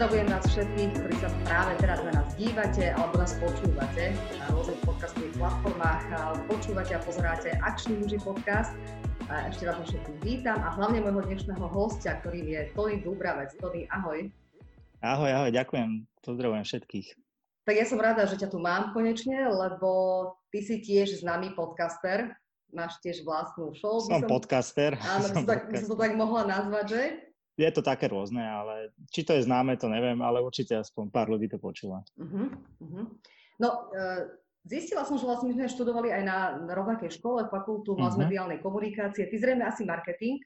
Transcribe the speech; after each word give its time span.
Pozdravujem 0.00 0.32
vás 0.32 0.48
všetkých, 0.48 0.90
ktorí 0.96 1.14
sa 1.20 1.28
práve 1.44 1.72
teraz 1.76 2.00
na 2.00 2.12
nás 2.16 2.32
dívate 2.40 2.88
alebo 2.96 3.20
nás 3.20 3.36
počúvate 3.36 4.16
na 4.16 4.48
rôznych 4.48 4.80
podcastových 4.80 5.36
platformách. 5.36 6.02
Počúvate 6.48 6.96
a 6.96 7.00
pozeráte 7.04 7.52
Akčný 7.60 8.00
muži 8.00 8.16
podcast. 8.24 8.72
Ešte 9.28 9.68
vás 9.68 9.76
všetkých 9.84 10.18
vítam 10.24 10.56
a 10.64 10.72
hlavne 10.72 11.04
môjho 11.04 11.20
dnešného 11.28 11.68
hostia, 11.68 12.16
ktorým 12.16 12.48
je 12.48 12.72
Tony 12.72 13.04
Dubravec. 13.04 13.52
Tony, 13.60 13.84
ahoj. 13.92 14.24
Ahoj, 15.04 15.30
ahoj, 15.36 15.50
ďakujem. 15.52 16.08
Pozdravujem 16.24 16.64
všetkých. 16.64 17.08
Tak 17.68 17.74
ja 17.76 17.84
som 17.84 18.00
rada, 18.00 18.24
že 18.24 18.40
ťa 18.40 18.48
tu 18.48 18.56
mám 18.56 18.96
konečne, 18.96 19.52
lebo 19.52 19.92
ty 20.48 20.64
si 20.64 20.80
tiež 20.80 21.20
známy 21.20 21.52
podcaster. 21.52 22.32
Máš 22.72 22.96
tiež 23.04 23.20
vlastnú 23.20 23.76
show. 23.76 24.00
Som, 24.00 24.24
som 24.24 24.32
podcaster. 24.32 24.96
Áno, 24.96 25.28
by 25.28 25.36
som, 25.36 25.44
tak, 25.44 25.68
by 25.68 25.76
som 25.76 25.92
to 25.92 26.00
tak 26.00 26.16
mohla 26.16 26.48
nazvať, 26.48 26.86
že? 26.88 27.02
Je 27.60 27.72
to 27.76 27.84
také 27.84 28.08
rôzne, 28.08 28.40
ale 28.40 28.96
či 29.12 29.20
to 29.20 29.36
je 29.36 29.44
známe, 29.44 29.76
to 29.76 29.86
neviem, 29.92 30.16
ale 30.24 30.40
určite 30.40 30.80
aspoň 30.80 31.12
pár 31.12 31.28
ľudí 31.28 31.46
to 31.52 31.60
počúva. 31.60 32.00
Uh-huh, 32.16 32.48
uh-huh. 32.80 33.04
No, 33.60 33.68
uh, 33.92 34.32
zistila 34.64 35.04
som, 35.04 35.20
že 35.20 35.28
vlastne 35.28 35.52
my 35.52 35.60
sme 35.60 35.68
študovali 35.68 36.08
aj 36.08 36.22
na 36.24 36.38
rovnakej 36.72 37.12
škole, 37.20 37.44
fakultu 37.52 37.92
uh-huh. 37.92 38.08
masmediálnej 38.08 38.64
komunikácie. 38.64 39.28
Ty 39.28 39.36
zrejme 39.36 39.68
asi 39.68 39.84
marketing. 39.84 40.40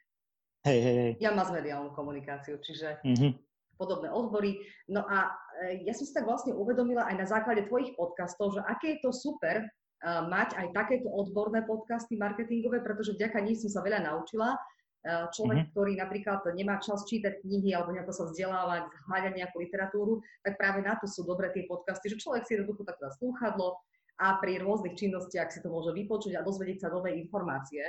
Hej, 0.67 0.79
hej, 0.83 0.97
hej. 0.99 1.13
Ja 1.23 1.31
masmediálnu 1.31 1.95
komunikáciu, 1.95 2.59
čiže 2.59 2.99
uh-huh. 3.07 3.31
podobné 3.79 4.11
odbory. 4.11 4.59
No 4.91 5.07
a 5.07 5.31
uh, 5.31 5.73
ja 5.87 5.95
som 5.95 6.03
si 6.03 6.13
tak 6.13 6.27
vlastne 6.27 6.51
uvedomila 6.51 7.07
aj 7.07 7.17
na 7.17 7.27
základe 7.31 7.71
tvojich 7.71 7.95
podcastov, 7.95 8.59
že 8.59 8.61
aké 8.67 8.99
je 8.99 9.07
to 9.07 9.15
super 9.15 9.63
uh, 9.63 10.27
mať 10.27 10.59
aj 10.59 10.67
takéto 10.75 11.07
odborné 11.07 11.63
podcasty 11.63 12.19
marketingové, 12.19 12.83
pretože 12.83 13.15
vďaka 13.15 13.39
nich 13.45 13.63
som 13.63 13.71
sa 13.71 13.81
veľa 13.87 14.03
naučila 14.03 14.59
človek, 15.05 15.57
mm-hmm. 15.61 15.73
ktorý 15.77 15.93
napríklad 16.01 16.41
nemá 16.57 16.81
čas 16.81 17.05
čítať 17.05 17.45
knihy 17.45 17.77
alebo 17.77 17.93
nejako 17.93 18.13
sa 18.13 18.25
vzdelávať, 18.25 18.89
hľadať 19.05 19.33
nejakú 19.37 19.57
literatúru, 19.61 20.25
tak 20.41 20.57
práve 20.57 20.81
na 20.81 20.97
to 20.97 21.05
sú 21.05 21.29
dobré 21.29 21.53
tie 21.53 21.69
podcasty, 21.69 22.09
že 22.09 22.21
človek 22.21 22.49
si 22.49 22.57
jednoducho 22.57 22.89
tak 22.89 22.97
slúchadlo 23.21 23.77
a 24.23 24.39
pri 24.41 24.63
rôznych 24.63 24.97
činnostiach 24.97 25.51
si 25.53 25.61
to 25.61 25.69
môže 25.69 25.93
vypočuť 25.93 26.39
a 26.39 26.47
dozvedieť 26.47 26.87
sa 26.87 26.89
nové 26.89 27.19
informácie. 27.19 27.85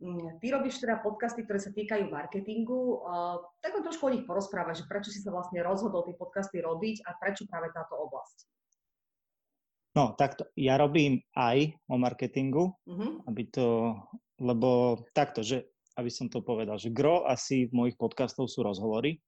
Mm, 0.00 0.40
ty 0.40 0.48
robíš 0.48 0.80
teda 0.80 1.04
podcasty, 1.04 1.44
ktoré 1.44 1.60
sa 1.60 1.72
týkajú 1.76 2.08
marketingu, 2.08 3.04
eh, 3.04 3.36
tak 3.60 3.70
on 3.76 3.84
trošku 3.84 4.08
o 4.08 4.12
nich 4.14 4.24
porozpráva, 4.24 4.72
že 4.72 4.88
prečo 4.88 5.12
si 5.12 5.20
sa 5.20 5.28
vlastne 5.28 5.60
rozhodol 5.60 6.08
tie 6.08 6.16
podcasty 6.16 6.64
robiť 6.64 7.04
a 7.04 7.16
prečo 7.20 7.44
práve 7.44 7.68
táto 7.74 8.00
oblasť? 8.00 8.48
No, 9.90 10.14
takto. 10.14 10.46
Ja 10.54 10.78
robím 10.78 11.20
aj 11.34 11.74
o 11.90 11.98
marketingu, 11.98 12.78
uh-huh. 12.86 13.26
aby 13.26 13.42
to, 13.50 13.98
lebo 14.38 15.02
takto, 15.10 15.42
že 15.42 15.66
aby 16.00 16.08
som 16.10 16.26
to 16.32 16.40
povedal, 16.40 16.80
že 16.80 16.88
gro 16.88 17.28
asi 17.28 17.68
v 17.68 17.76
mojich 17.76 17.96
podcastov 18.00 18.48
sú 18.48 18.64
rozhovory, 18.64 19.20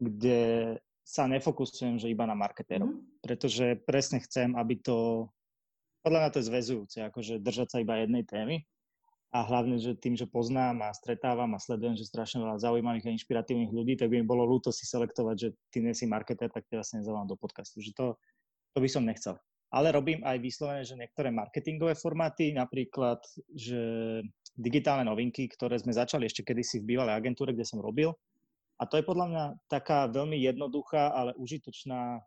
kde 0.00 0.74
sa 1.04 1.28
nefokusujem, 1.28 2.00
že 2.00 2.08
iba 2.08 2.24
na 2.24 2.32
marketérov. 2.32 2.88
Mm. 2.88 3.00
Pretože 3.20 3.76
presne 3.84 4.24
chcem, 4.24 4.56
aby 4.56 4.80
to, 4.80 5.28
podľa 6.00 6.18
mňa 6.24 6.30
to 6.32 6.40
je 6.40 6.48
zväzujúce, 6.48 6.98
akože 7.12 7.44
držať 7.44 7.68
sa 7.68 7.78
iba 7.84 8.00
jednej 8.00 8.24
témy. 8.24 8.64
A 9.34 9.42
hlavne, 9.42 9.82
že 9.82 9.98
tým, 9.98 10.14
že 10.14 10.30
poznám 10.30 10.86
a 10.86 10.94
stretávam 10.94 11.50
a 11.52 11.60
sledujem, 11.60 11.98
že 11.98 12.06
strašne 12.06 12.38
veľa 12.38 12.62
zaujímavých 12.62 13.10
a 13.10 13.14
inšpiratívnych 13.18 13.74
ľudí, 13.74 13.98
tak 13.98 14.14
by 14.14 14.22
mi 14.22 14.26
bolo 14.26 14.46
ľúto 14.46 14.70
si 14.70 14.86
selektovať, 14.86 15.36
že 15.36 15.48
ty 15.74 15.82
nie 15.82 15.90
si 15.90 16.06
marketér, 16.06 16.54
tak 16.54 16.64
ťa 16.70 16.78
vlastne 16.80 17.02
nezavolám 17.02 17.26
do 17.26 17.36
podcastu. 17.36 17.82
Že 17.82 17.92
to, 17.98 18.06
to 18.72 18.78
by 18.78 18.88
som 18.88 19.02
nechcel. 19.02 19.34
Ale 19.74 19.90
robím 19.90 20.22
aj 20.22 20.38
vyslovene, 20.38 20.86
že 20.86 20.94
niektoré 20.94 21.34
marketingové 21.34 21.98
formáty, 21.98 22.54
napríklad, 22.54 23.18
že 23.50 23.82
digitálne 24.54 25.02
novinky, 25.06 25.50
ktoré 25.50 25.74
sme 25.78 25.90
začali 25.90 26.30
ešte 26.30 26.46
kedysi 26.46 26.78
v 26.80 26.94
bývalej 26.94 27.14
agentúre, 27.18 27.50
kde 27.50 27.66
som 27.66 27.82
robil. 27.82 28.14
A 28.78 28.86
to 28.86 28.98
je 28.98 29.06
podľa 29.06 29.26
mňa 29.30 29.44
taká 29.70 30.06
veľmi 30.10 30.38
jednoduchá, 30.38 31.14
ale 31.14 31.34
užitočná 31.38 32.22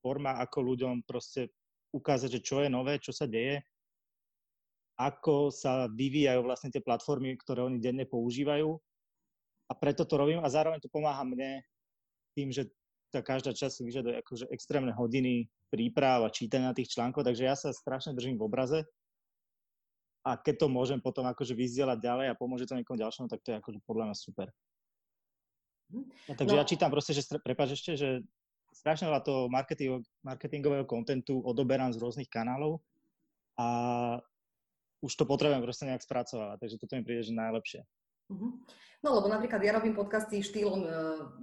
forma, 0.00 0.40
ako 0.40 0.58
ľuďom 0.72 1.04
proste 1.04 1.52
ukázať, 1.92 2.40
že 2.40 2.44
čo 2.44 2.56
je 2.64 2.68
nové, 2.72 2.96
čo 3.00 3.12
sa 3.12 3.28
deje, 3.28 3.60
ako 4.96 5.52
sa 5.52 5.88
vyvíjajú 5.88 6.40
vlastne 6.44 6.72
tie 6.72 6.84
platformy, 6.84 7.36
ktoré 7.36 7.64
oni 7.64 7.80
denne 7.80 8.04
používajú. 8.08 8.76
A 9.68 9.72
preto 9.76 10.04
to 10.04 10.20
robím 10.20 10.40
a 10.44 10.52
zároveň 10.52 10.80
to 10.84 10.92
pomáha 10.92 11.24
mne 11.24 11.64
tým, 12.36 12.52
že 12.52 12.68
tá 13.12 13.20
každá 13.20 13.52
časť 13.52 13.84
vyžaduje 13.84 14.14
akože 14.24 14.44
extrémne 14.52 14.92
hodiny 14.96 15.48
príprav 15.68 16.24
a 16.24 16.32
čítania 16.32 16.76
tých 16.76 16.92
článkov, 16.96 17.24
takže 17.24 17.44
ja 17.44 17.56
sa 17.56 17.72
strašne 17.72 18.16
držím 18.16 18.40
v 18.40 18.44
obraze 18.48 18.78
a 20.22 20.38
keď 20.38 20.54
to 20.62 20.66
môžem 20.70 21.02
potom 21.02 21.26
akože 21.26 21.54
vyzdielať 21.54 21.98
ďalej 21.98 22.26
a 22.30 22.38
pomôže 22.38 22.66
to 22.70 22.78
niekomu 22.78 22.98
ďalšiemu, 22.98 23.26
tak 23.26 23.42
to 23.42 23.54
je 23.54 23.56
akože 23.58 23.78
podľa 23.82 24.04
mňa 24.10 24.16
super. 24.16 24.48
Mhm. 25.90 26.04
No, 26.30 26.32
takže 26.38 26.54
no. 26.54 26.58
ja 26.62 26.64
čítam 26.64 26.90
proste, 26.94 27.12
že, 27.12 27.26
prepáč 27.42 27.74
ešte, 27.76 27.98
že 27.98 28.08
strašne 28.72 29.10
veľa 29.10 29.20
toho 29.20 29.50
marketing, 29.52 30.00
marketingového 30.24 30.88
kontentu 30.88 31.42
odoberám 31.44 31.92
z 31.92 32.00
rôznych 32.00 32.30
kanálov 32.32 32.80
a 33.60 33.66
už 35.02 35.12
to 35.12 35.26
potrebujem 35.26 35.60
proste 35.60 35.84
nejak 35.84 36.00
spracovať, 36.00 36.62
takže 36.62 36.80
toto 36.80 36.94
mi 36.96 37.02
príde, 37.04 37.26
že 37.26 37.34
najlepšie. 37.34 37.82
Mhm. 38.30 38.62
No 39.02 39.18
lebo 39.18 39.26
napríklad 39.26 39.58
ja 39.66 39.74
robím 39.74 39.98
podcasty 39.98 40.46
štýlom 40.46 40.86
e, 40.86 40.90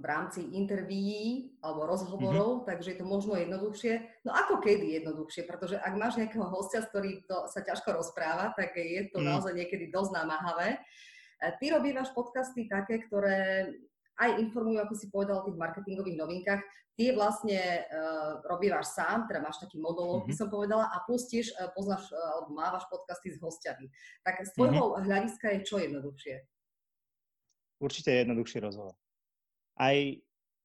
v 0.00 0.04
rámci 0.08 0.48
intervíí 0.56 1.52
alebo 1.60 1.84
rozhovorov, 1.84 2.64
mm-hmm. 2.64 2.68
takže 2.72 2.96
je 2.96 2.98
to 3.04 3.04
možno 3.04 3.36
jednoduchšie. 3.36 4.24
No 4.24 4.32
ako 4.32 4.64
kedy 4.64 4.96
jednoduchšie, 4.96 5.44
pretože 5.44 5.76
ak 5.76 5.92
máš 5.92 6.16
nejakého 6.16 6.48
hostia, 6.48 6.80
s 6.80 6.88
ktorým 6.88 7.20
to 7.28 7.44
sa 7.52 7.60
ťažko 7.60 8.00
rozpráva, 8.00 8.56
tak 8.56 8.80
je 8.80 9.12
to 9.12 9.20
mm. 9.20 9.28
naozaj 9.28 9.52
niekedy 9.52 9.92
dosť 9.92 10.24
namáhavé. 10.24 10.80
E, 10.80 11.52
ty 11.60 11.68
robívaš 11.68 12.08
podcasty 12.16 12.64
také, 12.64 13.04
ktoré 13.04 13.68
aj 14.16 14.40
informujú, 14.40 14.80
ako 14.80 14.94
si 14.96 15.12
povedal, 15.12 15.44
o 15.44 15.46
tých 15.48 15.60
marketingových 15.60 16.16
novinkách. 16.16 16.60
Tie 16.92 17.16
vlastne 17.16 17.88
uh, 17.88 18.44
robívaš 18.44 18.92
sám, 18.92 19.24
teda 19.24 19.40
máš 19.40 19.56
taký 19.56 19.80
monológ, 19.80 20.28
mm-hmm. 20.28 20.28
by 20.28 20.34
som 20.36 20.52
povedala, 20.52 20.92
a 20.92 21.00
plus 21.08 21.24
tiež 21.32 21.48
uh, 21.56 21.72
poznáš, 21.72 22.04
uh, 22.12 22.20
alebo 22.36 22.52
mávaš 22.52 22.84
podcasty 22.92 23.32
s 23.32 23.40
hostiami. 23.40 23.88
Tak 24.20 24.44
z 24.44 24.52
tvojho 24.52 24.84
mm-hmm. 24.92 25.04
hľadiska 25.08 25.46
je 25.56 25.58
čo 25.64 25.80
jednoduchšie? 25.80 26.59
Určite 27.80 28.12
je 28.12 28.22
jednoduchší 28.22 28.60
rozhovor. 28.60 28.94
Aj, 29.80 29.96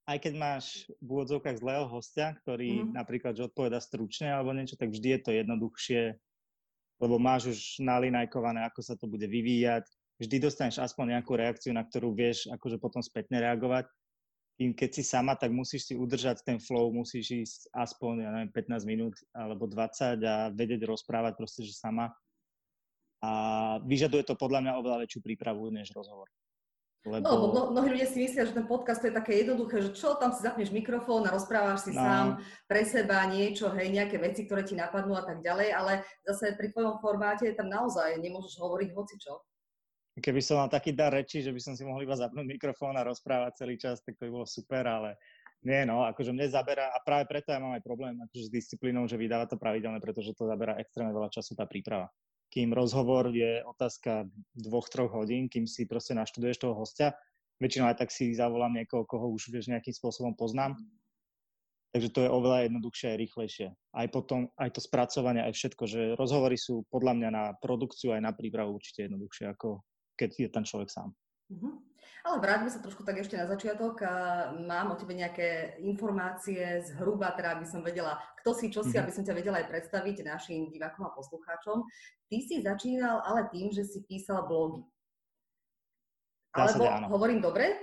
aj 0.06 0.18
keď 0.20 0.34
máš 0.36 0.86
v 1.00 1.08
úvodzovkách 1.08 1.58
zlého 1.64 1.88
hostia, 1.88 2.36
ktorý 2.44 2.84
mm-hmm. 2.84 2.94
napríklad 2.94 3.34
že 3.34 3.48
odpoveda 3.48 3.80
stručne 3.80 4.30
alebo 4.30 4.52
niečo, 4.52 4.76
tak 4.76 4.92
vždy 4.92 5.18
je 5.18 5.20
to 5.24 5.32
jednoduchšie, 5.32 6.02
lebo 7.00 7.16
máš 7.16 7.50
už 7.50 7.60
nalinajkované, 7.82 8.68
ako 8.68 8.80
sa 8.84 8.94
to 9.00 9.08
bude 9.08 9.26
vyvíjať. 9.26 9.88
Vždy 10.20 10.36
dostaneš 10.40 10.80
aspoň 10.80 11.18
nejakú 11.18 11.36
reakciu, 11.36 11.72
na 11.76 11.84
ktorú 11.84 12.16
vieš 12.16 12.48
akože 12.48 12.80
potom 12.80 13.04
spätne 13.04 13.40
reagovať. 13.40 13.88
Kým 14.56 14.72
keď 14.72 14.90
si 14.96 15.04
sama, 15.04 15.36
tak 15.36 15.52
musíš 15.52 15.92
si 15.92 15.94
udržať 16.00 16.40
ten 16.48 16.64
flow, 16.64 16.88
musíš 16.88 17.28
ísť 17.28 17.60
aspoň, 17.76 18.14
ja 18.24 18.30
neviem, 18.32 18.52
15 18.56 18.88
minút 18.88 19.16
alebo 19.36 19.68
20 19.68 20.24
a 20.24 20.48
vedieť 20.56 20.88
rozprávať 20.88 21.36
proste, 21.36 21.68
že 21.68 21.76
sama. 21.76 22.16
A 23.20 23.32
vyžaduje 23.84 24.24
to 24.24 24.40
podľa 24.40 24.64
mňa 24.64 24.80
oveľa 24.80 24.98
väčšiu 25.04 25.20
prípravu 25.20 25.68
než 25.76 25.92
rozhovor. 25.92 26.32
Lebo... 27.06 27.22
No, 27.22 27.34
no, 27.54 27.62
mnohí 27.70 27.94
ľudia 27.94 28.10
si 28.10 28.18
myslia, 28.18 28.50
že 28.50 28.58
ten 28.58 28.66
podcast 28.66 28.98
to 28.98 29.14
je 29.14 29.14
také 29.14 29.46
jednoduché, 29.46 29.78
že 29.78 29.94
čo, 29.94 30.18
tam 30.18 30.34
si 30.34 30.42
zapneš 30.42 30.74
mikrofón 30.74 31.22
a 31.30 31.34
rozprávaš 31.38 31.86
si 31.86 31.94
no. 31.94 32.02
sám 32.02 32.28
pre 32.66 32.82
seba 32.82 33.22
niečo, 33.30 33.70
hej, 33.78 33.94
nejaké 33.94 34.18
veci, 34.18 34.50
ktoré 34.50 34.66
ti 34.66 34.74
napadnú 34.74 35.14
a 35.14 35.22
tak 35.22 35.46
ďalej, 35.46 35.70
ale 35.70 36.02
zase 36.26 36.58
pri 36.58 36.74
tvojom 36.74 36.98
formáte 36.98 37.46
tam 37.54 37.70
naozaj 37.70 38.18
nemôžeš 38.18 38.58
hovoriť 38.58 38.90
hoci 38.98 39.16
čo. 39.22 39.38
Keby 40.18 40.42
som 40.42 40.66
mal 40.66 40.70
taký 40.74 40.98
dar 40.98 41.14
reči, 41.14 41.46
že 41.46 41.54
by 41.54 41.62
som 41.62 41.78
si 41.78 41.86
mohol 41.86 42.10
iba 42.10 42.18
zapnúť 42.18 42.48
mikrofón 42.58 42.98
a 42.98 43.06
rozprávať 43.06 43.62
celý 43.62 43.78
čas, 43.78 44.02
tak 44.02 44.18
to 44.18 44.26
by 44.26 44.42
bolo 44.42 44.48
super, 44.50 44.82
ale 44.90 45.22
nie, 45.62 45.86
no, 45.86 46.10
akože 46.10 46.34
mne 46.34 46.50
zabera, 46.50 46.90
a 46.90 46.98
práve 47.06 47.30
preto 47.30 47.54
ja 47.54 47.62
mám 47.62 47.78
aj 47.78 47.86
problém 47.86 48.18
akože 48.18 48.50
s 48.50 48.54
disciplínou, 48.54 49.06
že 49.06 49.22
vydáva 49.22 49.46
to 49.46 49.62
pravidelne, 49.62 50.02
pretože 50.02 50.34
to 50.34 50.50
zabera 50.50 50.82
extrémne 50.82 51.14
veľa 51.14 51.30
času 51.30 51.54
tá 51.54 51.70
príprava 51.70 52.10
kým 52.50 52.72
rozhovor 52.72 53.32
je 53.34 53.62
otázka 53.66 54.30
dvoch, 54.56 54.88
troch 54.88 55.12
hodín, 55.12 55.52
kým 55.52 55.68
si 55.68 55.86
proste 55.90 56.16
naštuduješ 56.16 56.62
toho 56.62 56.76
hostia. 56.78 57.14
Väčšinou 57.60 57.88
aj 57.88 58.04
tak 58.04 58.10
si 58.12 58.36
zavolám 58.36 58.76
niekoho, 58.76 59.08
koho 59.08 59.32
už 59.32 59.52
vieš 59.52 59.72
nejakým 59.72 59.96
spôsobom 59.96 60.36
poznám. 60.36 60.76
Takže 61.96 62.12
to 62.12 62.28
je 62.28 62.30
oveľa 62.30 62.68
jednoduchšie 62.68 63.08
a 63.16 63.20
rýchlejšie. 63.20 63.68
Aj 63.72 64.08
potom, 64.12 64.52
aj 64.60 64.76
to 64.76 64.84
spracovanie, 64.84 65.40
aj 65.40 65.56
všetko, 65.56 65.84
že 65.88 66.02
rozhovory 66.20 66.60
sú 66.60 66.84
podľa 66.92 67.14
mňa 67.16 67.30
na 67.32 67.44
produkciu 67.56 68.12
aj 68.12 68.20
na 68.20 68.36
prípravu 68.36 68.76
určite 68.76 69.08
jednoduchšie, 69.08 69.48
ako 69.56 69.80
keď 70.20 70.30
je 70.36 70.50
ten 70.52 70.68
človek 70.68 70.92
sám. 70.92 71.16
Uh-huh. 71.52 71.78
Ale 72.26 72.42
vráťme 72.42 72.74
sa 72.74 72.82
trošku 72.82 73.06
tak 73.06 73.22
ešte 73.22 73.38
na 73.38 73.46
začiatok. 73.46 74.02
Mám 74.66 74.94
o 74.94 74.98
tebe 74.98 75.14
nejaké 75.14 75.78
informácie 75.86 76.82
zhruba, 76.82 77.30
teda 77.38 77.54
aby 77.54 77.70
som 77.70 77.86
vedela, 77.86 78.18
kto 78.42 78.50
si, 78.58 78.74
čo 78.74 78.82
si, 78.82 78.98
mm-hmm. 78.98 79.06
aby 79.06 79.12
som 79.14 79.22
ťa 79.22 79.38
vedela 79.38 79.62
aj 79.62 79.70
predstaviť 79.70 80.26
našim 80.26 80.74
divákom 80.74 81.06
a 81.06 81.14
poslucháčom. 81.14 81.86
Ty 82.26 82.38
si 82.42 82.66
začínal 82.66 83.22
ale 83.22 83.46
tým, 83.54 83.70
že 83.70 83.86
si 83.86 84.02
písal 84.10 84.50
blogy. 84.50 84.82
Alebo 86.58 86.90
áno. 86.90 87.14
hovorím 87.14 87.46
dobre? 87.46 87.78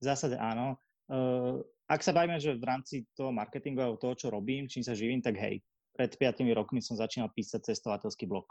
V 0.00 0.04
zásade 0.08 0.40
áno. 0.40 0.80
Uh, 1.12 1.60
ak 1.92 2.00
sa 2.00 2.16
bavíme, 2.16 2.40
že 2.40 2.56
v 2.56 2.64
rámci 2.64 3.04
toho 3.12 3.36
marketingu 3.36 3.84
a 3.84 3.92
toho, 4.00 4.16
čo 4.16 4.32
robím, 4.32 4.64
čím 4.64 4.80
sa 4.80 4.96
živím, 4.96 5.20
tak 5.20 5.36
hej. 5.36 5.60
Pred 5.92 6.16
5 6.16 6.40
rokmi 6.56 6.80
som 6.80 6.96
začínal 6.96 7.28
písať 7.36 7.68
cestovateľský 7.68 8.24
blog. 8.24 8.48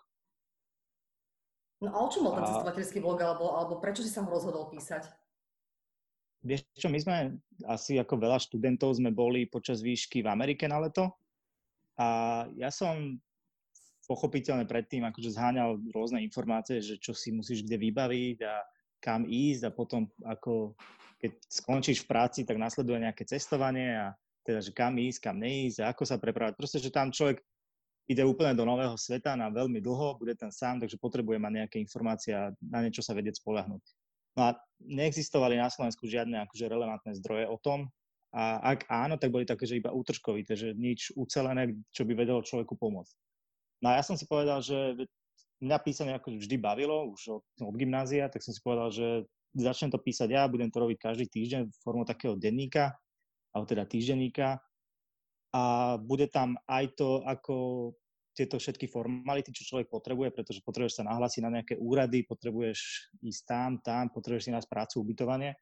No 1.81 1.89
a 1.89 1.97
o 2.05 2.07
čom 2.13 2.29
bol 2.29 2.37
ten 2.37 2.45
cestovateľský 2.45 3.01
blog, 3.01 3.17
alebo, 3.25 3.57
alebo 3.57 3.81
prečo 3.81 4.05
si 4.05 4.13
sa 4.13 4.21
ho 4.21 4.29
rozhodol 4.29 4.69
písať? 4.69 5.09
Vieš 6.45 6.65
čo, 6.77 6.89
my 6.89 6.99
sme 7.01 7.17
asi 7.69 7.97
ako 8.01 8.17
veľa 8.17 8.37
študentov 8.41 8.97
sme 8.97 9.13
boli 9.13 9.45
počas 9.45 9.81
výšky 9.81 10.25
v 10.25 10.29
Amerike 10.29 10.65
na 10.65 10.81
leto 10.81 11.13
a 11.97 12.45
ja 12.57 12.73
som 12.73 13.17
pochopiteľne 14.09 14.65
predtým 14.65 15.05
akože 15.05 15.37
zháňal 15.37 15.77
rôzne 15.93 16.21
informácie, 16.25 16.81
že 16.81 16.97
čo 16.97 17.13
si 17.13 17.29
musíš 17.29 17.61
kde 17.61 17.77
vybaviť 17.77 18.37
a 18.41 18.65
kam 18.97 19.25
ísť 19.29 19.69
a 19.69 19.71
potom 19.73 20.09
ako 20.25 20.73
keď 21.21 21.31
skončíš 21.45 22.01
v 22.01 22.09
práci, 22.09 22.39
tak 22.41 22.57
nasleduje 22.57 23.05
nejaké 23.05 23.29
cestovanie 23.29 23.93
a 23.93 24.17
teda, 24.41 24.65
že 24.65 24.73
kam 24.73 24.97
ísť, 24.97 25.21
kam 25.21 25.37
neísť 25.37 25.85
a 25.85 25.93
ako 25.93 26.03
sa 26.09 26.17
prepravať. 26.17 26.57
Proste, 26.57 26.81
že 26.81 26.89
tam 26.89 27.13
človek 27.13 27.45
ide 28.11 28.27
úplne 28.27 28.51
do 28.51 28.67
nového 28.67 28.99
sveta 28.99 29.39
na 29.39 29.47
veľmi 29.47 29.79
dlho, 29.79 30.19
bude 30.19 30.35
tam 30.35 30.51
sám, 30.51 30.83
takže 30.83 30.99
potrebuje 30.99 31.39
mať 31.39 31.53
nejaké 31.63 31.77
informácie 31.79 32.35
a 32.35 32.51
na 32.59 32.79
niečo 32.83 32.99
sa 32.99 33.15
vedieť 33.15 33.39
spolahnuť. 33.39 33.83
No 34.35 34.41
a 34.47 34.49
neexistovali 34.83 35.55
na 35.55 35.71
Slovensku 35.71 36.07
žiadne 36.07 36.43
akože 36.47 36.67
relevantné 36.67 37.11
zdroje 37.19 37.47
o 37.47 37.57
tom 37.59 37.91
a 38.31 38.63
ak 38.63 38.87
áno, 38.87 39.19
tak 39.19 39.31
boli 39.31 39.43
také, 39.43 39.67
že 39.67 39.83
iba 39.83 39.91
útržkovité, 39.91 40.55
že 40.55 40.71
nič 40.71 41.11
ucelené, 41.19 41.75
čo 41.91 42.07
by 42.07 42.15
vedelo 42.15 42.39
človeku 42.39 42.79
pomôcť. 42.79 43.15
No 43.83 43.91
a 43.91 43.99
ja 43.99 44.03
som 44.07 44.15
si 44.15 44.23
povedal, 44.23 44.63
že 44.63 45.03
mňa 45.59 45.77
písanie 45.83 46.13
ako 46.15 46.39
vždy 46.39 46.55
bavilo, 46.55 47.11
už 47.11 47.21
od, 47.41 47.45
od 47.59 47.75
gymnázia, 47.75 48.31
tak 48.31 48.39
som 48.39 48.55
si 48.55 48.63
povedal, 48.63 48.87
že 48.87 49.27
začnem 49.51 49.91
to 49.91 49.99
písať 49.99 50.31
ja, 50.31 50.47
budem 50.47 50.71
to 50.71 50.79
robiť 50.79 50.97
každý 51.11 51.27
týždeň 51.27 51.75
formou 51.83 52.07
takého 52.07 52.39
denníka, 52.39 52.95
alebo 53.51 53.67
teda 53.67 53.83
týždenníka. 53.83 54.63
A 55.51 55.63
bude 55.99 56.31
tam 56.31 56.55
aj 56.71 56.95
to, 56.95 57.19
ako 57.27 57.55
tieto 58.41 58.57
všetky 58.57 58.89
formality, 58.89 59.53
čo 59.53 59.69
človek 59.69 59.93
potrebuje, 59.93 60.33
pretože 60.33 60.65
potrebuješ 60.65 60.97
sa 60.97 61.07
nahlásiť 61.07 61.41
na 61.45 61.61
nejaké 61.61 61.77
úrady, 61.77 62.25
potrebuješ 62.25 63.13
ísť 63.21 63.41
tam, 63.45 63.71
tam, 63.85 64.09
potrebuješ 64.09 64.49
si 64.49 64.53
nájsť 64.57 64.69
prácu, 64.69 64.95
ubytovanie. 65.05 65.53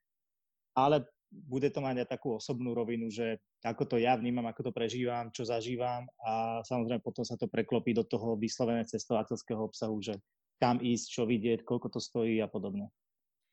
Ale 0.79 1.03
bude 1.29 1.69
to 1.69 1.83
mať 1.83 2.07
aj 2.07 2.07
takú 2.15 2.39
osobnú 2.39 2.71
rovinu, 2.71 3.11
že 3.11 3.37
ako 3.61 3.85
to 3.85 3.95
ja 3.99 4.15
vnímam, 4.15 4.47
ako 4.47 4.69
to 4.69 4.71
prežívam, 4.71 5.29
čo 5.29 5.43
zažívam 5.45 6.07
a 6.23 6.63
samozrejme 6.65 7.03
potom 7.03 7.21
sa 7.27 7.35
to 7.35 7.51
preklopí 7.51 7.91
do 7.91 8.07
toho 8.07 8.39
vyslovené 8.39 8.87
cestovateľského 8.87 9.59
obsahu, 9.59 9.99
že 9.99 10.17
kam 10.57 10.79
ísť, 10.79 11.05
čo 11.05 11.23
vidieť, 11.29 11.67
koľko 11.67 11.93
to 11.93 11.99
stojí 12.01 12.39
a 12.41 12.49
podobne. 12.49 12.89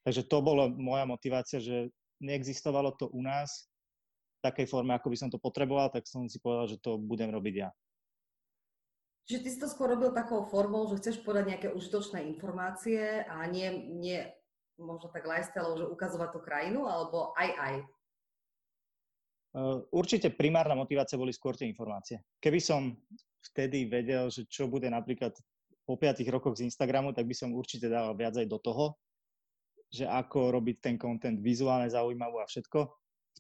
Takže 0.07 0.23
to 0.25 0.39
bola 0.41 0.71
moja 0.71 1.05
motivácia, 1.05 1.59
že 1.59 1.91
neexistovalo 2.23 2.95
to 2.97 3.11
u 3.11 3.21
nás 3.21 3.69
v 4.41 4.41
takej 4.47 4.67
forme, 4.71 4.95
ako 4.95 5.11
by 5.13 5.17
som 5.19 5.29
to 5.29 5.43
potreboval, 5.43 5.91
tak 5.91 6.07
som 6.07 6.31
si 6.31 6.39
povedal, 6.39 6.71
že 6.71 6.79
to 6.81 6.97
budem 6.97 7.29
robiť 7.29 7.55
ja. 7.67 7.69
Čiže 9.27 9.43
ty 9.43 9.49
si 9.51 9.59
to 9.59 9.67
skôr 9.67 9.91
robil 9.91 10.15
takou 10.15 10.47
formou, 10.47 10.87
že 10.87 11.03
chceš 11.03 11.19
podať 11.27 11.45
nejaké 11.51 11.69
užitočné 11.75 12.23
informácie 12.31 13.27
a 13.27 13.43
nie, 13.51 13.67
nie 13.91 14.23
možno 14.79 15.11
tak 15.11 15.27
lifestyle, 15.27 15.75
že 15.75 15.91
ukazovať 15.91 16.31
tú 16.31 16.41
krajinu, 16.47 16.87
alebo 16.87 17.35
aj 17.35 17.51
aj? 17.59 17.75
Určite 19.91 20.31
primárna 20.31 20.79
motivácia 20.79 21.19
boli 21.19 21.35
skôr 21.35 21.59
tie 21.59 21.67
informácie. 21.67 22.23
Keby 22.39 22.61
som 22.63 22.95
vtedy 23.51 23.91
vedel, 23.91 24.31
že 24.31 24.47
čo 24.47 24.71
bude 24.71 24.87
napríklad 24.87 25.35
po 25.89 25.99
5 25.99 26.23
rokoch 26.31 26.61
z 26.61 26.69
Instagramu, 26.71 27.11
tak 27.11 27.27
by 27.27 27.35
som 27.35 27.57
určite 27.57 27.91
dal 27.91 28.15
viac 28.15 28.37
aj 28.39 28.47
do 28.47 28.63
toho, 28.63 28.95
že 29.91 30.07
ako 30.07 30.55
robiť 30.55 30.77
ten 30.79 30.97
content 31.01 31.41
vizuálne 31.43 31.91
zaujímavý 31.91 32.43
a 32.43 32.47
všetko. 32.47 32.79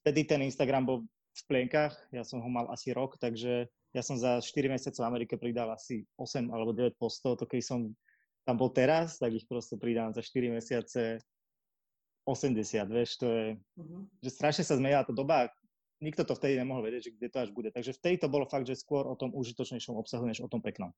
Vtedy 0.02 0.24
ten 0.26 0.40
Instagram 0.42 0.82
bol 0.88 0.98
v 1.36 1.42
plienkach, 1.46 1.94
ja 2.10 2.24
som 2.24 2.40
ho 2.40 2.48
mal 2.48 2.70
asi 2.72 2.96
rok, 2.96 3.20
takže 3.20 3.68
ja 3.96 4.04
som 4.04 4.20
za 4.20 4.44
4 4.44 4.68
mesiace 4.68 5.00
v 5.00 5.08
Amerike 5.08 5.40
pridal 5.40 5.72
asi 5.72 6.04
8 6.20 6.52
alebo 6.52 6.76
9 6.76 7.00
postov, 7.00 7.40
to 7.40 7.48
keď 7.48 7.64
som 7.64 7.80
tam 8.44 8.60
bol 8.60 8.68
teraz, 8.68 9.16
tak 9.16 9.32
ich 9.32 9.48
proste 9.48 9.80
pridám 9.80 10.12
za 10.12 10.20
4 10.20 10.52
mesiace 10.52 11.24
80, 12.28 12.92
vieš, 12.92 13.10
to 13.16 13.26
je, 13.26 13.46
uh-huh. 13.56 14.02
že 14.20 14.30
strašne 14.30 14.62
sa 14.66 14.76
zmenila 14.76 15.06
tá 15.06 15.16
doba, 15.16 15.48
nikto 16.04 16.26
to 16.26 16.36
vtedy 16.36 16.60
nemohol 16.60 16.84
vedieť, 16.84 17.08
že 17.08 17.14
kde 17.16 17.28
to 17.32 17.38
až 17.40 17.50
bude. 17.54 17.70
Takže 17.72 17.96
vtedy 17.96 18.20
to 18.20 18.28
bolo 18.28 18.44
fakt, 18.44 18.68
že 18.68 18.76
skôr 18.76 19.08
o 19.08 19.16
tom 19.16 19.32
užitočnejšom 19.32 19.96
obsahu, 19.96 20.28
než 20.28 20.44
o 20.44 20.50
tom 20.50 20.60
peknom. 20.60 20.92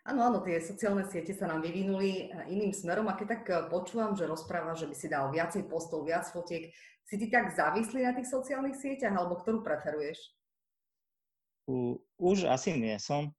Áno, 0.00 0.24
áno, 0.24 0.38
tie 0.40 0.56
sociálne 0.64 1.04
siete 1.04 1.36
sa 1.36 1.44
nám 1.44 1.60
vyvinuli 1.60 2.32
eh, 2.32 2.48
iným 2.48 2.72
smerom 2.72 3.04
a 3.12 3.18
keď 3.20 3.26
tak 3.28 3.42
eh, 3.52 3.56
počúvam, 3.68 4.16
že 4.16 4.24
rozpráva, 4.24 4.72
že 4.72 4.88
by 4.88 4.96
si 4.96 5.12
dal 5.12 5.28
viacej 5.28 5.68
postov, 5.68 6.08
viac 6.08 6.24
fotiek, 6.32 6.72
si 7.04 7.14
ty 7.20 7.26
tak 7.28 7.52
závislý 7.52 8.06
na 8.06 8.16
tých 8.16 8.30
sociálnych 8.30 8.80
sieťach 8.80 9.12
alebo 9.12 9.36
ktorú 9.36 9.60
preferuješ? 9.60 10.39
U, 11.68 12.00
už 12.16 12.48
asi 12.48 12.76
nie 12.76 12.96
som. 13.00 13.32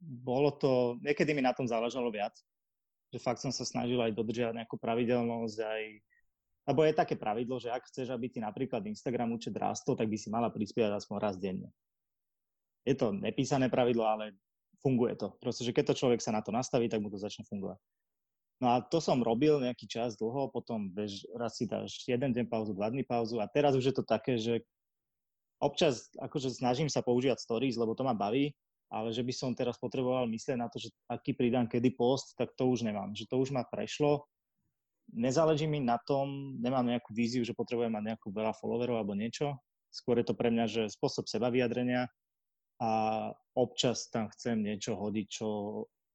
Bolo 0.00 0.52
to, 0.52 1.00
niekedy 1.00 1.32
mi 1.32 1.40
na 1.40 1.56
tom 1.56 1.64
záležalo 1.64 2.12
viac. 2.12 2.36
Že 3.14 3.18
fakt 3.22 3.40
som 3.40 3.54
sa 3.54 3.64
snažil 3.64 4.00
aj 4.02 4.12
dodržiavať 4.12 4.54
nejakú 4.58 4.76
pravidelnosť, 4.76 5.58
aj 5.62 5.82
lebo 6.64 6.80
je 6.80 6.96
také 6.96 7.20
pravidlo, 7.20 7.60
že 7.60 7.68
ak 7.68 7.92
chceš, 7.92 8.08
aby 8.08 8.32
ti 8.32 8.40
napríklad 8.40 8.80
Instagram 8.88 9.36
účet 9.36 9.52
rástol, 9.52 10.00
tak 10.00 10.08
by 10.08 10.16
si 10.16 10.32
mala 10.32 10.48
prispievať 10.48 10.96
aspoň 10.96 11.16
raz 11.20 11.36
denne. 11.36 11.68
Je 12.88 12.96
to 12.96 13.12
nepísané 13.12 13.68
pravidlo, 13.68 14.08
ale 14.08 14.36
funguje 14.80 15.16
to. 15.16 15.36
Proste, 15.40 15.64
že 15.64 15.76
keď 15.76 15.92
to 15.92 15.98
človek 16.04 16.20
sa 16.24 16.32
na 16.32 16.40
to 16.40 16.52
nastaví, 16.52 16.88
tak 16.88 17.04
mu 17.04 17.12
to 17.12 17.20
začne 17.20 17.44
fungovať. 17.44 17.76
No 18.64 18.72
a 18.72 18.80
to 18.80 18.96
som 18.96 19.20
robil 19.20 19.60
nejaký 19.60 19.84
čas 19.84 20.16
dlho, 20.16 20.48
potom 20.48 20.88
bež, 20.88 21.28
raz 21.36 21.60
si 21.60 21.68
dáš 21.68 22.00
jeden 22.08 22.32
deň 22.32 22.48
pauzu, 22.48 22.72
dva 22.72 22.88
dny 22.88 23.04
pauzu 23.04 23.44
a 23.44 23.50
teraz 23.50 23.76
už 23.76 23.92
je 23.92 23.94
to 24.00 24.04
také, 24.06 24.40
že 24.40 24.64
občas 25.60 26.10
akože 26.18 26.54
snažím 26.54 26.88
sa 26.90 27.04
používať 27.04 27.42
stories, 27.42 27.78
lebo 27.78 27.94
to 27.94 28.06
ma 28.06 28.14
baví, 28.16 28.54
ale 28.92 29.10
že 29.10 29.26
by 29.26 29.32
som 29.34 29.50
teraz 29.56 29.74
potreboval 29.80 30.30
myslieť 30.30 30.58
na 30.58 30.70
to, 30.70 30.78
že 30.78 30.94
aký 31.10 31.34
pridám 31.34 31.66
kedy 31.66 31.94
post, 31.98 32.38
tak 32.38 32.54
to 32.54 32.70
už 32.70 32.86
nemám. 32.86 33.10
Že 33.16 33.26
to 33.26 33.36
už 33.42 33.50
ma 33.50 33.66
prešlo. 33.66 34.22
Nezáleží 35.10 35.66
mi 35.68 35.82
na 35.82 36.00
tom, 36.00 36.56
nemám 36.62 36.86
nejakú 36.86 37.10
víziu, 37.12 37.42
že 37.44 37.56
potrebujem 37.56 37.92
mať 37.92 38.14
nejakú 38.14 38.30
veľa 38.30 38.54
followerov 38.56 39.02
alebo 39.02 39.18
niečo. 39.18 39.58
Skôr 39.90 40.22
je 40.22 40.26
to 40.26 40.34
pre 40.34 40.48
mňa, 40.50 40.64
že 40.70 40.82
spôsob 40.94 41.26
seba 41.26 41.50
vyjadrenia, 41.50 42.08
a 42.82 42.90
občas 43.54 44.10
tam 44.10 44.26
chcem 44.34 44.58
niečo 44.58 44.98
hodiť, 44.98 45.26
čo 45.30 45.48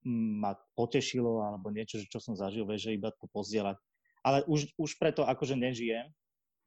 ma 0.08 0.56
potešilo 0.76 1.44
alebo 1.44 1.72
niečo, 1.72 2.00
čo 2.04 2.20
som 2.20 2.36
zažil, 2.36 2.68
vieš, 2.68 2.92
že 2.92 2.96
iba 3.00 3.12
to 3.16 3.28
pozdieľať. 3.32 3.80
Ale 4.24 4.44
už, 4.48 4.76
už 4.76 5.00
preto 5.00 5.24
akože 5.24 5.56
nežijem. 5.56 6.12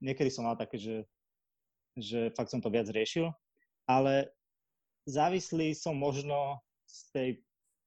Niekedy 0.00 0.32
som 0.32 0.48
mal 0.48 0.56
také, 0.56 0.80
že, 0.80 1.04
že 1.98 2.32
fakt 2.32 2.50
som 2.50 2.60
to 2.60 2.72
viac 2.72 2.88
riešil, 2.88 3.28
ale 3.84 4.30
závislý 5.08 5.76
som 5.76 5.96
možno 5.98 6.60
z 6.88 7.00
tej 7.12 7.28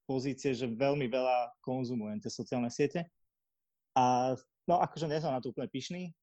pozície, 0.06 0.54
že 0.54 0.70
veľmi 0.70 1.10
veľa 1.10 1.58
konzumujem 1.62 2.22
tie 2.22 2.30
sociálne 2.30 2.70
siete. 2.70 3.06
A 3.98 4.36
no 4.68 4.78
akože 4.78 5.10
nie 5.10 5.18
som 5.18 5.34
na 5.34 5.42
to 5.42 5.50
úplne 5.50 5.66
pyšný, 5.66 6.14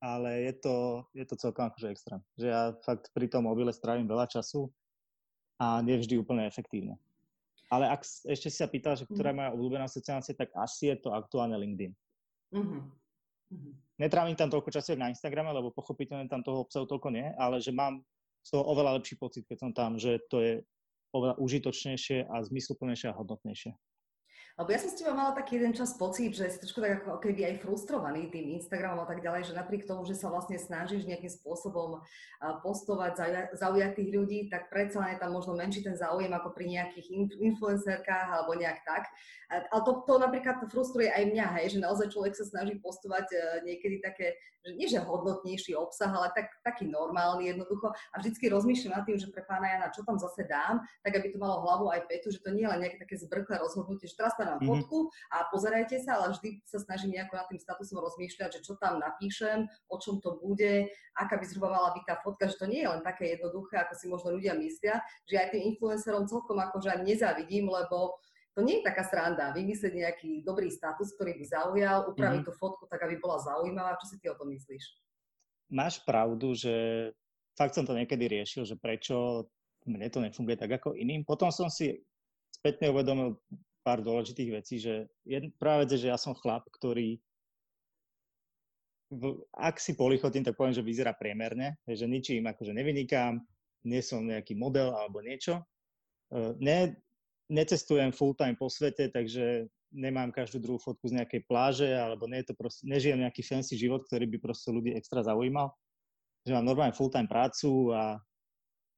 ale 0.00 0.48
je 0.48 0.54
to, 0.60 0.76
je 1.16 1.24
to 1.24 1.36
celkom 1.36 1.68
akože 1.68 1.92
extrém. 1.92 2.20
Že 2.36 2.46
ja 2.48 2.62
fakt 2.84 3.12
pri 3.12 3.28
tom 3.28 3.48
mobile 3.48 3.72
strávim 3.72 4.08
veľa 4.08 4.28
času 4.28 4.68
a 5.60 5.80
nevždy 5.84 6.20
úplne 6.20 6.48
efektívne. 6.48 6.96
Ale 7.70 7.86
ak 7.86 8.02
ešte 8.02 8.50
si 8.50 8.58
sa 8.58 8.66
pýtal, 8.66 8.98
že 8.98 9.06
ktorá 9.06 9.30
je 9.30 9.34
mhm. 9.36 9.40
moja 9.40 9.50
obľúbená 9.54 9.86
sociálna 9.86 10.24
sieť, 10.24 10.48
tak 10.48 10.50
asi 10.58 10.90
je 10.90 10.96
to 10.98 11.14
aktuálne 11.14 11.54
LinkedIn. 11.54 11.94
Uh-huh. 12.50 12.82
Uh-huh. 13.50 13.74
Netrávim 14.00 14.38
tam 14.38 14.48
toľko 14.48 14.70
času 14.72 14.96
na 14.96 15.10
Instagrame, 15.12 15.52
lebo 15.52 15.74
pochopiteľne 15.74 16.30
tam 16.30 16.40
toho 16.40 16.64
obsahu 16.64 16.86
toľko 16.86 17.12
nie, 17.12 17.26
ale 17.36 17.60
že 17.60 17.74
mám 17.74 18.00
z 18.40 18.56
toho 18.56 18.64
oveľa 18.64 18.96
lepší 18.96 19.20
pocit, 19.20 19.44
keď 19.44 19.58
som 19.60 19.70
tam, 19.76 20.00
že 20.00 20.22
to 20.32 20.40
je 20.40 20.52
oveľa 21.12 21.36
užitočnejšie 21.42 22.30
a 22.30 22.40
zmysluplnejšie 22.46 23.10
a 23.10 23.16
hodnotnejšie. 23.18 23.74
Lebo 24.58 24.68
ja 24.72 24.78
som 24.82 24.90
s 24.90 24.98
teba 24.98 25.14
mala 25.14 25.36
taký 25.36 25.60
jeden 25.60 25.76
čas 25.76 25.94
pocit, 25.94 26.34
že 26.34 26.50
si 26.50 26.58
trošku 26.58 26.82
tak 26.82 27.04
ako 27.04 27.22
keby 27.22 27.46
aj 27.46 27.62
frustrovaný 27.62 28.32
tým 28.32 28.58
Instagramom 28.58 29.04
a 29.04 29.08
tak 29.08 29.22
ďalej, 29.22 29.52
že 29.52 29.58
napriek 29.58 29.86
tomu, 29.86 30.02
že 30.08 30.18
sa 30.18 30.32
vlastne 30.32 30.58
snažíš 30.58 31.06
nejakým 31.06 31.30
spôsobom 31.30 32.02
postovať 32.64 33.14
zaujatých 33.56 34.08
ľudí, 34.10 34.38
tak 34.48 34.72
predsa 34.72 35.00
len 35.04 35.16
je 35.16 35.22
tam 35.22 35.32
možno 35.36 35.54
menší 35.54 35.84
ten 35.84 35.96
záujem 35.96 36.32
ako 36.32 36.52
pri 36.52 36.66
nejakých 36.66 37.06
influencerkách 37.38 38.28
alebo 38.32 38.58
nejak 38.58 38.80
tak. 38.82 39.08
Ale 39.50 39.82
to, 39.82 40.06
to 40.06 40.14
napríklad 40.22 40.62
frustruje 40.70 41.10
aj 41.10 41.26
mňa, 41.26 41.46
hej, 41.58 41.74
že 41.74 41.82
naozaj 41.82 42.14
človek 42.14 42.38
sa 42.38 42.46
snaží 42.46 42.78
postovať 42.78 43.26
e, 43.34 43.38
niekedy 43.66 43.98
také, 43.98 44.38
že 44.62 44.78
nie 44.78 44.86
že 44.86 45.02
hodnotnejší 45.02 45.74
obsah, 45.74 46.06
ale 46.06 46.30
tak, 46.38 46.54
taký 46.62 46.86
normálny 46.86 47.50
jednoducho. 47.50 47.90
A 47.90 48.22
vždycky 48.22 48.46
rozmýšľam 48.46 49.02
nad 49.02 49.04
tým, 49.10 49.18
že 49.18 49.26
pre 49.34 49.42
pána 49.42 49.74
Jana, 49.74 49.90
čo 49.90 50.06
tam 50.06 50.22
zase 50.22 50.46
dám, 50.46 50.86
tak 51.02 51.18
aby 51.18 51.34
to 51.34 51.42
malo 51.42 51.66
hlavu 51.66 51.90
aj 51.90 52.06
petu, 52.06 52.30
že 52.30 52.38
to 52.38 52.54
nie 52.54 52.62
je 52.62 52.70
len 52.70 52.78
nejaké 52.78 53.02
také 53.02 53.18
zbrklé 53.18 53.58
rozhodnutie, 53.58 54.06
že 54.06 54.14
teraz 54.14 54.38
mám 54.44 54.60
mm-hmm. 54.60 54.70
fotku 54.70 54.98
a 55.32 55.48
pozerajte 55.48 56.00
sa, 56.00 56.20
ale 56.20 56.36
vždy 56.36 56.62
sa 56.64 56.78
snažím 56.80 57.16
nejako 57.16 57.34
nad 57.36 57.46
tým 57.48 57.60
statusom 57.60 57.98
rozmýšľať, 58.00 58.60
že 58.60 58.64
čo 58.64 58.74
tam 58.80 59.00
napíšem, 59.00 59.68
o 59.90 59.96
čom 60.00 60.22
to 60.22 60.40
bude, 60.40 60.88
aká 61.16 61.36
by 61.36 61.44
zhruba 61.44 61.68
mala 61.72 61.92
byť 61.96 62.04
tá 62.06 62.16
fotka, 62.20 62.48
že 62.48 62.56
to 62.56 62.66
nie 62.70 62.84
je 62.84 62.88
len 62.88 63.02
také 63.04 63.36
jednoduché, 63.36 63.82
ako 63.82 63.94
si 63.96 64.06
možno 64.08 64.36
ľudia 64.36 64.56
myslia, 64.56 65.00
že 65.28 65.36
aj 65.40 65.54
tým 65.54 65.62
influencerom 65.74 66.24
celkom 66.30 66.58
akože 66.58 66.88
ani 66.90 67.14
nezávidím, 67.16 67.68
lebo 67.68 68.16
to 68.58 68.66
nie 68.66 68.82
je 68.82 68.88
taká 68.90 69.06
sranda, 69.06 69.54
vymyslieť 69.54 69.94
nejaký 69.94 70.30
dobrý 70.42 70.74
status, 70.74 71.14
ktorý 71.14 71.38
by 71.38 71.44
zaujal, 71.46 71.98
upraviť 72.10 72.42
mm-hmm. 72.42 72.50
tú 72.50 72.60
fotku 72.60 72.84
tak, 72.90 73.06
aby 73.06 73.22
bola 73.22 73.38
zaujímavá. 73.38 73.94
Čo 74.02 74.10
si 74.10 74.16
ty 74.18 74.26
o 74.26 74.34
tom 74.34 74.50
myslíš? 74.50 74.84
Máš 75.70 76.02
pravdu, 76.02 76.50
že 76.58 76.74
fakt 77.54 77.78
som 77.78 77.86
to 77.86 77.94
niekedy 77.94 78.26
riešil, 78.26 78.66
že 78.66 78.74
prečo 78.74 79.46
mne 79.86 80.10
to 80.10 80.18
nefunguje 80.18 80.58
tak 80.58 80.82
ako 80.82 80.98
iným. 80.98 81.22
Potom 81.22 81.48
som 81.54 81.70
si 81.70 82.02
spätne 82.50 82.90
uvedomil 82.90 83.38
pár 83.80 84.04
dôležitých 84.04 84.50
vecí, 84.52 84.76
že 84.80 85.08
vec 85.26 85.88
je, 85.90 85.98
že 85.98 86.10
ja 86.12 86.18
som 86.20 86.36
chlap, 86.36 86.68
ktorý 86.68 87.20
ak 89.58 89.82
si 89.82 89.98
polichotím, 89.98 90.46
tak 90.46 90.54
poviem, 90.54 90.74
že 90.74 90.86
vyzerá 90.86 91.10
priemerne, 91.10 91.74
že 91.82 92.06
ničím 92.06 92.46
akože 92.46 92.70
nevynikám, 92.70 93.42
nie 93.82 94.00
som 94.06 94.22
nejaký 94.22 94.54
model 94.54 94.94
alebo 94.94 95.18
niečo. 95.18 95.66
E, 96.30 96.54
ne, 96.62 96.94
necestujem 97.50 98.14
full 98.14 98.38
time 98.38 98.54
po 98.54 98.70
svete, 98.70 99.10
takže 99.10 99.66
nemám 99.90 100.30
každú 100.30 100.62
druhú 100.62 100.78
fotku 100.78 101.10
z 101.10 101.18
nejakej 101.18 101.42
pláže, 101.50 101.90
alebo 101.90 102.30
nie 102.30 102.46
je 102.46 102.54
to 102.54 102.54
proste, 102.54 102.86
nežijem 102.86 103.18
nejaký 103.18 103.42
fancy 103.42 103.74
život, 103.74 104.06
ktorý 104.06 104.30
by 104.30 104.38
proste 104.38 104.70
ľudí 104.70 104.94
extra 104.94 105.26
zaujímal. 105.26 105.74
Že 106.46 106.54
mám 106.54 106.66
normálne 106.70 106.94
full 106.94 107.10
time 107.10 107.26
prácu 107.26 107.90
a 107.90 108.22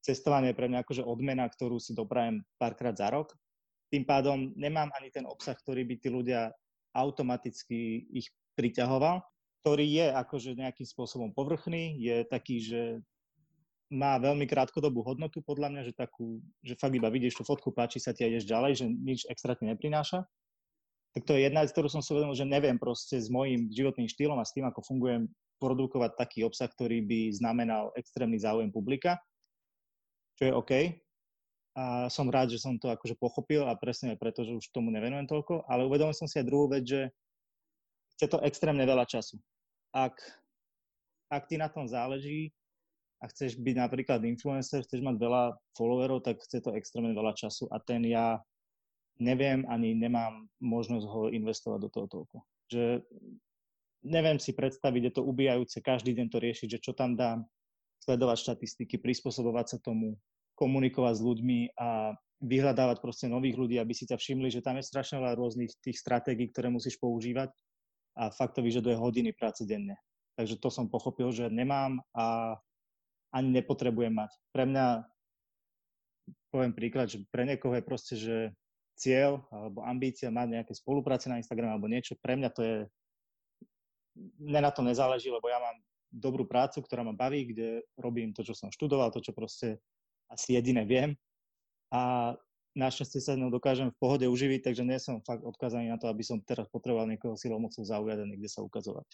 cestovanie 0.04 0.52
je 0.52 0.58
pre 0.60 0.68
mňa 0.68 0.84
akože 0.84 1.02
odmena, 1.08 1.48
ktorú 1.48 1.80
si 1.80 1.96
doprajem 1.96 2.44
párkrát 2.60 2.92
za 2.92 3.08
rok. 3.08 3.32
Tým 3.92 4.08
pádom 4.08 4.56
nemám 4.56 4.88
ani 4.96 5.12
ten 5.12 5.28
obsah, 5.28 5.52
ktorý 5.52 5.84
by 5.84 5.94
tí 6.00 6.08
ľudia 6.08 6.49
automaticky 6.96 8.08
ich 8.08 8.32
priťahoval, 8.56 9.20
ktorý 9.61 9.84
je 9.84 10.06
akože 10.16 10.56
nejakým 10.56 10.88
spôsobom 10.88 11.30
povrchný, 11.37 12.00
je 12.00 12.25
taký, 12.25 12.56
že 12.64 12.82
má 13.92 14.16
veľmi 14.16 14.49
krátkodobú 14.49 15.04
hodnotu 15.04 15.44
podľa 15.44 15.68
mňa, 15.68 15.82
že 15.84 15.92
takú, 15.92 16.40
že 16.64 16.72
fakt 16.80 16.96
iba 16.96 17.12
vidíš 17.12 17.37
tú 17.37 17.44
fotku, 17.44 17.68
páči 17.76 18.00
sa 18.00 18.16
ti 18.16 18.25
a 18.25 18.30
ideš 18.32 18.49
ďalej, 18.49 18.72
že 18.80 18.87
nič 18.88 19.20
extra 19.28 19.52
ti 19.52 19.68
neprináša. 19.68 20.25
Tak 21.12 21.28
to 21.28 21.37
je 21.37 21.44
jedna 21.44 21.61
vec, 21.61 21.76
ktorú 21.76 21.92
som 21.92 22.00
si 22.00 22.08
uvedomil, 22.16 22.32
že 22.32 22.49
neviem 22.49 22.80
proste 22.80 23.20
s 23.20 23.28
mojím 23.28 23.68
životným 23.68 24.08
štýlom 24.08 24.40
a 24.40 24.49
s 24.49 24.56
tým, 24.56 24.64
ako 24.64 24.80
fungujem, 24.80 25.28
produkovať 25.61 26.18
taký 26.18 26.42
obsah, 26.42 26.66
ktorý 26.66 27.04
by 27.06 27.30
znamenal 27.37 27.94
extrémny 27.94 28.40
záujem 28.40 28.72
publika, 28.75 29.20
čo 30.40 30.49
je 30.49 30.52
OK. 30.56 30.72
A 31.72 32.12
som 32.12 32.28
rád, 32.28 32.52
že 32.52 32.60
som 32.60 32.76
to 32.76 32.92
akože 32.92 33.16
pochopil 33.16 33.64
a 33.64 33.72
presne 33.72 34.12
preto, 34.20 34.44
že 34.44 34.52
už 34.52 34.68
tomu 34.76 34.92
nevenujem 34.92 35.24
toľko, 35.24 35.64
ale 35.64 35.88
uvedomil 35.88 36.12
som 36.12 36.28
si 36.28 36.36
aj 36.36 36.48
druhú 36.48 36.68
vec, 36.68 36.84
že 36.84 37.08
chce 38.16 38.28
to 38.28 38.38
extrémne 38.44 38.84
veľa 38.84 39.08
času. 39.08 39.40
Ak, 39.96 40.20
ak 41.32 41.48
ti 41.48 41.56
na 41.56 41.72
tom 41.72 41.88
záleží, 41.88 42.52
a 43.22 43.30
chceš 43.30 43.54
byť 43.54 43.76
napríklad 43.78 44.18
influencer, 44.26 44.82
chceš 44.82 44.98
mať 44.98 45.14
veľa 45.14 45.54
followerov, 45.78 46.26
tak 46.26 46.42
chce 46.42 46.58
to 46.58 46.74
extrémne 46.74 47.14
veľa 47.14 47.38
času 47.38 47.70
a 47.70 47.78
ten 47.78 48.02
ja 48.02 48.42
neviem 49.22 49.62
ani 49.70 49.94
nemám 49.94 50.50
možnosť 50.58 51.06
ho 51.06 51.30
investovať 51.30 51.78
do 51.86 51.88
toho 51.94 52.06
toľko. 52.10 52.36
Že 52.74 52.84
neviem 54.02 54.42
si 54.42 54.50
predstaviť, 54.50 55.02
je 55.06 55.12
to 55.14 55.22
ubijajúce 55.22 55.78
každý 55.78 56.18
deň 56.18 56.26
to 56.34 56.38
riešiť, 56.42 56.68
že 56.76 56.82
čo 56.82 56.92
tam 56.98 57.14
dám, 57.14 57.46
sledovať 58.02 58.42
štatistiky, 58.42 58.98
prispôsobovať 58.98 59.66
sa 59.70 59.78
tomu, 59.78 60.18
komunikovať 60.62 61.19
s 61.19 61.23
ľuďmi 61.26 61.59
a 61.75 62.14
vyhľadávať 62.42 63.02
proste 63.02 63.26
nových 63.26 63.59
ľudí, 63.59 63.83
aby 63.83 63.90
si 63.90 64.07
ťa 64.07 64.14
všimli, 64.14 64.50
že 64.50 64.62
tam 64.62 64.78
je 64.78 64.87
strašne 64.87 65.19
veľa 65.19 65.35
rôznych 65.35 65.75
tých 65.83 65.99
stratégií, 65.99 66.50
ktoré 66.54 66.71
musíš 66.71 66.99
používať 67.02 67.50
a 68.14 68.31
fakt 68.31 68.54
to 68.54 68.62
vyžaduje 68.62 68.95
hodiny 68.95 69.35
práce 69.35 69.66
denne. 69.66 69.99
Takže 70.38 70.59
to 70.62 70.71
som 70.71 70.87
pochopil, 70.87 71.35
že 71.35 71.50
nemám 71.50 71.99
a 72.14 72.54
ani 73.35 73.49
nepotrebujem 73.62 74.14
mať. 74.14 74.31
Pre 74.54 74.64
mňa, 74.69 74.87
poviem 76.52 76.73
príklad, 76.75 77.11
že 77.11 77.25
pre 77.31 77.47
niekoho 77.49 77.75
je 77.78 77.85
proste, 77.85 78.14
že 78.14 78.37
cieľ 78.99 79.42
alebo 79.49 79.83
ambícia 79.83 80.28
mať 80.28 80.49
nejaké 80.61 80.73
spolupráce 80.76 81.26
na 81.26 81.40
Instagrame 81.40 81.73
alebo 81.73 81.88
niečo, 81.88 82.14
pre 82.21 82.37
mňa 82.37 82.50
to 82.52 82.61
je, 82.61 82.76
mne 84.38 84.61
na 84.61 84.71
to 84.71 84.85
nezáleží, 84.85 85.33
lebo 85.33 85.49
ja 85.49 85.57
mám 85.57 85.81
dobrú 86.12 86.45
prácu, 86.45 86.85
ktorá 86.85 87.00
ma 87.00 87.16
baví, 87.16 87.49
kde 87.49 87.88
robím 87.97 88.37
to, 88.37 88.45
čo 88.45 88.52
som 88.52 88.69
študoval, 88.69 89.09
to, 89.09 89.25
čo 89.25 89.33
proste 89.33 89.81
asi 90.32 90.56
jediné 90.56 90.88
viem 90.88 91.14
a 91.92 92.32
našťastie 92.72 93.20
sa 93.20 93.36
ňou 93.36 93.52
dokážem 93.52 93.92
v 93.92 94.00
pohode 94.00 94.24
uživiť, 94.24 94.72
takže 94.72 94.82
nie 94.82 94.96
som 94.96 95.20
fakt 95.20 95.44
odkazaný 95.44 95.92
na 95.92 96.00
to, 96.00 96.08
aby 96.08 96.24
som 96.24 96.40
teraz 96.40 96.64
potreboval 96.72 97.04
niekoho 97.04 97.36
silou 97.36 97.60
mocou 97.60 97.84
zaujať 97.84 98.18
a 98.24 98.28
niekde 98.28 98.48
sa 98.48 98.64
ukazovať. 98.64 99.04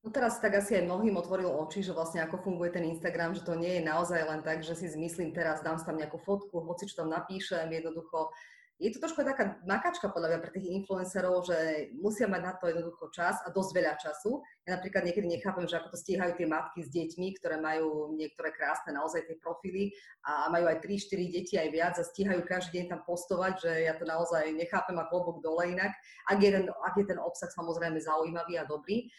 No 0.00 0.08
teraz 0.08 0.40
tak 0.40 0.56
asi 0.56 0.80
aj 0.80 0.88
mnohým 0.88 1.12
otvoril 1.20 1.52
oči, 1.52 1.84
že 1.84 1.92
vlastne 1.92 2.24
ako 2.24 2.40
funguje 2.40 2.72
ten 2.72 2.88
Instagram, 2.88 3.36
že 3.36 3.44
to 3.44 3.52
nie 3.52 3.80
je 3.80 3.82
naozaj 3.84 4.24
len 4.24 4.40
tak, 4.40 4.64
že 4.64 4.72
si 4.72 4.88
zmyslím 4.88 5.36
teraz, 5.36 5.60
dám 5.60 5.76
tam 5.76 6.00
nejakú 6.00 6.16
fotku, 6.24 6.64
hoci 6.64 6.88
čo 6.88 7.04
tam 7.04 7.12
napíšem, 7.12 7.68
jednoducho 7.68 8.32
je 8.80 8.88
to 8.96 8.98
trošku 9.04 9.20
taká 9.20 9.60
nakačka 9.68 10.08
podľa 10.08 10.32
mňa 10.32 10.38
pre 10.40 10.52
tých 10.56 10.72
influencerov, 10.72 11.44
že 11.44 11.92
musia 12.00 12.24
mať 12.24 12.40
na 12.40 12.52
to 12.56 12.64
jednoducho 12.72 13.12
čas 13.12 13.36
a 13.44 13.52
dosť 13.52 13.70
veľa 13.76 13.94
času. 14.00 14.40
Ja 14.64 14.80
napríklad 14.80 15.04
niekedy 15.04 15.28
nechápem, 15.28 15.68
že 15.68 15.76
ako 15.76 15.92
to 15.92 16.00
stíhajú 16.00 16.32
tie 16.40 16.48
matky 16.48 16.80
s 16.80 16.88
deťmi, 16.88 17.36
ktoré 17.36 17.60
majú 17.60 18.16
niektoré 18.16 18.56
krásne 18.56 18.96
naozaj 18.96 19.28
tie 19.28 19.36
profily 19.36 19.92
a 20.24 20.48
majú 20.48 20.64
aj 20.72 20.80
3-4 20.80 21.28
deti 21.28 21.54
aj 21.60 21.68
viac 21.68 21.94
a 22.00 22.08
stíhajú 22.08 22.40
každý 22.48 22.80
deň 22.80 22.86
tam 22.88 23.00
postovať, 23.04 23.52
že 23.60 23.72
ja 23.84 23.92
to 24.00 24.08
naozaj 24.08 24.48
nechápem 24.56 24.96
a 24.96 25.04
klobok 25.12 25.44
dole 25.44 25.76
inak, 25.76 25.92
ak 26.32 26.40
je 26.40 26.48
ten, 26.48 26.64
ak 26.64 26.94
je 26.96 27.04
ten 27.04 27.20
obsah 27.20 27.52
samozrejme 27.52 28.00
zaujímavý 28.00 28.56
a 28.56 28.64
dobrý. 28.64 29.12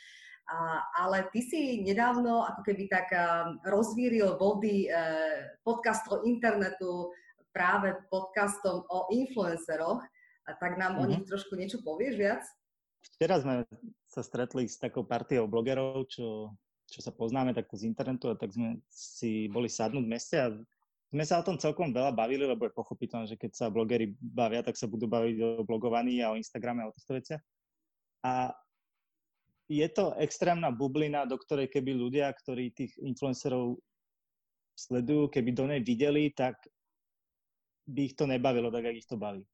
A, 0.49 0.83
ale 1.05 1.29
ty 1.29 1.45
si 1.45 1.85
nedávno 1.85 2.43
ako 2.43 2.65
keby 2.65 2.89
tak 2.89 3.13
rozvíril 3.61 4.41
vody 4.41 4.89
e, 4.89 4.97
podcastov 5.61 6.25
internetu 6.25 7.13
práve 7.51 7.96
podcastom 8.08 8.84
o 8.88 9.08
influenceroch. 9.12 10.01
A 10.50 10.51
tak 10.58 10.75
nám 10.75 10.98
mm-hmm. 10.98 11.01
o 11.01 11.03
mhm. 11.05 11.12
nich 11.12 11.24
trošku 11.29 11.53
niečo 11.55 11.79
povieš 11.86 12.15
viac? 12.17 12.43
Včera 13.01 13.38
sme 13.41 13.65
sa 14.10 14.22
stretli 14.25 14.65
s 14.65 14.77
takou 14.77 15.05
partiou 15.05 15.46
blogerov, 15.46 16.05
čo, 16.10 16.53
čo 16.89 17.00
sa 17.01 17.13
poznáme 17.13 17.53
takto 17.53 17.77
z 17.77 17.89
internetu 17.89 18.29
a 18.29 18.38
tak 18.38 18.53
sme 18.53 18.81
si 18.89 19.50
boli 19.50 19.70
sadnúť 19.70 20.05
v 20.05 20.12
meste 20.12 20.38
a 20.38 20.53
sme 21.12 21.27
sa 21.27 21.43
o 21.43 21.46
tom 21.46 21.60
celkom 21.60 21.91
veľa 21.91 22.15
bavili, 22.15 22.48
lebo 22.48 22.63
je 22.65 22.77
pochopiteľné, 22.77 23.25
že 23.27 23.36
keď 23.36 23.51
sa 23.51 23.74
blogery 23.74 24.15
bavia, 24.15 24.63
tak 24.63 24.79
sa 24.79 24.88
budú 24.88 25.12
baviť 25.12 25.36
o 25.43 25.50
blogovaní 25.67 26.24
a 26.24 26.31
o 26.31 26.39
Instagrame 26.39 26.88
a 26.88 26.89
o 26.89 26.96
týchto 26.96 27.20
veciach. 27.20 27.41
A 28.24 28.55
je 29.67 29.88
to 29.91 30.15
extrémna 30.20 30.72
bublina, 30.72 31.27
do 31.27 31.36
ktorej 31.36 31.67
keby 31.67 31.96
ľudia, 31.96 32.31
ktorí 32.31 32.72
tých 32.72 32.96
influencerov 33.00 33.75
sledujú, 34.75 35.27
keby 35.31 35.51
do 35.51 35.65
nej 35.67 35.81
videli, 35.84 36.31
tak 36.31 36.55
by 37.88 38.01
ich 38.11 38.15
to 38.15 38.29
nebavilo 38.29 38.69
tak, 38.69 38.89
jak 38.89 39.00
ich 39.01 39.09
to 39.09 39.17
baví. 39.17 39.45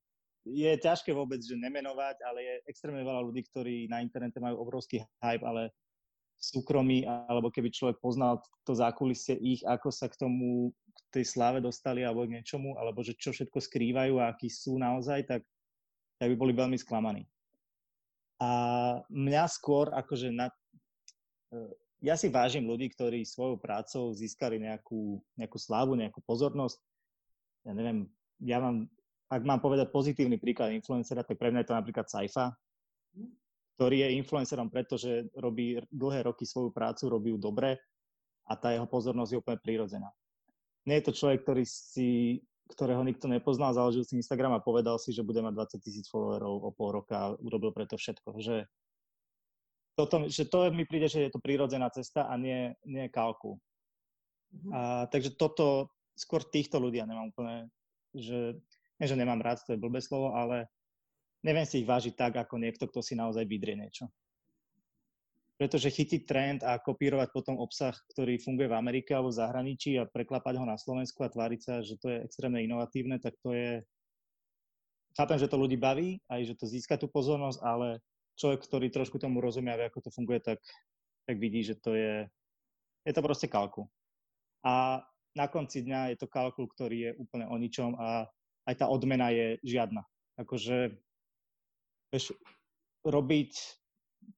Je 0.48 0.72
ťažké 0.80 1.12
vôbec, 1.12 1.44
že 1.44 1.60
nemenovať, 1.60 2.24
ale 2.24 2.40
je 2.40 2.54
extrémne 2.72 3.04
veľa 3.04 3.20
ľudí, 3.20 3.44
ktorí 3.52 3.92
na 3.92 4.00
internete 4.00 4.40
majú 4.40 4.64
obrovský 4.64 5.04
hype, 5.20 5.44
ale 5.44 5.76
súkromí, 6.38 7.04
alebo 7.04 7.50
keby 7.50 7.74
človek 7.74 7.98
poznal 7.98 8.40
to 8.64 8.78
zákulisie 8.78 9.36
ich, 9.42 9.66
ako 9.66 9.90
sa 9.90 10.08
k 10.08 10.16
tomu, 10.16 10.72
k 11.10 11.22
tej 11.22 11.26
sláve 11.26 11.60
dostali 11.60 12.06
alebo 12.06 12.24
k 12.24 12.40
niečomu, 12.40 12.78
alebo 12.78 13.02
že 13.02 13.18
čo 13.18 13.34
všetko 13.34 13.58
skrývajú 13.58 14.22
a 14.22 14.32
akí 14.32 14.48
sú 14.48 14.78
naozaj, 14.78 15.26
tak, 15.26 15.42
tak 16.22 16.28
by 16.32 16.36
boli 16.38 16.54
veľmi 16.54 16.78
sklamaní. 16.78 17.26
A 18.38 18.50
mňa 19.10 19.44
skôr 19.50 19.90
akože 19.90 20.30
na, 20.30 20.54
e, 21.50 21.58
ja 22.06 22.14
si 22.14 22.30
vážim 22.30 22.70
ľudí, 22.70 22.94
ktorí 22.94 23.26
svojou 23.26 23.58
prácou 23.58 24.14
získali 24.14 24.62
nejakú, 24.62 25.18
nejakú 25.34 25.58
slávu, 25.58 25.98
nejakú 25.98 26.22
pozornosť. 26.22 26.78
Ja 27.66 27.74
neviem, 27.74 28.06
ja 28.44 28.58
mám, 28.62 28.86
ak 29.28 29.42
mám 29.44 29.60
povedať 29.62 29.90
pozitívny 29.90 30.38
príklad 30.38 30.76
influencera, 30.76 31.26
tak 31.26 31.38
pre 31.38 31.50
mňa 31.50 31.64
je 31.64 31.70
to 31.70 31.78
napríklad 31.78 32.08
Saifa, 32.08 32.54
ktorý 33.78 34.08
je 34.08 34.18
influencerom, 34.18 34.74
pretože 34.74 35.30
robí 35.38 35.78
dlhé 35.94 36.26
roky 36.26 36.46
svoju 36.46 36.74
prácu, 36.74 37.10
robí 37.10 37.30
ju 37.34 37.40
dobre 37.40 37.78
a 38.48 38.54
tá 38.58 38.74
jeho 38.74 38.90
pozornosť 38.90 39.32
je 39.34 39.42
úplne 39.42 39.60
prírodzená. 39.62 40.10
Nie 40.88 41.04
je 41.04 41.12
to 41.12 41.18
človek, 41.18 41.44
ktorý 41.44 41.64
si 41.68 42.42
ktorého 42.68 43.00
nikto 43.04 43.32
nepoznal, 43.32 43.72
založil 43.72 44.04
si 44.04 44.20
Instagram 44.20 44.60
a 44.60 44.64
povedal 44.64 45.00
si, 45.00 45.16
že 45.16 45.24
bude 45.24 45.40
mať 45.40 45.80
20 45.80 45.86
tisíc 45.86 46.06
followerov 46.12 46.68
o 46.68 46.72
pol 46.76 47.00
roka 47.00 47.16
a 47.16 47.34
urobil 47.40 47.72
preto 47.72 47.96
všetko. 47.96 48.36
Že, 48.44 48.58
toto, 49.96 50.28
že 50.28 50.44
to 50.46 50.68
mi 50.76 50.84
príde, 50.84 51.08
že 51.08 51.28
je 51.28 51.32
to 51.32 51.40
prírodzená 51.40 51.88
cesta 51.90 52.28
a 52.28 52.36
nie, 52.36 52.76
nie 52.84 53.08
kalku. 53.08 53.56
Mm-hmm. 54.52 54.72
A, 54.76 54.80
takže 55.08 55.40
toto, 55.40 55.96
skôr 56.12 56.44
týchto 56.44 56.78
ľudí 56.78 57.00
ja 57.00 57.08
nemám 57.08 57.32
úplne, 57.32 57.72
že, 58.18 58.58
že 58.98 59.16
nemám 59.16 59.40
rád, 59.40 59.62
to 59.64 59.74
je 59.78 59.82
blbé 59.82 60.02
slovo, 60.02 60.34
ale 60.34 60.68
neviem 61.46 61.66
si 61.66 61.86
ich 61.86 61.90
vážiť 61.90 62.14
tak, 62.18 62.34
ako 62.42 62.58
niekto, 62.58 62.90
kto 62.90 63.00
si 63.00 63.14
naozaj 63.14 63.46
vydrie 63.46 63.78
niečo 63.78 64.10
pretože 65.58 65.90
chytiť 65.90 66.22
trend 66.30 66.60
a 66.62 66.78
kopírovať 66.78 67.34
potom 67.34 67.58
obsah, 67.58 67.98
ktorý 68.14 68.38
funguje 68.38 68.70
v 68.70 68.78
Amerike 68.78 69.18
alebo 69.18 69.34
v 69.34 69.42
zahraničí 69.42 69.98
a 69.98 70.06
preklapať 70.06 70.62
ho 70.62 70.66
na 70.70 70.78
Slovensku 70.78 71.26
a 71.26 71.34
tváriť 71.34 71.60
sa, 71.60 71.74
že 71.82 71.98
to 71.98 72.14
je 72.14 72.22
extrémne 72.22 72.62
inovatívne, 72.62 73.18
tak 73.18 73.34
to 73.42 73.58
je... 73.58 73.82
Chápem, 75.18 75.42
že 75.42 75.50
to 75.50 75.58
ľudí 75.58 75.74
baví, 75.74 76.22
aj 76.30 76.54
že 76.54 76.58
to 76.62 76.70
získa 76.70 76.94
tú 77.02 77.10
pozornosť, 77.10 77.60
ale 77.66 78.06
človek, 78.38 78.62
ktorý 78.62 78.94
trošku 78.94 79.18
tomu 79.18 79.42
rozumie 79.42 79.74
vie, 79.74 79.90
ako 79.90 80.06
to 80.06 80.14
funguje, 80.14 80.38
tak, 80.46 80.62
tak 81.26 81.36
vidí, 81.42 81.66
že 81.66 81.74
to 81.74 81.98
je... 81.98 82.30
Je 83.02 83.14
to 83.18 83.26
proste 83.26 83.50
kalku. 83.50 83.90
A 84.62 85.02
na 85.38 85.46
konci 85.46 85.86
dňa 85.86 86.18
je 86.18 86.18
to 86.18 86.28
kalkul, 86.28 86.66
ktorý 86.66 86.98
je 86.98 87.12
úplne 87.22 87.46
o 87.46 87.56
ničom 87.62 87.94
a 88.02 88.26
aj 88.66 88.76
tá 88.82 88.90
odmena 88.90 89.30
je 89.30 89.62
žiadna. 89.62 90.02
Akože, 90.42 90.98
vieš, 92.10 92.34
robiť 93.06 93.54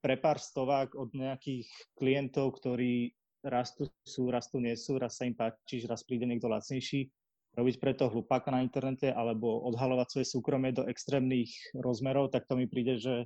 pre 0.03 0.19
pár 0.19 0.37
stovák 0.37 0.93
od 0.99 1.15
nejakých 1.15 1.65
klientov, 1.95 2.59
ktorí 2.59 3.15
rastú 3.47 3.87
sú, 4.03 4.27
rastú 4.27 4.59
nie 4.59 4.75
sú, 4.75 4.99
raz 4.99 5.15
sa 5.15 5.23
im 5.23 5.33
páči, 5.33 5.87
raz 5.87 6.03
príde 6.03 6.27
niekto 6.27 6.51
lacnejší, 6.51 7.07
robiť 7.55 7.75
preto 7.79 8.11
hlupáka 8.11 8.51
na 8.51 8.61
internete 8.61 9.09
alebo 9.09 9.63
odhalovať 9.71 10.07
svoje 10.11 10.27
súkromie 10.27 10.75
do 10.75 10.85
extrémnych 10.85 11.49
rozmerov, 11.79 12.29
tak 12.29 12.45
to 12.45 12.59
mi 12.59 12.67
príde, 12.67 12.99
že 12.99 13.25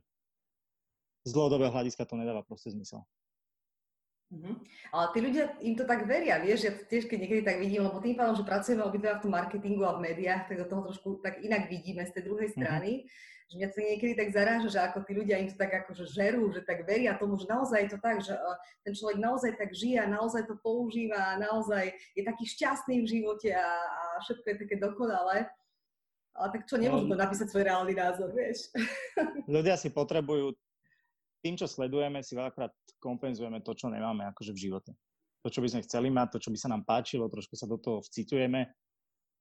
z 1.26 1.32
dlhodobého 1.34 1.74
hľadiska 1.74 2.06
to 2.06 2.16
nedáva 2.16 2.46
proste 2.46 2.72
zmysel. 2.72 3.04
Uh-huh. 4.34 4.58
Ale 4.90 5.06
tí 5.14 5.20
ľudia 5.22 5.46
im 5.62 5.78
to 5.78 5.86
tak 5.86 6.10
veria, 6.10 6.42
vieš, 6.42 6.66
ja 6.66 6.74
tiež 6.74 7.06
keď 7.06 7.18
niekedy 7.22 7.42
tak 7.46 7.62
vidím, 7.62 7.86
lebo 7.86 8.02
tým 8.02 8.18
pádom, 8.18 8.34
že 8.34 8.42
pracujeme 8.42 8.82
obidva 8.82 9.22
v 9.22 9.30
tom 9.30 9.34
marketingu 9.38 9.86
a 9.86 9.94
v 9.94 10.10
médiách, 10.10 10.50
tak 10.50 10.58
do 10.58 10.66
toho 10.66 10.90
trošku 10.90 11.22
tak 11.22 11.38
inak 11.46 11.70
vidíme 11.70 12.02
z 12.02 12.18
tej 12.18 12.24
druhej 12.26 12.50
mhm. 12.50 12.56
strany, 12.58 12.92
uh-huh. 13.06 13.48
že 13.54 13.56
mňa 13.62 13.70
to 13.70 13.80
niekedy 13.86 14.14
tak 14.18 14.30
zaráža, 14.34 14.70
že 14.74 14.80
ako 14.82 15.00
tí 15.06 15.12
ľudia 15.14 15.38
im 15.38 15.54
to 15.54 15.58
tak 15.62 15.72
akože 15.86 16.10
žerú, 16.10 16.50
že 16.50 16.66
tak 16.66 16.82
veria 16.90 17.14
tomu, 17.14 17.38
že 17.38 17.46
naozaj 17.46 17.78
je 17.86 17.90
to 17.94 18.00
tak, 18.02 18.18
že 18.26 18.34
uh, 18.34 18.58
ten 18.82 18.94
človek 18.98 19.18
naozaj 19.22 19.52
tak 19.54 19.70
žije 19.70 20.02
a 20.02 20.10
naozaj 20.10 20.50
to 20.50 20.58
používa 20.66 21.38
a 21.38 21.38
naozaj 21.38 21.94
je 22.18 22.24
taký 22.26 22.50
šťastný 22.50 23.06
v 23.06 23.12
živote 23.22 23.54
a, 23.54 23.70
a 23.86 24.04
všetko 24.26 24.46
je 24.50 24.58
také 24.66 24.76
dokonalé. 24.82 25.46
Ale 26.34 26.48
tak 26.50 26.66
čo, 26.66 26.82
nemôžu 26.82 27.06
to 27.06 27.14
no. 27.14 27.22
napísať 27.22 27.54
svoj 27.54 27.70
reálny 27.70 27.94
názor, 27.94 28.34
vieš. 28.34 28.74
Ľudia 29.46 29.78
si 29.78 29.94
potrebujú 29.94 30.58
tým, 31.44 31.60
čo 31.60 31.68
sledujeme, 31.68 32.24
si 32.24 32.40
veľakrát 32.40 32.72
kompenzujeme 33.04 33.60
to, 33.60 33.76
čo 33.76 33.92
nemáme 33.92 34.24
akože 34.32 34.56
v 34.56 34.64
živote. 34.72 34.92
To, 35.44 35.52
čo 35.52 35.60
by 35.60 35.76
sme 35.76 35.84
chceli 35.84 36.08
mať, 36.08 36.40
to, 36.40 36.48
čo 36.48 36.50
by 36.56 36.58
sa 36.58 36.72
nám 36.72 36.88
páčilo, 36.88 37.28
trošku 37.28 37.60
sa 37.60 37.68
do 37.68 37.76
toho 37.76 38.00
vcitujeme 38.00 38.72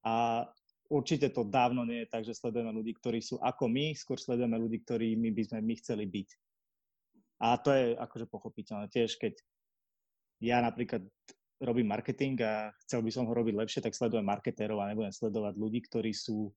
a 0.03 0.43
určite 0.91 1.31
to 1.31 1.47
dávno 1.47 1.87
nie 1.87 2.03
je 2.03 2.11
tak, 2.11 2.27
že 2.27 2.35
sledujeme 2.35 2.75
ľudí, 2.75 2.93
ktorí 2.99 3.23
sú 3.23 3.39
ako 3.39 3.71
my, 3.71 3.95
skôr 3.95 4.19
sledujeme 4.19 4.59
ľudí, 4.59 4.83
ktorými 4.83 5.31
by 5.31 5.43
sme 5.47 5.59
my 5.63 5.75
chceli 5.79 6.05
byť. 6.11 6.29
A 7.43 7.55
to 7.63 7.71
je 7.71 7.95
akože 7.95 8.27
pochopiteľné. 8.27 8.91
Tiež 8.91 9.15
keď 9.23 9.39
ja 10.43 10.59
napríklad 10.59 11.07
robím 11.63 11.87
marketing 11.87 12.35
a 12.43 12.75
chcel 12.83 13.07
by 13.07 13.11
som 13.15 13.31
ho 13.31 13.33
robiť 13.33 13.55
lepšie, 13.55 13.81
tak 13.87 13.95
sledujem 13.95 14.27
marketérov 14.27 14.83
a 14.83 14.91
nebudem 14.91 15.15
sledovať 15.15 15.55
ľudí, 15.55 15.87
ktorí 15.87 16.11
sú, 16.11 16.51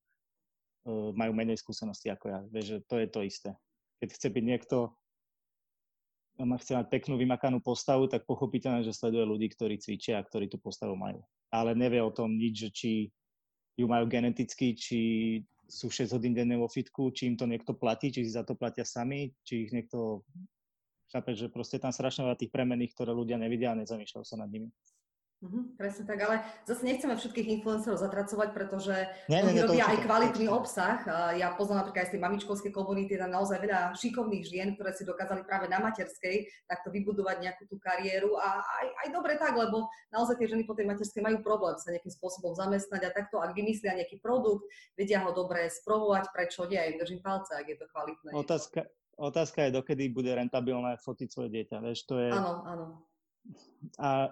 e, 0.82 1.14
majú 1.14 1.30
menej 1.30 1.62
skúsenosti 1.62 2.10
ako 2.10 2.26
ja. 2.26 2.40
Vieš, 2.50 2.66
že 2.66 2.78
to 2.90 2.94
je 2.98 3.06
to 3.06 3.20
isté. 3.22 3.50
Keď 4.02 4.08
chce 4.10 4.28
byť 4.34 4.44
niekto 4.44 4.76
má 6.44 6.60
chce 6.60 6.76
mať 6.76 6.86
peknú 6.92 7.16
vymakanú 7.16 7.64
postavu, 7.64 8.10
tak 8.10 8.28
pochopiteľne, 8.28 8.84
že 8.84 8.92
sleduje 8.92 9.24
ľudí, 9.24 9.48
ktorí 9.48 9.80
cvičia 9.80 10.20
a 10.20 10.26
ktorí 10.26 10.52
tú 10.52 10.60
postavu 10.60 10.92
majú. 10.92 11.24
Ale 11.48 11.72
nevie 11.72 12.02
o 12.04 12.12
tom 12.12 12.36
nič, 12.36 12.68
že 12.68 12.70
či 12.74 12.90
ju 13.76 13.86
majú 13.88 14.04
geneticky, 14.08 14.76
či 14.76 15.00
sú 15.68 15.88
6 15.88 16.12
hodín 16.12 16.36
denne 16.36 16.60
vo 16.60 16.68
fitku, 16.68 17.10
či 17.10 17.32
im 17.32 17.36
to 17.36 17.48
niekto 17.48 17.72
platí, 17.72 18.12
či 18.12 18.24
si 18.24 18.32
za 18.32 18.44
to 18.44 18.56
platia 18.56 18.84
sami, 18.84 19.32
či 19.46 19.68
ich 19.68 19.70
niekto... 19.72 20.24
Chápe, 21.06 21.38
že 21.38 21.46
proste 21.46 21.78
tam 21.78 21.94
strašne 21.94 22.26
veľa 22.26 22.34
tých 22.34 22.50
premených, 22.50 22.90
ktoré 22.90 23.14
ľudia 23.14 23.38
nevidia 23.38 23.70
a 23.70 23.78
nezamýšľajú 23.78 24.26
sa 24.26 24.42
nad 24.42 24.50
nimi. 24.50 24.74
Mm-hmm, 25.44 25.76
presne 25.76 26.08
tak, 26.08 26.16
ale 26.24 26.40
zase 26.64 26.80
nechceme 26.80 27.12
všetkých 27.12 27.60
influencerov 27.60 28.00
zatracovať, 28.00 28.56
pretože 28.56 29.04
nie, 29.28 29.44
oni 29.44 29.60
nie, 29.60 29.68
robia 29.68 29.84
aj 29.84 30.08
kvalitný 30.08 30.48
obsah. 30.48 31.04
Ja 31.36 31.52
poznám 31.52 31.84
napríklad 31.84 32.02
aj 32.02 32.08
z 32.08 32.12
tej 32.16 32.22
mamičkovskej 32.24 32.72
komunity, 32.72 33.20
tam 33.20 33.36
naozaj 33.36 33.60
veľa 33.60 33.92
šikovných 34.00 34.48
žien, 34.48 34.72
ktoré 34.80 34.96
si 34.96 35.04
dokázali 35.04 35.44
práve 35.44 35.68
na 35.68 35.76
materskej 35.84 36.48
takto 36.64 36.88
vybudovať 36.88 37.36
nejakú 37.44 37.68
tú 37.68 37.76
kariéru 37.76 38.32
a 38.40 38.64
aj, 38.64 38.86
aj 39.04 39.08
dobre 39.12 39.36
tak, 39.36 39.52
lebo 39.52 39.92
naozaj 40.08 40.40
tie 40.40 40.48
ženy 40.48 40.64
po 40.64 40.72
tej 40.72 40.88
materskej 40.88 41.20
majú 41.20 41.44
problém 41.44 41.76
sa 41.76 41.92
nejakým 41.92 42.16
spôsobom 42.16 42.56
zamestnať 42.56 43.04
a 43.04 43.10
takto, 43.12 43.36
ak 43.36 43.52
vymyslia 43.52 43.92
nejaký 43.92 44.24
produkt, 44.24 44.64
vedia 44.96 45.20
ho 45.20 45.36
dobre 45.36 45.68
spromovať, 45.68 46.32
prečo 46.32 46.64
nie, 46.64 46.80
aj 46.80 46.96
držím 46.96 47.20
palce, 47.20 47.52
ak 47.52 47.68
je 47.68 47.76
to 47.76 47.84
kvalitné. 47.92 48.32
Otázka, 48.32 48.88
otázka 49.20 49.68
je, 49.68 49.84
dokedy 49.84 50.08
bude 50.08 50.32
rentabilné 50.32 50.96
fotiť 50.96 51.28
svoje 51.28 51.52
dieťa, 51.52 51.76
vieš, 51.84 52.08
to 52.08 52.16
je... 52.24 52.32
Áno, 52.32 52.64
áno 52.64 52.86
a 53.98 54.30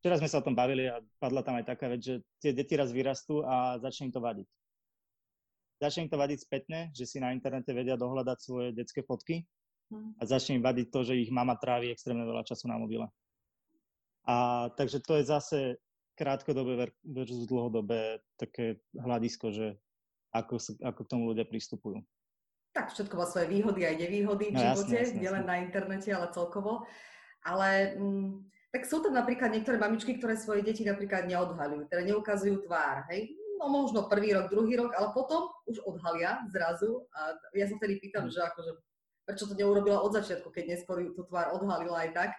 včera 0.00 0.16
sme 0.16 0.28
sa 0.30 0.40
o 0.40 0.46
tom 0.46 0.56
bavili 0.56 0.88
a 0.88 1.02
padla 1.20 1.44
tam 1.44 1.60
aj 1.60 1.68
taká 1.68 1.92
vec, 1.92 2.00
že 2.00 2.14
tie 2.40 2.56
deti 2.56 2.74
raz 2.74 2.90
vyrastú 2.90 3.44
a 3.44 3.76
začne 3.82 4.08
im 4.08 4.14
to 4.14 4.22
vadiť. 4.24 4.48
Začne 5.76 6.08
im 6.08 6.10
to 6.10 6.16
vadiť 6.16 6.38
spätne, 6.40 6.78
že 6.96 7.04
si 7.04 7.20
na 7.20 7.36
internete 7.36 7.76
vedia 7.76 8.00
dohľadať 8.00 8.38
svoje 8.40 8.68
detské 8.72 9.04
fotky 9.04 9.44
a 9.92 10.22
začne 10.24 10.58
im 10.58 10.64
vadiť 10.64 10.86
to, 10.88 11.00
že 11.04 11.20
ich 11.20 11.28
mama 11.28 11.54
trávi 11.60 11.92
extrémne 11.92 12.24
veľa 12.24 12.48
času 12.48 12.66
na 12.66 12.80
mobile. 12.80 13.06
A 14.26 14.66
takže 14.74 15.04
to 15.04 15.20
je 15.20 15.28
zase 15.28 15.58
krátkodobé 16.16 16.90
versus 17.04 17.44
dlhodobé 17.44 18.24
také 18.40 18.80
hľadisko, 18.96 19.52
že 19.52 19.76
ako, 20.32 20.58
ako 20.82 21.00
k 21.04 21.10
tomu 21.12 21.22
ľudia 21.30 21.44
pristupujú. 21.46 22.00
Tak 22.72 22.92
všetko 22.92 23.14
má 23.16 23.24
svoje 23.24 23.48
výhody 23.52 23.88
aj 23.88 23.96
nevýhody 24.00 24.52
v 24.52 24.56
no, 24.56 24.60
živote, 24.60 24.96
jasne, 24.96 25.16
jasne, 25.16 25.20
nielen 25.20 25.44
na 25.48 25.56
internete, 25.64 26.12
ale 26.12 26.28
celkovo. 26.32 26.84
Ale 27.46 27.94
mm, 27.94 28.42
tak 28.74 28.82
sú 28.90 28.98
tam 28.98 29.14
napríklad 29.14 29.54
niektoré 29.54 29.78
mamičky, 29.78 30.18
ktoré 30.18 30.34
svoje 30.34 30.66
deti 30.66 30.82
napríklad 30.82 31.30
neodhalujú, 31.30 31.86
teda 31.86 32.02
neukazujú 32.02 32.66
tvár, 32.66 33.06
hej? 33.08 33.30
No 33.56 33.72
možno 33.72 34.04
prvý 34.10 34.36
rok, 34.36 34.52
druhý 34.52 34.76
rok, 34.76 34.92
ale 34.92 35.14
potom 35.16 35.48
už 35.64 35.80
odhalia 35.88 36.44
zrazu. 36.52 37.08
A 37.16 37.40
ja 37.56 37.64
sa 37.64 37.78
vtedy 37.80 37.96
pýtam, 38.02 38.28
že 38.28 38.44
akože, 38.44 38.76
prečo 39.24 39.48
to 39.48 39.56
neurobila 39.56 40.04
od 40.04 40.12
začiatku, 40.12 40.52
keď 40.52 40.76
neskôr 40.76 41.08
tú 41.16 41.24
tvár 41.24 41.56
odhalila 41.56 42.04
aj 42.04 42.10
tak. 42.12 42.30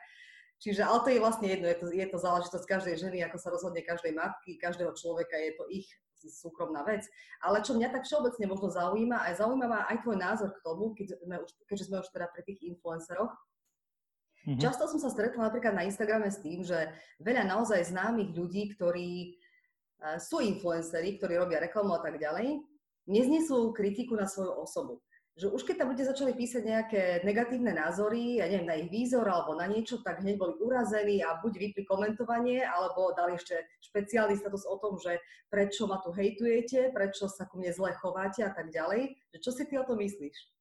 Čiže, 0.62 0.86
ale 0.86 1.02
to 1.06 1.10
je 1.13 1.22
vlastne 1.22 1.48
jedno, 1.50 1.70
je 1.70 1.78
to, 1.78 1.86
je 1.89 2.06
to 2.06 2.17
záležitosť 2.17 2.65
každej 2.65 2.96
ženy, 3.02 3.17
ako 3.26 3.38
sa 3.41 3.50
rozhodne 3.50 3.82
každej 3.82 4.13
matky, 4.13 4.62
každého 4.62 4.93
človeka, 4.93 5.38
je 5.38 5.54
to 5.58 5.65
ich 5.70 5.89
súkromná 6.17 6.82
vec. 6.82 7.06
Ale 7.46 7.62
čo 7.62 7.78
mňa 7.78 7.93
tak 7.93 8.10
všeobecne 8.10 8.46
možno 8.50 8.74
zaujíma, 8.74 9.26
aj 9.26 9.41
zaujímavá 9.41 9.86
aj 9.86 10.02
tvoj 10.02 10.17
názor 10.17 10.50
k 10.54 10.63
tomu, 10.65 10.98
keď 10.98 11.17
sme 11.22 11.36
už, 11.46 11.50
keďže 11.70 11.86
sme 11.93 11.98
už 12.02 12.10
teda 12.10 12.26
pri 12.34 12.41
tých 12.41 12.60
influenceroch, 12.74 13.34
Mm-hmm. 14.47 14.63
Často 14.63 14.88
som 14.88 14.95
sa 14.95 15.12
stretla 15.12 15.51
napríklad 15.51 15.75
na 15.75 15.83
Instagrame 15.83 16.31
s 16.31 16.39
tým, 16.39 16.63
že 16.63 16.88
veľa 17.19 17.43
naozaj 17.51 17.91
známych 17.91 18.31
ľudí, 18.31 18.71
ktorí 18.79 19.36
uh, 19.99 20.15
sú 20.23 20.39
influenceri, 20.39 21.19
ktorí 21.19 21.36
robia 21.36 21.60
reklamu 21.60 21.99
a 21.99 22.01
tak 22.01 22.15
ďalej, 22.15 22.63
neznesú 23.12 23.75
kritiku 23.75 24.15
na 24.15 24.23
svoju 24.23 24.55
osobu. 24.55 25.03
Že 25.38 25.53
už 25.53 25.62
keď 25.67 25.75
tam 25.77 25.91
ľudia 25.93 26.10
začali 26.10 26.31
písať 26.33 26.63
nejaké 26.63 27.01
negatívne 27.27 27.69
názory, 27.75 28.41
ja 28.41 28.49
neviem, 28.49 28.65
na 28.71 28.79
ich 28.79 28.89
výzor 28.89 29.27
alebo 29.27 29.53
na 29.53 29.67
niečo, 29.69 30.01
tak 30.01 30.23
hneď 30.23 30.39
boli 30.39 30.57
urazení 30.63 31.21
a 31.21 31.38
buď 31.43 31.53
vypli 31.62 31.86
komentovanie, 31.86 32.65
alebo 32.65 33.13
dali 33.13 33.38
ešte 33.38 33.53
špeciálny 33.86 34.33
status 34.33 34.65
o 34.65 34.81
tom, 34.81 34.97
že 34.97 35.21
prečo 35.51 35.86
ma 35.86 36.01
tu 36.01 36.10
hejtujete, 36.10 36.89
prečo 36.89 37.29
sa 37.29 37.45
ku 37.45 37.62
mne 37.62 37.69
zle 37.69 37.93
chováte 37.99 38.41
a 38.41 38.49
tak 38.49 38.73
ďalej. 38.73 39.13
Že 39.36 39.38
čo 39.43 39.51
si 39.53 39.63
ty 39.69 39.77
o 39.77 39.86
tom 39.86 40.01
myslíš? 40.01 40.57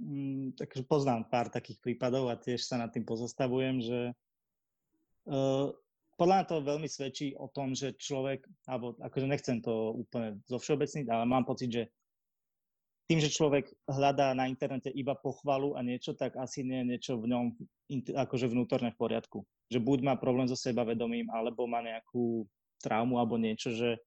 Mm, 0.00 0.56
takže 0.56 0.88
poznám 0.88 1.28
pár 1.28 1.52
takých 1.52 1.76
prípadov 1.84 2.32
a 2.32 2.40
tiež 2.40 2.64
sa 2.64 2.80
nad 2.80 2.88
tým 2.88 3.04
pozastavujem, 3.04 3.84
že 3.84 4.00
uh, 5.28 5.68
podľa 6.16 6.34
mňa 6.40 6.46
to 6.48 6.56
veľmi 6.64 6.88
svedčí 6.88 7.36
o 7.36 7.52
tom, 7.52 7.76
že 7.76 7.92
človek, 8.00 8.48
alebo 8.64 8.96
akože 8.96 9.26
nechcem 9.28 9.60
to 9.60 9.92
úplne 9.92 10.40
zo 10.48 10.56
všeobecniť, 10.56 11.04
ale 11.08 11.24
mám 11.28 11.44
pocit, 11.44 11.68
že 11.68 11.82
tým, 13.12 13.18
že 13.20 13.34
človek 13.34 13.68
hľadá 13.90 14.32
na 14.38 14.46
internete 14.46 14.88
iba 14.88 15.18
pochvalu 15.18 15.74
a 15.74 15.82
niečo, 15.82 16.14
tak 16.14 16.38
asi 16.38 16.62
nie 16.62 16.80
je 16.80 16.88
niečo 16.94 17.12
v 17.18 17.26
ňom 17.26 17.44
akože 18.14 18.46
vnútorne 18.46 18.94
v 18.94 19.00
poriadku. 19.02 19.42
Že 19.66 19.82
buď 19.82 19.98
má 20.06 20.14
problém 20.14 20.46
so 20.46 20.54
sebavedomím, 20.54 21.26
alebo 21.34 21.66
má 21.66 21.82
nejakú 21.82 22.46
traumu 22.78 23.18
alebo 23.18 23.34
niečo, 23.34 23.74
že 23.74 23.98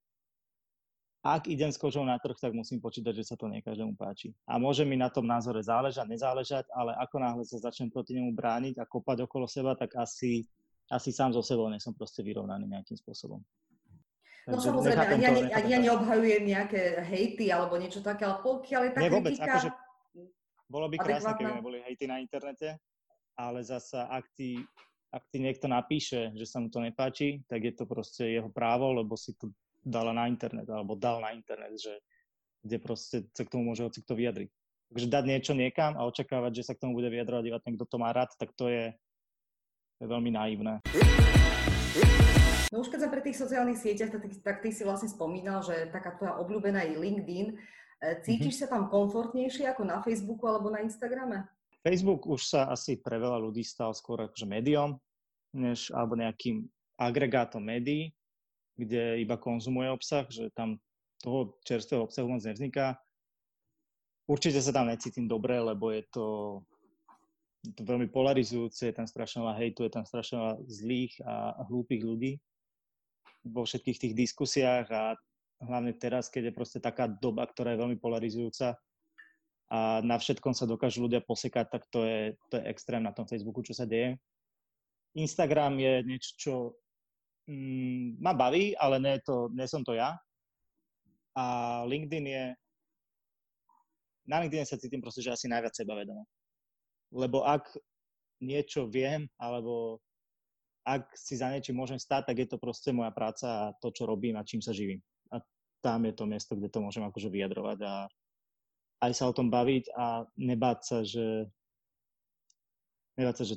ak 1.24 1.48
idem 1.48 1.72
s 1.72 1.80
kožou 1.80 2.04
na 2.04 2.20
trh, 2.20 2.36
tak 2.36 2.52
musím 2.52 2.84
počítať, 2.84 3.16
že 3.16 3.24
sa 3.24 3.36
to 3.40 3.48
nie 3.48 3.64
každému 3.64 3.96
páči. 3.96 4.36
A 4.44 4.60
môže 4.60 4.84
mi 4.84 5.00
na 5.00 5.08
tom 5.08 5.24
názore 5.24 5.64
záležať, 5.64 6.04
nezáležať, 6.04 6.68
ale 6.76 6.92
ako 7.00 7.16
náhle 7.16 7.44
sa 7.48 7.64
začnem 7.64 7.88
proti 7.88 8.20
nemu 8.20 8.36
brániť 8.36 8.84
a 8.84 8.84
kopať 8.84 9.24
okolo 9.24 9.48
seba, 9.48 9.72
tak 9.80 9.96
asi, 9.96 10.44
asi 10.92 11.16
sám 11.16 11.32
so 11.32 11.40
sebou 11.40 11.72
nie 11.72 11.80
som 11.80 11.96
proste 11.96 12.28
vyrovnaný 12.28 12.68
nejakým 12.68 13.00
spôsobom. 13.00 13.40
No 14.44 14.60
Takže 14.60 14.68
samozrejme, 14.68 15.00
ani, 15.00 15.24
ani, 15.24 15.42
ani 15.56 15.70
ja 15.72 15.80
neobhajujem 15.80 16.44
nejaké 16.44 16.82
hejty 17.08 17.48
alebo 17.48 17.80
niečo 17.80 18.04
také, 18.04 18.28
ale 18.28 18.44
pokiaľ 18.44 18.82
je 18.84 18.92
tá 18.92 19.00
Nie, 19.00 19.12
vôbec, 19.16 19.32
kritika... 19.40 19.48
Akože, 19.56 19.70
bolo 20.68 20.88
by 20.92 20.96
krásne, 21.00 21.32
keby 21.40 21.52
neboli 21.64 21.80
hejty 21.88 22.04
na 22.12 22.20
internete, 22.20 22.76
ale 23.40 23.64
zasa, 23.64 24.12
ak 24.12 24.28
ti, 24.36 24.60
ak 25.16 25.24
ti 25.32 25.40
niekto 25.40 25.72
napíše, 25.72 26.36
že 26.36 26.44
sa 26.44 26.60
mu 26.60 26.68
to 26.68 26.84
nepáči, 26.84 27.48
tak 27.48 27.64
je 27.64 27.72
to 27.72 27.88
proste 27.88 28.28
jeho 28.28 28.52
právo, 28.52 28.92
lebo 28.92 29.16
si 29.16 29.32
to 29.40 29.48
dala 29.84 30.16
na 30.16 30.32
internet, 30.32 30.66
alebo 30.72 30.96
dal 30.96 31.20
na 31.20 31.36
internet, 31.36 31.76
že 31.76 31.94
kde 32.64 32.78
proste 32.80 33.28
sa 33.36 33.44
k 33.44 33.52
tomu 33.52 33.76
môže 33.76 33.84
hoci 33.84 34.00
kto 34.00 34.16
vyjadriť. 34.16 34.50
Takže 34.94 35.08
dať 35.12 35.24
niečo 35.28 35.54
niekam 35.54 36.00
a 36.00 36.08
očakávať, 36.08 36.64
že 36.64 36.66
sa 36.72 36.74
k 36.74 36.82
tomu 36.88 36.96
bude 36.96 37.12
vyjadrovať 37.12 37.44
iba 37.52 37.60
ten, 37.60 37.76
kto 37.76 37.86
to 37.86 37.98
má 38.00 38.16
rád, 38.16 38.32
tak 38.40 38.56
to 38.56 38.72
je, 38.72 38.96
je 40.00 40.06
veľmi 40.08 40.32
naivné. 40.32 40.80
No 42.72 42.82
už 42.82 42.90
keď 42.90 43.06
sme 43.06 43.14
pri 43.14 43.22
tých 43.22 43.38
sociálnych 43.38 43.78
sieťach, 43.78 44.10
tak, 44.10 44.24
tak 44.42 44.58
ty 44.66 44.74
si 44.74 44.82
vlastne 44.82 45.12
spomínal, 45.12 45.62
že 45.62 45.92
taká 45.94 46.18
tvoja 46.18 46.42
obľúbená 46.42 46.88
je 46.90 46.98
LinkedIn. 46.98 47.48
E, 47.54 47.56
cítiš 48.26 48.58
mm-hmm. 48.58 48.70
sa 48.70 48.74
tam 48.74 48.90
komfortnejšie 48.90 49.70
ako 49.70 49.86
na 49.86 50.02
Facebooku 50.02 50.50
alebo 50.50 50.74
na 50.74 50.82
Instagrame? 50.82 51.46
Facebook 51.84 52.26
už 52.26 52.42
sa 52.48 52.72
asi 52.72 52.98
pre 52.98 53.20
veľa 53.20 53.38
ľudí 53.44 53.62
stal 53.62 53.92
skôr 53.94 54.26
akože 54.26 54.48
médium, 54.48 54.98
než, 55.54 55.92
alebo 55.94 56.18
nejakým 56.18 56.66
agregátom 56.98 57.62
médií 57.62 58.16
kde 58.78 59.22
iba 59.22 59.38
konzumuje 59.38 59.90
obsah, 59.94 60.26
že 60.30 60.50
tam 60.54 60.82
toho 61.22 61.56
čerstvého 61.64 62.04
obsahu 62.04 62.28
moc 62.28 62.44
nevzniká. 62.44 63.00
Určite 64.28 64.60
sa 64.60 64.76
tam 64.76 64.92
necítim 64.92 65.28
dobre, 65.28 65.60
lebo 65.60 65.92
je 65.92 66.04
to, 66.12 66.28
je 67.64 67.72
to 67.76 67.84
veľmi 67.88 68.12
polarizujúce, 68.12 68.92
je 68.92 68.96
tam 68.96 69.08
strašne 69.08 69.44
veľa 69.44 69.56
hejtu, 69.60 69.88
je 69.88 69.94
tam 69.94 70.06
strašne 70.08 70.36
veľa 70.40 70.56
zlých 70.68 71.14
a 71.24 71.64
hlúpých 71.68 72.04
ľudí 72.04 72.34
vo 73.44 73.68
všetkých 73.68 74.00
tých 74.00 74.14
diskusiách 74.16 74.88
a 74.92 75.16
hlavne 75.64 75.96
teraz, 75.96 76.32
keď 76.32 76.52
je 76.52 76.54
proste 76.56 76.80
taká 76.80 77.08
doba, 77.08 77.48
ktorá 77.48 77.76
je 77.76 77.82
veľmi 77.84 77.98
polarizujúca 78.00 78.80
a 79.72 80.04
na 80.04 80.16
všetkom 80.20 80.54
sa 80.56 80.68
dokážu 80.68 81.04
ľudia 81.08 81.24
posekať, 81.24 81.66
tak 81.72 81.84
to 81.90 82.04
je, 82.04 82.36
to 82.52 82.60
je 82.60 82.68
extrém 82.68 83.04
na 83.04 83.16
tom 83.16 83.26
Facebooku, 83.28 83.64
čo 83.64 83.76
sa 83.76 83.88
deje. 83.88 84.20
Instagram 85.18 85.80
je 85.80 85.94
niečo, 86.06 86.32
čo 86.38 86.54
mm, 87.48 88.20
ma 88.22 88.34
baví, 88.34 88.76
ale 88.78 89.00
nie, 89.00 89.16
to, 89.24 89.50
nie 89.54 89.68
som 89.68 89.84
to 89.84 89.96
ja. 89.96 90.16
A 91.34 91.46
LinkedIn 91.90 92.26
je... 92.30 92.44
Na 94.30 94.40
LinkedIn 94.40 94.68
sa 94.68 94.80
cítim 94.80 95.04
proste, 95.04 95.20
že 95.20 95.34
asi 95.34 95.52
najviac 95.52 95.76
sebavedomo. 95.76 96.24
Lebo 97.12 97.44
ak 97.44 97.68
niečo 98.40 98.88
viem, 98.88 99.28
alebo 99.40 100.00
ak 100.84 101.16
si 101.16 101.40
za 101.40 101.48
niečím 101.48 101.80
môžem 101.80 102.00
stať, 102.00 102.32
tak 102.32 102.38
je 102.44 102.48
to 102.48 102.58
proste 102.60 102.92
moja 102.92 103.12
práca 103.16 103.48
a 103.48 103.74
to, 103.80 103.92
čo 103.96 104.04
robím 104.04 104.36
a 104.36 104.48
čím 104.48 104.60
sa 104.60 104.76
živím. 104.76 105.00
A 105.32 105.40
tam 105.80 106.04
je 106.04 106.14
to 106.16 106.28
miesto, 106.28 106.56
kde 106.56 106.68
to 106.68 106.84
môžem 106.84 107.08
akože 107.08 107.32
vyjadrovať 107.32 107.80
a 107.88 107.94
aj 109.04 109.12
sa 109.16 109.28
o 109.28 109.36
tom 109.36 109.52
baviť 109.52 109.92
a 109.96 110.28
nebáť 110.40 110.80
sa, 110.84 110.98
že 111.04 111.48
nebáť 113.20 113.36
sa, 113.44 113.46
že 113.48 113.56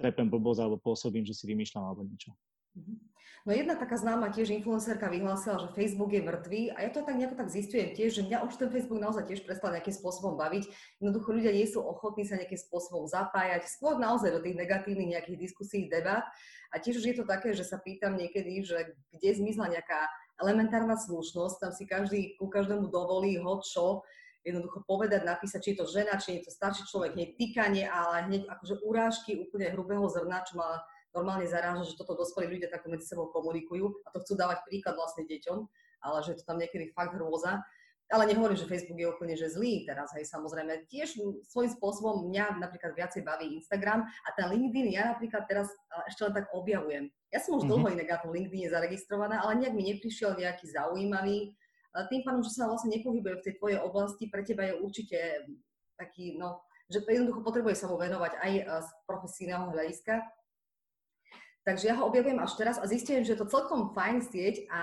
trepem 0.00 0.28
blbosť 0.28 0.60
alebo 0.64 0.80
pôsobím, 0.80 1.24
že 1.24 1.36
si 1.36 1.44
vymýšľam 1.48 1.84
alebo 1.84 2.04
niečo. 2.04 2.32
Mhm. 2.76 3.12
No 3.42 3.50
jedna 3.50 3.74
taká 3.74 3.98
známa 3.98 4.30
tiež 4.30 4.54
influencerka 4.54 5.10
vyhlásila, 5.10 5.58
že 5.66 5.74
Facebook 5.74 6.14
je 6.14 6.22
mŕtvý 6.22 6.78
a 6.78 6.86
ja 6.86 6.90
to 6.94 7.02
tak 7.02 7.18
nejako 7.18 7.42
tak 7.42 7.50
zistujem 7.50 7.90
tiež, 7.90 8.22
že 8.22 8.26
mňa 8.30 8.46
už 8.46 8.54
ten 8.54 8.70
Facebook 8.70 9.02
naozaj 9.02 9.26
tiež 9.26 9.42
prestal 9.42 9.74
nejakým 9.74 9.98
spôsobom 9.98 10.38
baviť. 10.38 10.70
Jednoducho 11.02 11.34
ľudia 11.34 11.50
nie 11.50 11.66
sú 11.66 11.82
ochotní 11.82 12.22
sa 12.22 12.38
nejakým 12.38 12.62
spôsobom 12.70 13.10
zapájať, 13.10 13.66
skôr 13.66 13.98
naozaj 13.98 14.30
do 14.30 14.46
tých 14.46 14.54
negatívnych 14.54 15.18
nejakých 15.18 15.42
diskusí, 15.42 15.90
debat. 15.90 16.22
A 16.70 16.78
tiež 16.78 17.02
už 17.02 17.06
je 17.10 17.16
to 17.18 17.26
také, 17.26 17.50
že 17.50 17.66
sa 17.66 17.82
pýtam 17.82 18.14
niekedy, 18.14 18.62
že 18.62 18.94
kde 19.10 19.28
zmizla 19.34 19.74
nejaká 19.74 20.06
elementárna 20.38 20.94
slušnosť, 20.94 21.56
tam 21.58 21.72
si 21.74 21.82
každý 21.82 22.38
ku 22.38 22.46
každému 22.46 22.94
dovolí 22.94 23.42
ho 23.42 23.58
čo, 23.58 24.06
jednoducho 24.46 24.86
povedať, 24.86 25.26
napísať, 25.26 25.60
či 25.66 25.70
je 25.74 25.78
to 25.82 25.86
žena, 25.90 26.14
či 26.14 26.38
je 26.38 26.46
to 26.46 26.50
starší 26.54 26.86
človek, 26.86 27.18
hneď 27.18 27.30
týkanie, 27.34 27.90
ale 27.90 28.30
hneď 28.30 28.46
akože 28.46 28.74
urážky 28.86 29.38
úplne 29.38 29.70
hrubého 29.74 30.06
zrna, 30.06 30.46
čo 30.46 30.58
ma 30.58 30.82
normálne 31.12 31.48
zaráža, 31.48 31.88
že 31.88 31.96
toto 32.00 32.16
dospelí 32.16 32.58
ľudia 32.58 32.72
takto 32.72 32.88
medzi 32.88 33.06
sebou 33.06 33.28
komunikujú 33.30 33.92
a 34.04 34.12
to 34.12 34.20
chcú 34.24 34.34
dávať 34.36 34.64
príklad 34.66 34.96
vlastne 34.96 35.28
deťom, 35.28 35.58
ale 36.02 36.18
že 36.24 36.40
to 36.40 36.42
tam 36.42 36.58
niekedy 36.58 36.90
fakt 36.92 37.14
hrôza. 37.14 37.62
Ale 38.12 38.28
nehovorím, 38.28 38.60
že 38.60 38.68
Facebook 38.68 39.00
je 39.00 39.08
úplne 39.08 39.32
že 39.40 39.48
zlý 39.48 39.88
teraz, 39.88 40.12
hej, 40.12 40.28
samozrejme. 40.28 40.84
Tiež 40.84 41.16
svojím 41.48 41.72
spôsobom 41.72 42.28
mňa 42.28 42.60
napríklad 42.60 42.92
viacej 42.92 43.24
baví 43.24 43.56
Instagram 43.56 44.04
a 44.04 44.28
ten 44.36 44.52
LinkedIn 44.52 44.92
ja 44.92 45.16
napríklad 45.16 45.48
teraz 45.48 45.72
ešte 46.04 46.28
len 46.28 46.36
tak 46.36 46.52
objavujem. 46.52 47.08
Ja 47.32 47.40
som 47.40 47.56
už 47.56 47.64
mm-hmm. 47.64 47.72
dlho 47.72 47.88
inak 47.96 48.08
na 48.12 48.18
tom 48.20 48.36
LinkedIne 48.36 48.68
zaregistrovaná, 48.68 49.40
ale 49.40 49.64
nejak 49.64 49.72
mi 49.72 49.96
neprišiel 49.96 50.36
nejaký 50.36 50.68
zaujímavý. 50.68 51.56
Tým 52.12 52.20
pádom, 52.20 52.44
že 52.44 52.52
sa 52.52 52.68
vlastne 52.68 52.92
nepohybujem 52.92 53.40
v 53.40 53.46
tej 53.48 53.54
tvojej 53.56 53.78
oblasti, 53.80 54.28
pre 54.28 54.44
teba 54.44 54.68
je 54.68 54.74
určite 54.76 55.18
taký, 55.96 56.36
no, 56.36 56.60
že 56.92 57.00
jednoducho 57.00 57.40
potrebuje 57.40 57.80
sa 57.80 57.88
mu 57.88 57.96
venovať 57.96 58.36
aj 58.36 58.52
z 58.64 58.88
profesijného 59.08 59.72
hľadiska, 59.72 60.20
Takže 61.62 61.88
ja 61.88 61.94
ho 61.94 62.10
objavujem 62.10 62.42
až 62.42 62.58
teraz 62.58 62.76
a 62.82 62.90
zistujem, 62.90 63.22
že 63.22 63.38
je 63.38 63.40
to 63.40 63.46
celkom 63.46 63.94
fajn 63.94 64.18
sieť 64.26 64.66
a 64.66 64.82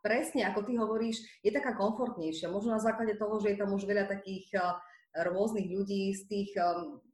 presne 0.00 0.48
ako 0.48 0.64
ty 0.64 0.72
hovoríš, 0.80 1.20
je 1.44 1.52
taká 1.52 1.76
komfortnejšia. 1.76 2.48
Možno 2.48 2.72
na 2.72 2.80
základe 2.80 3.20
toho, 3.20 3.36
že 3.36 3.52
je 3.52 3.60
tam 3.60 3.76
už 3.76 3.84
veľa 3.84 4.08
takých 4.08 4.48
uh, 4.56 4.80
rôznych 5.28 5.68
ľudí 5.68 6.16
z 6.16 6.22
tých 6.24 6.50
um, 6.56 7.04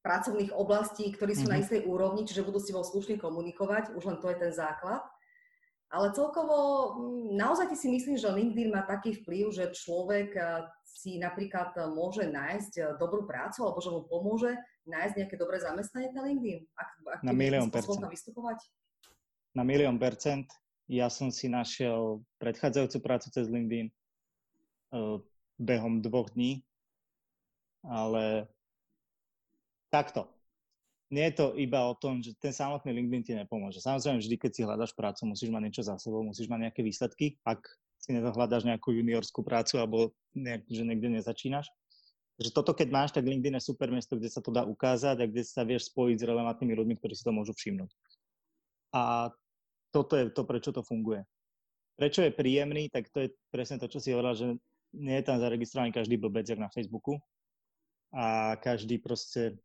pracovných 0.00 0.56
oblastí, 0.56 1.12
ktorí 1.12 1.36
sú 1.36 1.44
mm-hmm. 1.46 1.52
na 1.52 1.60
istej 1.60 1.80
úrovni, 1.84 2.24
čiže 2.24 2.48
budú 2.48 2.64
si 2.64 2.72
vo 2.72 2.80
slušne 2.80 3.20
komunikovať, 3.20 3.92
už 3.92 4.02
len 4.08 4.18
to 4.24 4.32
je 4.32 4.36
ten 4.40 4.52
základ. 4.56 5.04
Ale 5.92 6.08
celkovo 6.16 6.56
mm, 6.96 7.36
naozaj 7.36 7.68
si 7.76 7.92
myslíš, 7.92 8.24
že 8.24 8.32
LinkedIn 8.32 8.72
má 8.72 8.88
taký 8.88 9.20
vplyv, 9.20 9.52
že 9.52 9.64
človek 9.76 10.32
si 10.82 11.20
napríklad 11.20 11.76
môže 11.92 12.24
nájsť 12.24 12.96
dobrú 12.96 13.28
prácu 13.28 13.60
alebo 13.68 13.80
že 13.84 13.90
mu 13.92 14.00
pomôže 14.08 14.56
nájsť 14.88 15.14
nejaké 15.20 15.36
dobré 15.36 15.60
zamestnanie 15.60 16.10
na 16.16 16.24
LinkedIn? 16.26 16.60
Ak, 16.74 16.88
ak 16.96 17.20
na 17.20 17.34
milión 17.36 17.68
percent. 17.68 18.02
vystupovať? 18.08 18.58
Na 19.52 19.62
milión 19.62 20.00
percent. 20.00 20.48
Ja 20.90 21.08
som 21.08 21.30
si 21.30 21.46
našiel 21.46 22.20
predchádzajúcu 22.42 22.98
prácu 23.00 23.28
cez 23.30 23.46
LinkedIn 23.48 23.88
uh, 23.88 25.22
behom 25.56 26.02
dvoch 26.02 26.32
dní, 26.34 26.60
ale 27.86 28.50
takto 29.88 30.26
nie 31.12 31.28
je 31.28 31.34
to 31.36 31.46
iba 31.60 31.84
o 31.84 31.92
tom, 31.92 32.24
že 32.24 32.32
ten 32.40 32.56
samotný 32.56 32.88
LinkedIn 32.96 33.22
ti 33.22 33.32
nepomôže. 33.36 33.84
Samozrejme, 33.84 34.24
vždy, 34.24 34.36
keď 34.40 34.50
si 34.56 34.60
hľadaš 34.64 34.96
prácu, 34.96 35.28
musíš 35.28 35.52
mať 35.52 35.62
niečo 35.68 35.84
za 35.84 36.00
sebou, 36.00 36.24
musíš 36.24 36.48
mať 36.48 36.68
nejaké 36.68 36.80
výsledky. 36.80 37.36
Ak 37.44 37.60
si 38.00 38.16
nedohľadaš 38.16 38.64
nejakú 38.64 38.96
juniorskú 38.96 39.44
prácu 39.44 39.76
alebo 39.76 40.16
nejak, 40.32 40.64
že 40.66 40.82
niekde 40.82 41.20
nezačínaš. 41.20 41.68
Takže 42.40 42.50
toto, 42.56 42.72
keď 42.72 42.88
máš, 42.88 43.12
tak 43.12 43.28
LinkedIn 43.28 43.60
je 43.60 43.68
super 43.68 43.92
miesto, 43.92 44.16
kde 44.16 44.32
sa 44.32 44.40
to 44.40 44.48
dá 44.48 44.64
ukázať 44.64 45.20
a 45.20 45.28
kde 45.28 45.44
sa 45.44 45.62
vieš 45.68 45.92
spojiť 45.92 46.16
s 46.16 46.26
relevantnými 46.26 46.74
ľuďmi, 46.74 46.96
ktorí 46.96 47.12
si 47.12 47.22
to 47.22 47.30
môžu 47.30 47.52
všimnúť. 47.52 47.92
A 48.96 49.30
toto 49.92 50.16
je 50.16 50.32
to, 50.32 50.42
prečo 50.48 50.72
to 50.72 50.80
funguje. 50.80 51.22
Prečo 52.00 52.24
je 52.24 52.32
príjemný, 52.32 52.88
tak 52.88 53.12
to 53.12 53.28
je 53.28 53.36
presne 53.52 53.76
to, 53.76 53.84
čo 53.86 54.00
si 54.00 54.16
hovorila, 54.16 54.32
že 54.32 54.56
nie 54.96 55.16
je 55.20 55.24
tam 55.28 55.36
zaregistrovaný 55.36 55.92
každý 55.92 56.16
blbec, 56.16 56.48
jak 56.48 56.58
na 56.58 56.72
Facebooku. 56.72 57.20
A 58.16 58.56
každý 58.58 58.96
proste 58.96 59.60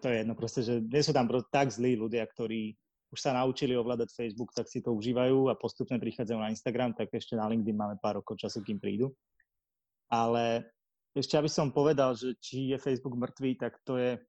to 0.00 0.06
je 0.08 0.16
jedno 0.22 0.34
proste, 0.36 0.60
že 0.60 0.84
nie 0.84 1.02
sú 1.02 1.16
tam 1.16 1.28
tak 1.48 1.72
zlí 1.72 1.96
ľudia, 1.96 2.24
ktorí 2.28 2.76
už 3.08 3.18
sa 3.24 3.32
naučili 3.32 3.72
ovládať 3.72 4.12
Facebook, 4.12 4.52
tak 4.52 4.68
si 4.68 4.84
to 4.84 4.92
užívajú 4.92 5.48
a 5.48 5.56
postupne 5.56 5.96
prichádzajú 5.96 6.38
na 6.38 6.52
Instagram, 6.52 6.92
tak 6.92 7.08
ešte 7.08 7.40
na 7.40 7.48
LinkedIn 7.48 7.72
máme 7.72 7.96
pár 8.04 8.20
rokov 8.20 8.36
času, 8.36 8.60
kým 8.60 8.76
prídu. 8.76 9.16
Ale 10.12 10.68
ešte 11.16 11.40
aby 11.40 11.48
som 11.48 11.72
povedal, 11.72 12.12
že 12.12 12.36
či 12.36 12.68
je 12.72 12.76
Facebook 12.76 13.16
mŕtvý, 13.16 13.56
tak 13.56 13.80
to 13.88 13.96
je 13.96 14.20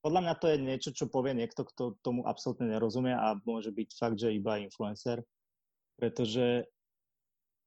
podľa 0.00 0.20
mňa 0.24 0.34
to 0.40 0.46
je 0.48 0.56
niečo, 0.56 0.90
čo 0.96 1.12
povie 1.12 1.36
niekto, 1.36 1.60
kto 1.60 2.00
tomu 2.00 2.24
absolútne 2.24 2.72
nerozumie 2.72 3.12
a 3.12 3.36
môže 3.44 3.68
byť 3.68 3.88
fakt, 4.00 4.16
že 4.16 4.32
iba 4.32 4.56
influencer. 4.56 5.20
Pretože 6.00 6.64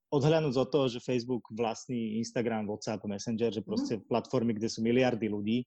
odhľadnúť 0.10 0.56
od 0.58 0.69
toho, 0.73 0.86
že 0.89 1.06
Facebook 1.06 1.45
vlastní 1.54 2.17
Instagram, 2.17 2.65
WhatsApp, 2.65 3.06
Messenger, 3.06 3.54
že 3.54 3.62
proste 3.62 4.02
platformy, 4.10 4.58
kde 4.58 4.65
sú 4.65 4.82
miliardy 4.82 5.30
ľudí, 5.30 5.62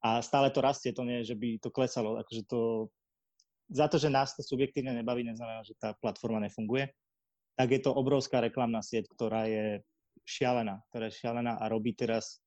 a 0.00 0.24
stále 0.24 0.48
to 0.48 0.64
rastie, 0.64 0.96
to 0.96 1.04
nie 1.04 1.20
je, 1.22 1.32
že 1.32 1.36
by 1.36 1.48
to 1.60 1.68
klesalo. 1.68 2.16
Akože 2.16 2.42
to, 2.48 2.88
za 3.68 3.86
to, 3.86 4.00
že 4.00 4.08
nás 4.08 4.32
to 4.32 4.40
subjektívne 4.40 4.96
nebaví, 4.96 5.20
neznamená, 5.24 5.60
že 5.60 5.76
tá 5.76 5.92
platforma 6.00 6.40
nefunguje. 6.40 6.88
Tak 7.60 7.68
je 7.68 7.80
to 7.84 7.92
obrovská 7.92 8.40
reklamná 8.40 8.80
sieť, 8.80 9.12
ktorá 9.12 9.44
je 9.44 9.84
šialená, 10.24 10.80
ktorá 10.88 11.12
je 11.12 11.18
šialená 11.20 11.60
a 11.60 11.64
robí 11.68 11.92
teraz 11.92 12.40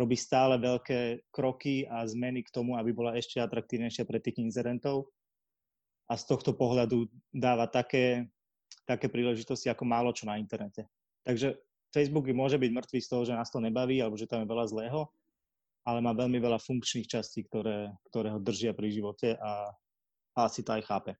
robí 0.00 0.16
stále 0.16 0.56
veľké 0.56 1.28
kroky 1.28 1.84
a 1.84 2.08
zmeny 2.08 2.40
k 2.40 2.54
tomu, 2.54 2.80
aby 2.80 2.88
bola 2.96 3.12
ešte 3.20 3.36
atraktívnejšia 3.36 4.08
pre 4.08 4.16
tých 4.16 4.40
inzerentov. 4.40 5.12
A 6.08 6.16
z 6.16 6.24
tohto 6.24 6.56
pohľadu 6.56 7.04
dáva 7.28 7.68
také, 7.68 8.32
také 8.88 9.12
príležitosti 9.12 9.68
ako 9.68 9.84
málo 9.84 10.10
čo 10.16 10.24
na 10.24 10.40
internete. 10.40 10.88
Takže 11.28 11.60
Facebook 11.92 12.32
môže 12.32 12.56
byť 12.56 12.70
mŕtvý 12.72 12.98
z 12.98 13.10
toho, 13.12 13.22
že 13.28 13.36
nás 13.36 13.52
to 13.52 13.60
nebaví 13.60 14.00
alebo 14.00 14.16
že 14.16 14.26
tam 14.26 14.42
je 14.42 14.48
veľa 14.48 14.66
zlého, 14.72 15.06
ale 15.90 15.98
má 15.98 16.14
veľmi 16.14 16.38
veľa 16.38 16.62
funkčných 16.62 17.10
častí, 17.10 17.42
ktoré, 17.42 17.90
ktoré 18.14 18.30
ho 18.30 18.38
držia 18.38 18.70
pri 18.70 18.94
živote 18.94 19.34
a, 19.34 19.74
a 20.38 20.38
asi 20.46 20.62
to 20.62 20.70
aj 20.78 20.86
chápe. 20.86 21.12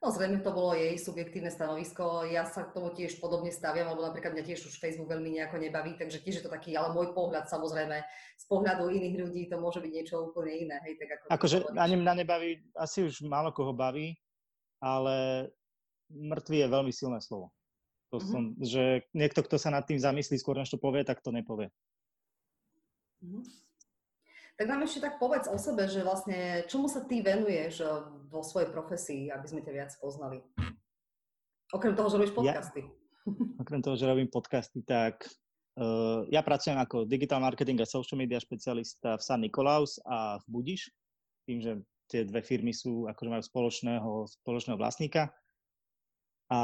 No 0.00 0.08
zrejme 0.08 0.40
to 0.40 0.48
bolo 0.48 0.72
jej 0.72 0.96
subjektívne 0.96 1.52
stanovisko. 1.52 2.24
Ja 2.24 2.48
sa 2.48 2.64
k 2.64 2.72
tomu 2.72 2.88
tiež 2.96 3.20
podobne 3.20 3.52
staviam, 3.52 3.92
lebo 3.92 4.00
napríklad 4.00 4.32
mňa 4.32 4.48
tiež 4.48 4.64
už 4.64 4.80
Facebook 4.80 5.12
veľmi 5.12 5.36
nejako 5.36 5.60
nebaví, 5.60 5.92
takže 6.00 6.24
tiež 6.24 6.40
je 6.40 6.44
to 6.48 6.50
taký, 6.50 6.72
ale 6.72 6.96
môj 6.96 7.12
pohľad 7.12 7.52
samozrejme, 7.52 8.00
z 8.40 8.44
pohľadu 8.48 8.88
iných 8.88 9.16
ľudí 9.20 9.42
to 9.52 9.60
môže 9.60 9.84
byť 9.84 9.92
niečo 9.92 10.32
úplne 10.32 10.56
iné. 10.56 10.76
Hej, 10.88 11.04
tak 11.04 11.08
ako 11.20 11.24
akože 11.36 11.56
ani 11.76 12.00
mňa 12.00 12.12
nebaví, 12.24 12.64
asi 12.80 13.04
už 13.04 13.28
málo 13.28 13.52
koho 13.52 13.76
baví, 13.76 14.16
ale 14.80 15.46
mŕtvý 16.08 16.64
je 16.64 16.68
veľmi 16.72 16.92
silné 16.96 17.20
slovo. 17.20 17.52
To 18.10 18.18
mm-hmm. 18.18 18.32
som, 18.32 18.42
že 18.56 19.04
niekto, 19.12 19.44
kto 19.44 19.60
sa 19.60 19.68
nad 19.68 19.84
tým 19.84 20.00
zamyslí 20.00 20.40
skôr, 20.40 20.56
než 20.56 20.72
to 20.72 20.80
povie, 20.80 21.04
tak 21.04 21.20
to 21.20 21.28
nepovie. 21.28 21.68
Mhm. 23.20 23.42
Tak 24.60 24.68
nám 24.68 24.84
ešte 24.84 25.00
tak 25.00 25.16
povedz 25.16 25.48
o 25.48 25.56
sebe, 25.56 25.88
že 25.88 26.04
vlastne 26.04 26.68
čomu 26.68 26.84
sa 26.84 27.00
ty 27.00 27.24
venuješ 27.24 27.80
eh, 27.80 27.88
vo 28.28 28.44
svojej 28.44 28.68
profesii, 28.68 29.32
aby 29.32 29.46
sme 29.48 29.64
ťa 29.64 29.72
viac 29.72 29.92
poznali? 29.96 30.44
Okrem 31.72 31.96
toho, 31.96 32.12
že 32.12 32.20
robíš 32.20 32.36
podcasty. 32.36 32.80
Ja, 32.84 32.90
okrem 33.62 33.80
toho, 33.80 33.96
že 33.96 34.04
robím 34.04 34.28
podcasty, 34.28 34.84
tak 34.84 35.22
uh, 35.78 36.26
ja 36.28 36.42
pracujem 36.42 36.76
ako 36.76 37.06
digital 37.06 37.38
marketing 37.38 37.78
a 37.80 37.88
social 37.88 38.18
media 38.18 38.42
špecialista 38.42 39.16
v 39.16 39.22
San 39.22 39.40
Nikolaus 39.40 40.02
a 40.02 40.42
v 40.42 40.44
Budiš, 40.50 40.90
tým, 41.46 41.62
že 41.62 41.72
tie 42.10 42.26
dve 42.26 42.42
firmy 42.42 42.74
sú, 42.74 43.06
akože 43.06 43.30
majú 43.30 43.42
spoločného, 43.46 44.10
spoločného 44.42 44.74
vlastníka. 44.74 45.30
A 46.50 46.60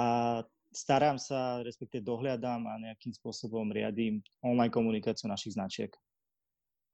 starám 0.75 1.23
sa, 1.23 1.63
respektíve 1.63 2.03
dohľadám 2.03 2.67
a 2.67 2.83
nejakým 2.83 3.15
spôsobom 3.15 3.71
riadím 3.71 4.27
online 4.43 4.75
komunikáciu 4.75 5.31
našich 5.31 5.55
značiek 5.55 5.95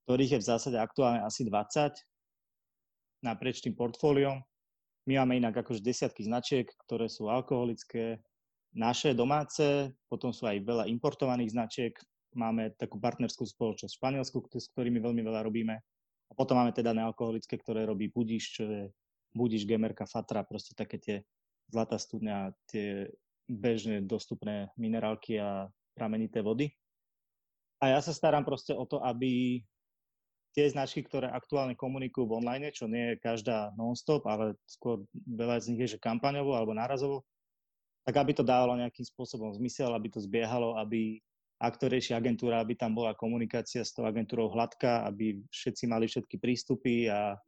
ktorých 0.04 0.38
je 0.38 0.42
v 0.42 0.48
zásade 0.48 0.78
aktuálne 0.78 1.22
asi 1.22 1.46
20 1.46 1.94
naprieč 3.22 3.62
tým 3.62 3.78
portfóliom. 3.78 4.42
My 5.06 5.22
máme 5.22 5.38
inak 5.38 5.62
akože 5.62 5.82
desiatky 5.82 6.26
značiek, 6.26 6.66
ktoré 6.86 7.06
sú 7.10 7.30
alkoholické, 7.30 8.22
naše 8.72 9.12
domáce, 9.12 9.92
potom 10.08 10.32
sú 10.32 10.48
aj 10.48 10.64
veľa 10.64 10.84
importovaných 10.88 11.52
značiek. 11.52 11.92
Máme 12.32 12.72
takú 12.80 12.96
partnerskú 12.96 13.44
spoločnosť 13.44 13.92
v 13.92 14.00
Španielsku, 14.00 14.36
s 14.56 14.72
ktorými 14.72 14.98
veľmi 15.04 15.20
veľa 15.20 15.44
robíme. 15.44 15.76
A 15.76 16.32
potom 16.32 16.56
máme 16.56 16.72
teda 16.72 16.96
nealkoholické, 16.96 17.60
ktoré 17.60 17.84
robí 17.84 18.08
Budiš, 18.08 18.44
čo 18.56 18.64
je 18.64 18.82
Budiš, 19.36 19.68
Gemerka, 19.68 20.08
Fatra, 20.08 20.40
proste 20.48 20.72
také 20.72 20.96
tie 20.96 21.16
zlatá 21.68 22.00
studňa, 22.00 22.56
tie 22.64 23.12
bežne 23.44 24.00
dostupné 24.00 24.72
minerálky 24.80 25.36
a 25.36 25.68
pramenité 25.92 26.40
vody. 26.40 26.72
A 27.84 27.92
ja 27.92 28.00
sa 28.00 28.16
starám 28.16 28.48
proste 28.48 28.72
o 28.72 28.88
to, 28.88 29.04
aby 29.04 29.60
tie 30.52 30.68
značky, 30.68 31.00
ktoré 31.00 31.32
aktuálne 31.32 31.72
komunikujú 31.72 32.28
v 32.28 32.36
online, 32.44 32.72
čo 32.72 32.84
nie 32.88 33.16
je 33.16 33.22
každá 33.24 33.72
non-stop, 33.76 34.28
ale 34.28 34.56
skôr 34.68 35.04
veľa 35.12 35.60
z 35.64 35.72
nich 35.72 35.80
je, 35.84 35.96
že 35.96 36.04
kampaňovo 36.04 36.52
alebo 36.52 36.76
nárazovo, 36.76 37.24
tak 38.04 38.20
aby 38.20 38.36
to 38.36 38.44
dávalo 38.44 38.76
nejakým 38.76 39.06
spôsobom 39.06 39.52
zmysel, 39.56 39.94
aby 39.96 40.12
to 40.12 40.20
zbiehalo, 40.20 40.76
aby 40.76 41.22
ak 41.62 41.78
to 41.78 41.86
rieši 41.86 42.12
agentúra, 42.18 42.58
aby 42.58 42.74
tam 42.74 42.92
bola 42.92 43.14
komunikácia 43.14 43.86
s 43.86 43.94
tou 43.94 44.02
agentúrou 44.02 44.50
hladká, 44.50 45.06
aby 45.06 45.38
všetci 45.46 45.86
mali 45.86 46.10
všetky 46.10 46.42
prístupy 46.42 47.06
a 47.06 47.38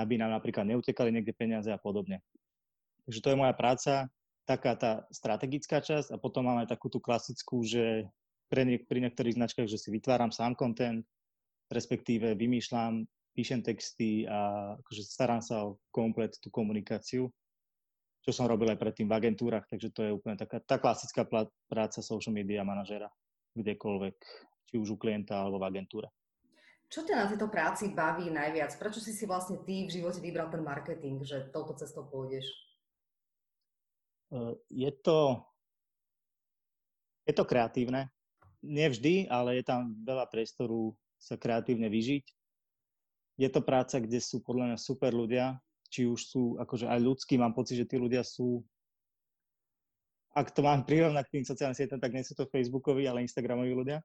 aby 0.00 0.16
nám 0.16 0.32
napríklad 0.32 0.64
neutekali 0.64 1.12
niekde 1.12 1.36
peniaze 1.36 1.68
a 1.68 1.76
podobne. 1.76 2.24
Takže 3.04 3.20
to 3.20 3.30
je 3.30 3.36
moja 3.36 3.52
práca, 3.52 4.08
taká 4.48 4.72
tá 4.80 5.04
strategická 5.12 5.84
časť 5.84 6.10
a 6.10 6.16
potom 6.16 6.48
máme 6.48 6.64
takú 6.64 6.88
tú 6.88 7.04
klasickú, 7.04 7.60
že 7.60 8.08
pre 8.48 8.64
pri 8.82 8.98
niektorých 9.06 9.36
značkách, 9.36 9.68
že 9.68 9.78
si 9.78 9.92
vytváram 9.92 10.32
sám 10.32 10.56
content, 10.56 11.04
respektíve 11.70 12.34
vymýšľam, 12.34 13.06
píšem 13.30 13.62
texty 13.62 14.26
a 14.26 14.74
akože 14.76 15.02
starám 15.06 15.38
sa 15.38 15.70
o 15.70 15.78
komplet 15.94 16.34
tú 16.42 16.50
komunikáciu, 16.50 17.30
čo 18.20 18.30
som 18.34 18.50
robil 18.50 18.68
aj 18.74 18.82
predtým 18.82 19.08
v 19.08 19.16
agentúrach, 19.16 19.64
takže 19.70 19.94
to 19.94 20.02
je 20.04 20.12
úplne 20.12 20.36
taká 20.36 20.60
tá 20.60 20.76
klasická 20.76 21.24
práca 21.70 22.02
social 22.02 22.34
media 22.34 22.66
manažera 22.66 23.08
kdekoľvek, 23.56 24.16
či 24.68 24.74
už 24.76 24.94
u 24.94 24.96
klienta 25.00 25.40
alebo 25.40 25.62
v 25.62 25.70
agentúre. 25.70 26.10
Čo 26.90 27.06
ťa 27.06 27.14
na 27.22 27.26
tejto 27.30 27.46
práci 27.46 27.94
baví 27.94 28.34
najviac? 28.34 28.74
Prečo 28.74 28.98
si 28.98 29.14
si 29.14 29.22
vlastne 29.22 29.62
ty 29.62 29.86
v 29.86 29.94
živote 29.94 30.18
vybral 30.18 30.50
ten 30.50 30.66
marketing, 30.66 31.22
že 31.22 31.46
touto 31.54 31.78
cestou 31.78 32.02
pôjdeš? 32.10 32.50
Je 34.66 34.90
to, 34.98 35.38
je 37.30 37.34
to 37.34 37.46
kreatívne. 37.46 38.10
Nie 38.62 38.90
vždy, 38.90 39.30
ale 39.30 39.62
je 39.62 39.64
tam 39.64 39.94
veľa 40.02 40.26
priestoru 40.30 40.98
sa 41.20 41.36
kreatívne 41.36 41.92
vyžiť. 41.92 42.24
Je 43.36 43.48
to 43.52 43.60
práca, 43.60 44.00
kde 44.00 44.18
sú 44.18 44.40
podľa 44.40 44.72
mňa 44.72 44.78
super 44.80 45.12
ľudia, 45.12 45.60
či 45.92 46.08
už 46.08 46.20
sú 46.20 46.42
akože 46.56 46.88
aj 46.88 47.00
ľudskí, 47.00 47.36
mám 47.36 47.52
pocit, 47.52 47.76
že 47.84 47.88
tí 47.88 48.00
ľudia 48.00 48.24
sú 48.24 48.64
ak 50.30 50.54
to 50.54 50.62
mám 50.62 50.86
prirovnať 50.86 51.26
k 51.26 51.34
tým 51.40 51.46
sociálnym 51.46 51.74
sieťam, 51.74 51.98
tak 51.98 52.14
nie 52.14 52.22
sú 52.22 52.38
to 52.38 52.46
Facebookoví, 52.46 53.02
ale 53.10 53.26
Instagramoví 53.26 53.74
ľudia. 53.74 53.98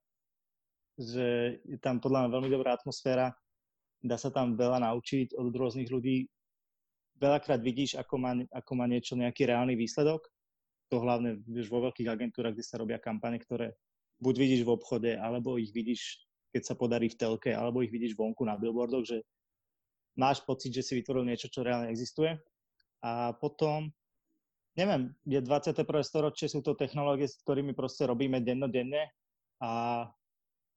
Že 0.98 1.26
je 1.62 1.78
tam 1.78 2.02
podľa 2.02 2.26
mňa 2.26 2.34
veľmi 2.34 2.50
dobrá 2.50 2.74
atmosféra, 2.74 3.30
dá 4.02 4.18
sa 4.18 4.34
tam 4.34 4.58
veľa 4.58 4.82
naučiť 4.82 5.38
od 5.38 5.54
rôznych 5.54 5.90
ľudí. 5.94 6.26
Veľakrát 7.22 7.62
vidíš, 7.62 8.02
ako 8.02 8.16
má, 8.18 8.32
ako 8.50 8.72
má 8.74 8.86
niečo 8.90 9.14
nejaký 9.14 9.46
reálny 9.46 9.78
výsledok. 9.78 10.26
To 10.90 11.02
hlavne 11.02 11.42
vieš, 11.46 11.70
vo 11.70 11.86
veľkých 11.86 12.10
agentúrach, 12.10 12.58
kde 12.58 12.66
sa 12.66 12.82
robia 12.82 12.98
kampane, 12.98 13.38
ktoré 13.38 13.78
buď 14.18 14.36
vidíš 14.36 14.62
v 14.66 14.74
obchode, 14.74 15.12
alebo 15.14 15.62
ich 15.62 15.70
vidíš, 15.74 16.26
keď 16.56 16.64
sa 16.64 16.80
podarí 16.80 17.12
v 17.12 17.20
telke, 17.20 17.52
alebo 17.52 17.84
ich 17.84 17.92
vidíš 17.92 18.16
vonku 18.16 18.48
na 18.48 18.56
billboardoch, 18.56 19.04
že 19.04 19.28
máš 20.16 20.40
pocit, 20.48 20.72
že 20.72 20.88
si 20.88 20.96
vytvoril 20.96 21.28
niečo, 21.28 21.52
čo 21.52 21.68
reálne 21.68 21.92
existuje. 21.92 22.40
A 23.04 23.36
potom 23.36 23.92
neviem, 24.80 25.12
je 25.28 25.40
21. 25.44 25.84
storočie, 26.04 26.48
sú 26.48 26.64
to 26.64 26.80
technológie, 26.80 27.28
s 27.28 27.40
ktorými 27.44 27.76
proste 27.76 28.08
robíme 28.08 28.44
dennodenne 28.44 29.12
a 29.64 30.04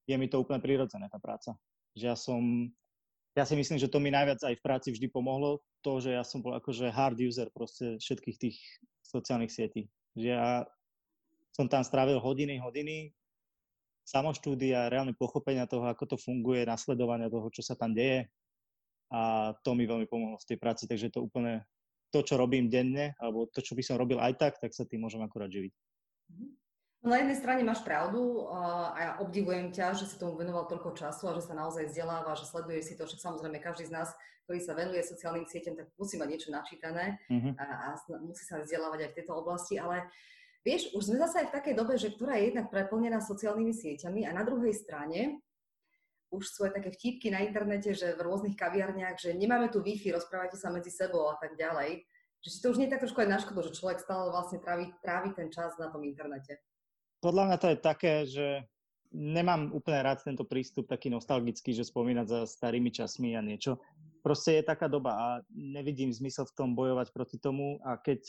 je 0.06 0.16
mi 0.18 0.30
to 0.30 0.42
úplne 0.42 0.62
prirodzené, 0.62 1.10
tá 1.10 1.18
práca. 1.22 1.54
Že 1.98 2.04
ja 2.06 2.16
som, 2.16 2.42
ja 3.34 3.44
si 3.46 3.54
myslím, 3.58 3.76
že 3.78 3.90
to 3.90 3.98
mi 3.98 4.14
najviac 4.14 4.42
aj 4.42 4.54
v 4.58 4.64
práci 4.64 4.88
vždy 4.94 5.10
pomohlo, 5.10 5.62
to, 5.82 6.02
že 6.02 6.14
ja 6.14 6.22
som 6.26 6.42
bol 6.42 6.54
akože 6.58 6.90
hard 6.90 7.18
user 7.22 7.50
proste 7.54 7.98
všetkých 8.02 8.36
tých 8.38 8.56
sociálnych 9.02 9.50
sietí. 9.50 9.90
Že 10.14 10.26
ja 10.26 10.66
som 11.54 11.66
tam 11.66 11.82
strávil 11.82 12.22
hodiny, 12.22 12.62
hodiny, 12.62 13.10
samoštúdia, 14.08 14.88
reálne 14.88 15.12
pochopenia 15.12 15.68
toho, 15.68 15.84
ako 15.84 16.04
to 16.08 16.16
funguje, 16.16 16.64
nasledovania 16.64 17.28
toho, 17.28 17.52
čo 17.52 17.60
sa 17.60 17.76
tam 17.76 17.92
deje. 17.92 18.24
A 19.12 19.52
to 19.60 19.76
mi 19.76 19.84
veľmi 19.84 20.08
pomohlo 20.08 20.40
v 20.40 20.48
tej 20.48 20.56
práci, 20.56 20.88
takže 20.88 21.12
to 21.12 21.20
úplne 21.20 21.68
to, 22.08 22.24
čo 22.24 22.40
robím 22.40 22.72
denne, 22.72 23.12
alebo 23.20 23.44
to, 23.52 23.60
čo 23.60 23.76
by 23.76 23.84
som 23.84 24.00
robil 24.00 24.16
aj 24.16 24.40
tak, 24.40 24.56
tak 24.56 24.72
sa 24.72 24.88
tým 24.88 25.04
môžem 25.04 25.20
akurát 25.20 25.52
živiť. 25.52 25.72
Mhm. 26.32 26.48
No 26.98 27.14
na 27.14 27.22
jednej 27.22 27.38
strane 27.38 27.62
máš 27.62 27.86
pravdu 27.86 28.50
a 28.50 28.60
ja 28.98 29.10
obdivujem 29.22 29.70
ťa, 29.70 29.94
že 29.94 30.10
si 30.10 30.18
tomu 30.18 30.34
venoval 30.34 30.66
toľko 30.66 30.98
času 30.98 31.30
a 31.30 31.36
že 31.38 31.46
sa 31.46 31.54
naozaj 31.54 31.86
vzdeláva, 31.86 32.34
že 32.34 32.50
sleduje 32.50 32.82
si 32.82 32.98
to, 32.98 33.06
že 33.06 33.22
samozrejme 33.22 33.62
každý 33.62 33.86
z 33.86 33.94
nás, 33.94 34.10
ktorý 34.50 34.58
sa 34.58 34.74
venuje 34.74 35.06
sociálnym 35.06 35.46
sieťam, 35.46 35.78
tak 35.78 35.94
musí 35.94 36.18
mať 36.18 36.26
niečo 36.26 36.50
načítané 36.50 37.22
uh-huh. 37.30 37.54
a, 37.54 37.94
a 37.94 38.18
musí 38.18 38.42
sa 38.42 38.58
vzdelávať 38.58 39.06
aj 39.06 39.10
v 39.14 39.16
tejto 39.22 39.32
oblasti, 39.38 39.78
ale 39.78 40.10
vieš, 40.68 40.92
už 40.92 41.08
sme 41.08 41.16
zase 41.16 41.40
aj 41.40 41.46
v 41.48 41.56
takej 41.56 41.74
dobe, 41.80 41.96
že 41.96 42.12
ktorá 42.12 42.36
je 42.36 42.52
jednak 42.52 42.68
preplnená 42.68 43.24
sociálnymi 43.24 43.72
sieťami 43.72 44.28
a 44.28 44.36
na 44.36 44.44
druhej 44.44 44.76
strane 44.76 45.40
už 46.28 46.44
sú 46.44 46.68
aj 46.68 46.76
také 46.76 46.92
vtipky 46.92 47.32
na 47.32 47.40
internete, 47.40 47.96
že 47.96 48.12
v 48.12 48.20
rôznych 48.20 48.52
kaviarniach, 48.52 49.16
že 49.16 49.32
nemáme 49.32 49.72
tu 49.72 49.80
Wi-Fi, 49.80 50.12
rozprávajte 50.12 50.60
sa 50.60 50.68
medzi 50.68 50.92
sebou 50.92 51.32
a 51.32 51.40
tak 51.40 51.56
ďalej. 51.56 52.04
Že 52.44 52.48
si 52.52 52.58
to 52.60 52.66
už 52.68 52.78
nie 52.78 52.86
je 52.86 52.92
tak 52.92 53.02
trošku 53.02 53.18
aj 53.24 53.32
na 53.32 53.40
škodu, 53.40 53.60
že 53.64 53.80
človek 53.80 53.98
stále 54.04 54.28
vlastne 54.28 54.60
trávi, 54.60 54.92
trávi 55.00 55.32
ten 55.32 55.48
čas 55.48 55.72
na 55.80 55.88
tom 55.88 56.04
internete. 56.04 56.60
Podľa 57.24 57.44
mňa 57.48 57.56
to 57.58 57.66
je 57.72 57.78
také, 57.80 58.14
že 58.28 58.46
nemám 59.10 59.72
úplne 59.72 60.04
rád 60.04 60.20
tento 60.22 60.44
prístup 60.44 60.86
taký 60.86 61.08
nostalgický, 61.08 61.72
že 61.72 61.88
spomínať 61.88 62.26
za 62.28 62.40
starými 62.44 62.92
časmi 62.92 63.34
a 63.34 63.40
niečo. 63.40 63.80
Proste 64.20 64.60
je 64.60 64.68
taká 64.68 64.86
doba 64.86 65.16
a 65.16 65.26
nevidím 65.50 66.12
zmysel 66.12 66.44
v 66.44 66.54
tom 66.54 66.76
bojovať 66.76 67.08
proti 67.10 67.40
tomu 67.40 67.80
a 67.80 67.96
keď, 67.96 68.20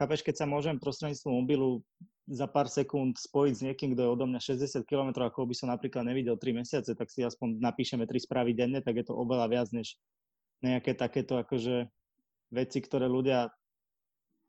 chápeš, 0.00 0.20
keď 0.26 0.34
sa 0.42 0.46
môžem 0.46 0.76
prostredníctvom 0.80 1.34
mobilu 1.44 1.84
za 2.24 2.48
pár 2.48 2.72
sekúnd 2.72 3.20
spojiť 3.20 3.54
s 3.54 3.62
niekým, 3.62 3.92
kto 3.92 4.00
je 4.00 4.12
odo 4.16 4.24
mňa 4.24 4.40
60 4.40 4.88
km, 4.88 5.28
ako 5.28 5.44
by 5.44 5.54
som 5.54 5.68
napríklad 5.68 6.08
nevidel 6.08 6.40
3 6.40 6.56
mesiace, 6.56 6.96
tak 6.96 7.08
si 7.12 7.20
aspoň 7.20 7.60
napíšeme 7.60 8.08
3 8.08 8.16
správy 8.24 8.56
denne, 8.56 8.80
tak 8.80 8.96
je 8.96 9.04
to 9.04 9.12
oveľa 9.12 9.46
viac 9.52 9.68
než 9.76 10.00
nejaké 10.64 10.96
takéto 10.96 11.36
akože 11.36 11.92
veci, 12.48 12.78
ktoré 12.80 13.06
ľudia 13.10 13.52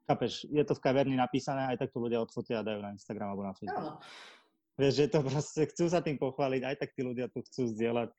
Chápeš, 0.06 0.46
je 0.54 0.62
to 0.62 0.78
v 0.78 0.84
kaverni 0.86 1.18
napísané, 1.18 1.66
aj 1.66 1.82
tak 1.82 1.90
to 1.90 1.98
ľudia 1.98 2.22
odfotia 2.22 2.62
a 2.62 2.66
dajú 2.66 2.78
na 2.78 2.94
Instagram 2.94 3.34
alebo 3.34 3.42
na 3.42 3.58
Facebook. 3.58 3.98
Áno. 3.98 4.06
Vieš, 4.78 4.94
že 5.02 5.06
to 5.10 5.20
proste 5.26 5.62
chcú 5.74 5.86
sa 5.90 6.00
tým 6.06 6.22
pochváliť, 6.22 6.62
aj 6.62 6.76
tak 6.78 6.90
tí 6.94 7.02
ľudia 7.02 7.26
to 7.34 7.42
chcú 7.42 7.74
zdieľať. 7.74 8.10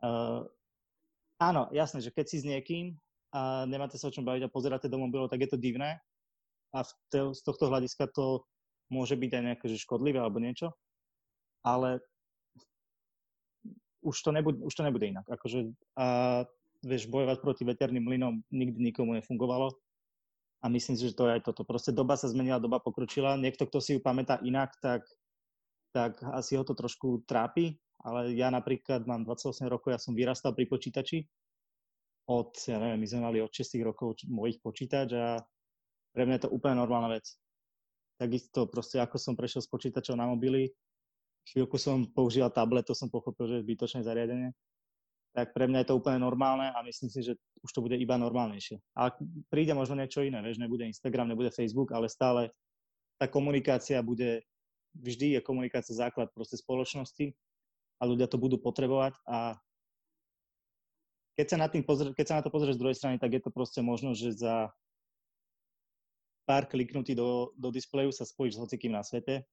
Uh, 0.00 0.48
áno, 1.36 1.68
jasné, 1.76 2.00
že 2.00 2.08
keď 2.08 2.24
si 2.24 2.36
s 2.40 2.48
niekým 2.48 2.96
a 3.36 3.68
nemáte 3.68 4.00
sa 4.00 4.08
o 4.08 4.14
čom 4.14 4.24
baviť 4.24 4.48
a 4.48 4.54
pozeráte 4.54 4.88
do 4.88 4.96
mobilov, 4.96 5.28
tak 5.28 5.44
je 5.44 5.50
to 5.52 5.60
divné. 5.60 6.00
A 6.70 6.86
z 6.86 7.40
tohto 7.42 7.66
hľadiska 7.66 8.06
to 8.14 8.46
môže 8.90 9.14
byť 9.14 9.30
aj 9.30 9.42
nejaké 9.42 9.66
že 9.70 9.82
škodlivé 9.82 10.18
alebo 10.18 10.42
niečo, 10.42 10.74
ale 11.62 12.02
už 14.00 14.16
to 14.22 14.30
nebude, 14.32 14.58
už 14.64 14.74
to 14.74 14.82
nebude 14.82 15.04
inak. 15.04 15.26
Akože, 15.28 15.70
a 15.98 16.06
vieš, 16.80 17.06
bojovať 17.12 17.38
proti 17.44 17.62
veterným 17.68 18.04
mlynom 18.04 18.40
nikdy 18.48 18.90
nikomu 18.90 19.12
nefungovalo. 19.16 19.76
A 20.60 20.68
myslím 20.68 20.96
si, 20.96 21.08
že 21.08 21.16
to 21.16 21.28
je 21.28 21.40
aj 21.40 21.44
toto. 21.48 21.64
Proste 21.64 21.92
doba 21.92 22.20
sa 22.20 22.28
zmenila, 22.28 22.60
doba 22.60 22.80
pokročila. 22.80 23.36
Niekto, 23.40 23.64
kto 23.64 23.80
si 23.80 23.96
ju 23.96 24.00
pamätá 24.00 24.40
inak, 24.44 24.76
tak, 24.84 25.04
tak 25.96 26.20
asi 26.36 26.56
ho 26.56 26.64
to 26.64 26.76
trošku 26.76 27.24
trápi. 27.24 27.80
Ale 28.00 28.32
ja 28.32 28.48
napríklad 28.48 29.04
mám 29.04 29.24
28 29.28 29.68
rokov, 29.68 29.92
ja 29.92 30.00
som 30.00 30.16
vyrastal 30.16 30.56
pri 30.56 30.68
počítači. 30.68 31.24
Od, 32.28 32.52
ja 32.64 32.76
neviem, 32.80 33.00
my 33.00 33.06
sme 33.08 33.20
mali 33.24 33.38
od 33.40 33.52
6 33.52 33.76
rokov 33.84 34.20
mojich 34.28 34.60
počítač 34.60 35.12
a 35.16 35.40
pre 36.14 36.26
mňa 36.26 36.36
je 36.38 36.44
to 36.46 36.54
úplne 36.54 36.78
normálna 36.78 37.18
vec 37.18 37.26
takisto 38.20 38.68
proste 38.68 39.00
ako 39.00 39.16
som 39.16 39.32
prešiel 39.32 39.64
z 39.64 39.72
počítačov 39.72 40.12
na 40.12 40.28
mobily, 40.28 40.68
chvíľku 41.48 41.80
som 41.80 42.04
používal 42.04 42.52
tablet, 42.52 42.84
to 42.84 42.92
som 42.92 43.08
pochopil, 43.08 43.48
že 43.48 43.54
je 43.58 43.64
zbytočné 43.64 44.04
zariadenie, 44.04 44.52
tak 45.32 45.56
pre 45.56 45.64
mňa 45.64 45.80
je 45.80 45.88
to 45.88 45.96
úplne 45.96 46.20
normálne 46.20 46.68
a 46.68 46.84
myslím 46.84 47.08
si, 47.08 47.24
že 47.24 47.32
už 47.64 47.70
to 47.72 47.80
bude 47.80 47.96
iba 47.96 48.20
normálnejšie. 48.20 48.76
A 48.92 49.08
príde 49.48 49.72
možno 49.72 49.96
niečo 49.96 50.20
iné, 50.20 50.44
vieš, 50.44 50.60
nebude 50.60 50.84
Instagram, 50.84 51.32
nebude 51.32 51.48
Facebook, 51.48 51.96
ale 51.96 52.12
stále 52.12 52.52
tá 53.16 53.24
komunikácia 53.24 54.04
bude, 54.04 54.44
vždy 55.00 55.38
je 55.38 55.40
komunikácia 55.40 55.96
základ 55.96 56.28
proste 56.36 56.60
spoločnosti 56.60 57.32
a 57.96 58.02
ľudia 58.04 58.28
to 58.28 58.36
budú 58.36 58.60
potrebovať 58.60 59.16
a 59.24 59.56
keď 61.38 61.46
sa 61.46 61.56
na, 61.56 61.72
tým 61.72 61.88
pozrie, 61.88 62.12
keď 62.12 62.26
sa 62.26 62.36
na 62.36 62.44
to 62.44 62.52
pozrieš 62.52 62.76
z 62.76 62.82
druhej 62.84 62.98
strany, 63.00 63.16
tak 63.16 63.32
je 63.32 63.40
to 63.40 63.48
proste 63.48 63.80
možno, 63.80 64.12
že 64.12 64.36
za 64.36 64.68
pár 66.50 66.66
kliknutí 66.66 67.14
do, 67.14 67.54
do 67.54 67.70
displeju 67.70 68.10
sa 68.10 68.26
spojíš 68.26 68.58
s 68.58 68.62
hocikým 68.66 68.90
na 68.90 69.06
svete. 69.06 69.46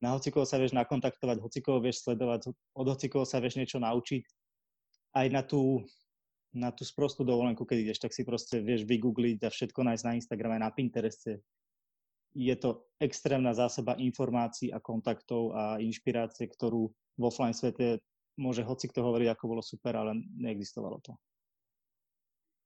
Na 0.00 0.16
hocikoho 0.16 0.48
sa 0.48 0.56
vieš 0.56 0.72
nakontaktovať, 0.72 1.36
hocikoho 1.36 1.84
vieš 1.84 2.00
sledovať, 2.00 2.48
od 2.72 2.86
hocikoho 2.88 3.28
sa 3.28 3.44
vieš 3.44 3.60
niečo 3.60 3.76
naučiť. 3.76 4.24
Aj 5.20 5.28
na 5.28 5.44
tú, 5.44 5.84
na 6.56 6.72
tú 6.72 6.88
sprostú 6.88 7.28
dovolenku, 7.28 7.68
keď 7.68 7.76
ideš, 7.84 8.00
tak 8.00 8.16
si 8.16 8.24
proste 8.24 8.64
vieš 8.64 8.88
vygoogliť 8.88 9.44
a 9.44 9.52
všetko 9.52 9.84
nájsť 9.84 10.04
na 10.08 10.16
Instagrame, 10.16 10.56
na 10.64 10.72
Pintereste. 10.72 11.44
Je 12.32 12.56
to 12.56 12.88
extrémna 12.96 13.52
zásoba 13.52 13.94
informácií 14.00 14.72
a 14.72 14.80
kontaktov 14.80 15.52
a 15.52 15.76
inšpirácie, 15.76 16.48
ktorú 16.48 16.88
v 17.20 17.22
offline 17.22 17.54
svete 17.54 18.00
môže 18.40 18.64
hoci 18.66 18.88
kto 18.90 19.04
hovoriť, 19.04 19.28
ako 19.30 19.44
bolo 19.46 19.62
super, 19.62 19.94
ale 19.94 20.18
neexistovalo 20.40 20.98
to. 21.04 21.14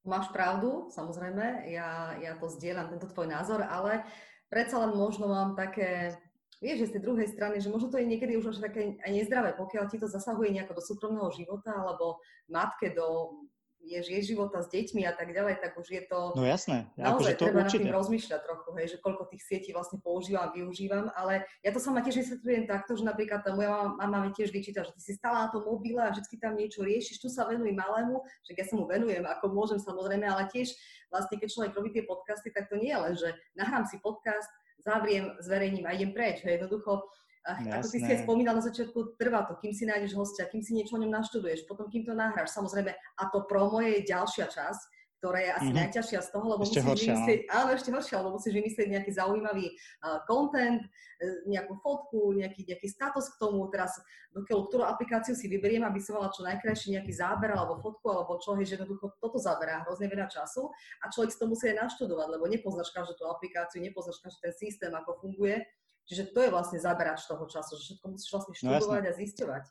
Máš 0.08 0.32
pravdu, 0.32 0.88
samozrejme, 0.88 1.68
ja, 1.68 2.16
ja 2.16 2.32
to 2.40 2.48
zdieľam, 2.48 2.88
tento 2.88 3.12
tvoj 3.12 3.28
názor, 3.28 3.60
ale 3.60 4.08
predsa 4.48 4.80
len 4.80 4.96
možno 4.96 5.28
mám 5.28 5.52
také, 5.52 6.16
vieš, 6.64 6.80
že 6.80 6.88
z 6.88 6.94
tej 6.96 7.02
druhej 7.04 7.28
strany, 7.28 7.60
že 7.60 7.68
možno 7.68 7.92
to 7.92 8.00
je 8.00 8.08
niekedy 8.08 8.40
už 8.40 8.56
až 8.56 8.64
také 8.64 8.96
aj 9.04 9.10
nezdravé, 9.12 9.52
pokiaľ 9.60 9.84
ti 9.92 10.00
to 10.00 10.08
zasahuje 10.08 10.48
nejako 10.48 10.80
do 10.80 10.82
súkromného 10.82 11.28
života 11.36 11.76
alebo 11.76 12.24
matke 12.48 12.96
do 12.96 13.36
je, 13.80 13.98
jej 14.02 14.22
života 14.22 14.60
s 14.60 14.68
deťmi 14.68 15.06
a 15.06 15.12
tak 15.14 15.30
ďalej, 15.32 15.62
tak 15.62 15.78
už 15.78 15.88
je 15.88 16.02
to... 16.04 16.34
No 16.34 16.44
jasné. 16.44 16.90
Naozaj 16.98 17.14
akože 17.14 17.32
to 17.34 17.44
treba 17.46 17.60
určite. 17.64 17.78
nad 17.78 17.84
tým 17.88 17.96
rozmýšľať 17.96 18.40
trochu, 18.44 18.68
hej, 18.76 18.86
že 18.92 18.98
koľko 19.00 19.22
tých 19.30 19.42
sietí 19.46 19.70
vlastne 19.72 19.98
používam, 20.02 20.50
využívam, 20.52 21.06
ale 21.14 21.46
ja 21.62 21.70
to 21.70 21.80
sama 21.80 22.02
tiež 22.04 22.20
vysvetľujem 22.20 22.64
takto, 22.68 22.98
že 22.98 23.04
napríklad 23.06 23.40
tá 23.46 23.50
moja 23.54 23.94
mama 23.96 24.18
mi 24.28 24.30
tiež 24.34 24.50
vyčíta, 24.50 24.84
že 24.84 24.92
ty 24.98 25.00
si 25.00 25.12
stále 25.16 25.46
na 25.46 25.48
tom 25.48 25.64
mobile 25.64 26.02
a 26.02 26.12
vždy 26.12 26.36
tam 26.36 26.58
niečo 26.58 26.84
riešiš, 26.84 27.22
tu 27.22 27.30
sa 27.30 27.46
venuj 27.48 27.72
malému, 27.72 28.20
že 28.44 28.52
ja 28.52 28.64
sa 28.66 28.74
mu 28.76 28.84
venujem, 28.84 29.24
ako 29.24 29.54
môžem 29.54 29.78
samozrejme, 29.80 30.26
ale 30.26 30.50
tiež 30.50 30.74
vlastne 31.08 31.40
keď 31.40 31.48
človek 31.48 31.72
robí 31.72 31.90
tie 31.94 32.04
podcasty, 32.04 32.52
tak 32.52 32.68
to 32.68 32.76
nie 32.76 32.92
je 32.92 32.98
len, 32.98 33.14
že 33.16 33.28
nahrám 33.56 33.88
si 33.88 33.96
podcast, 34.02 34.50
zavriem, 34.82 35.34
zverejním 35.42 35.86
a 35.86 35.94
idem 35.94 36.14
preč. 36.14 36.40
Hej. 36.46 36.62
Jednoducho 36.62 37.06
Jasné. 37.48 37.72
Ako 37.80 37.86
ty 37.88 37.98
si 38.04 38.10
aj 38.12 38.20
spomínal 38.28 38.54
na 38.60 38.64
začiatku, 38.64 39.16
trvá 39.16 39.48
to, 39.48 39.56
kým 39.56 39.72
si 39.72 39.88
nájdeš 39.88 40.12
hostia, 40.12 40.44
kým 40.44 40.60
si 40.60 40.76
niečo 40.76 40.96
o 40.96 41.00
ňom 41.00 41.08
naštuduješ, 41.08 41.64
potom 41.64 41.88
kým 41.88 42.04
to 42.04 42.12
nahráš. 42.12 42.52
Samozrejme, 42.52 42.92
a 42.92 43.22
to 43.32 43.48
promo 43.48 43.80
je 43.80 44.04
ďalšia 44.04 44.52
časť, 44.52 44.82
ktorá 45.18 45.38
je 45.42 45.50
asi 45.50 45.70
mm-hmm. 45.74 45.80
najťažšia 45.82 46.20
z 46.22 46.28
toho, 46.30 46.46
lebo 46.46 46.62
ešte 46.62 46.78
musíš 46.78 46.86
horšia, 46.86 47.10
vymyslieť, 47.10 47.40
no. 47.42 47.50
áno, 47.58 47.70
ešte 47.74 47.90
horšia, 47.90 48.16
lebo 48.22 48.30
musíš 48.38 48.54
vymyslieť 48.54 48.88
nejaký 48.94 49.10
zaujímavý 49.18 49.66
uh, 49.74 50.18
content, 50.30 50.82
uh, 50.86 51.38
nejakú 51.50 51.74
fotku, 51.82 52.20
nejaký, 52.38 52.60
nejaký 52.70 52.86
status 52.86 53.26
k 53.34 53.40
tomu, 53.42 53.66
teraz 53.66 53.98
dokiaľ 54.30 54.58
ktorú 54.70 54.82
aplikáciu 54.86 55.34
si 55.34 55.50
vyberiem, 55.50 55.82
aby 55.82 55.98
som 55.98 56.22
mala 56.22 56.30
čo 56.30 56.46
najkrajší 56.46 56.94
nejaký 56.94 57.10
záber 57.10 57.50
alebo 57.50 57.82
fotku 57.82 58.06
alebo 58.14 58.38
čo, 58.38 58.54
že 58.62 58.78
jednoducho 58.78 59.18
toto 59.18 59.42
zaberá 59.42 59.82
hrozne 59.82 60.06
veľa 60.06 60.30
času 60.30 60.70
a 61.02 61.10
človek 61.10 61.34
si 61.34 61.38
to 61.42 61.50
musí 61.50 61.64
aj 61.74 61.82
naštudovať, 61.82 62.38
lebo 62.38 62.46
nepoznáš 62.46 62.94
každú 62.94 63.18
tú 63.18 63.26
aplikáciu, 63.26 63.82
nepoznáš 63.82 64.22
každý 64.22 64.38
ten 64.38 64.54
systém, 64.54 64.92
ako 64.94 65.18
funguje 65.18 65.66
Čiže 66.08 66.32
to 66.32 66.40
je 66.40 66.50
vlastne 66.50 66.80
zaberač 66.80 67.28
toho 67.28 67.44
času, 67.44 67.76
že 67.76 67.92
všetko 67.92 68.06
musíš 68.16 68.30
vlastne 68.32 68.52
no 68.56 68.56
študovať 68.56 69.04
no, 69.04 69.08
a 69.08 69.18
zisťovať. 69.20 69.64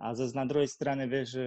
A 0.00 0.04
zase 0.16 0.32
na 0.32 0.48
druhej 0.48 0.70
strane 0.72 1.04
vieš, 1.04 1.28
že 1.36 1.44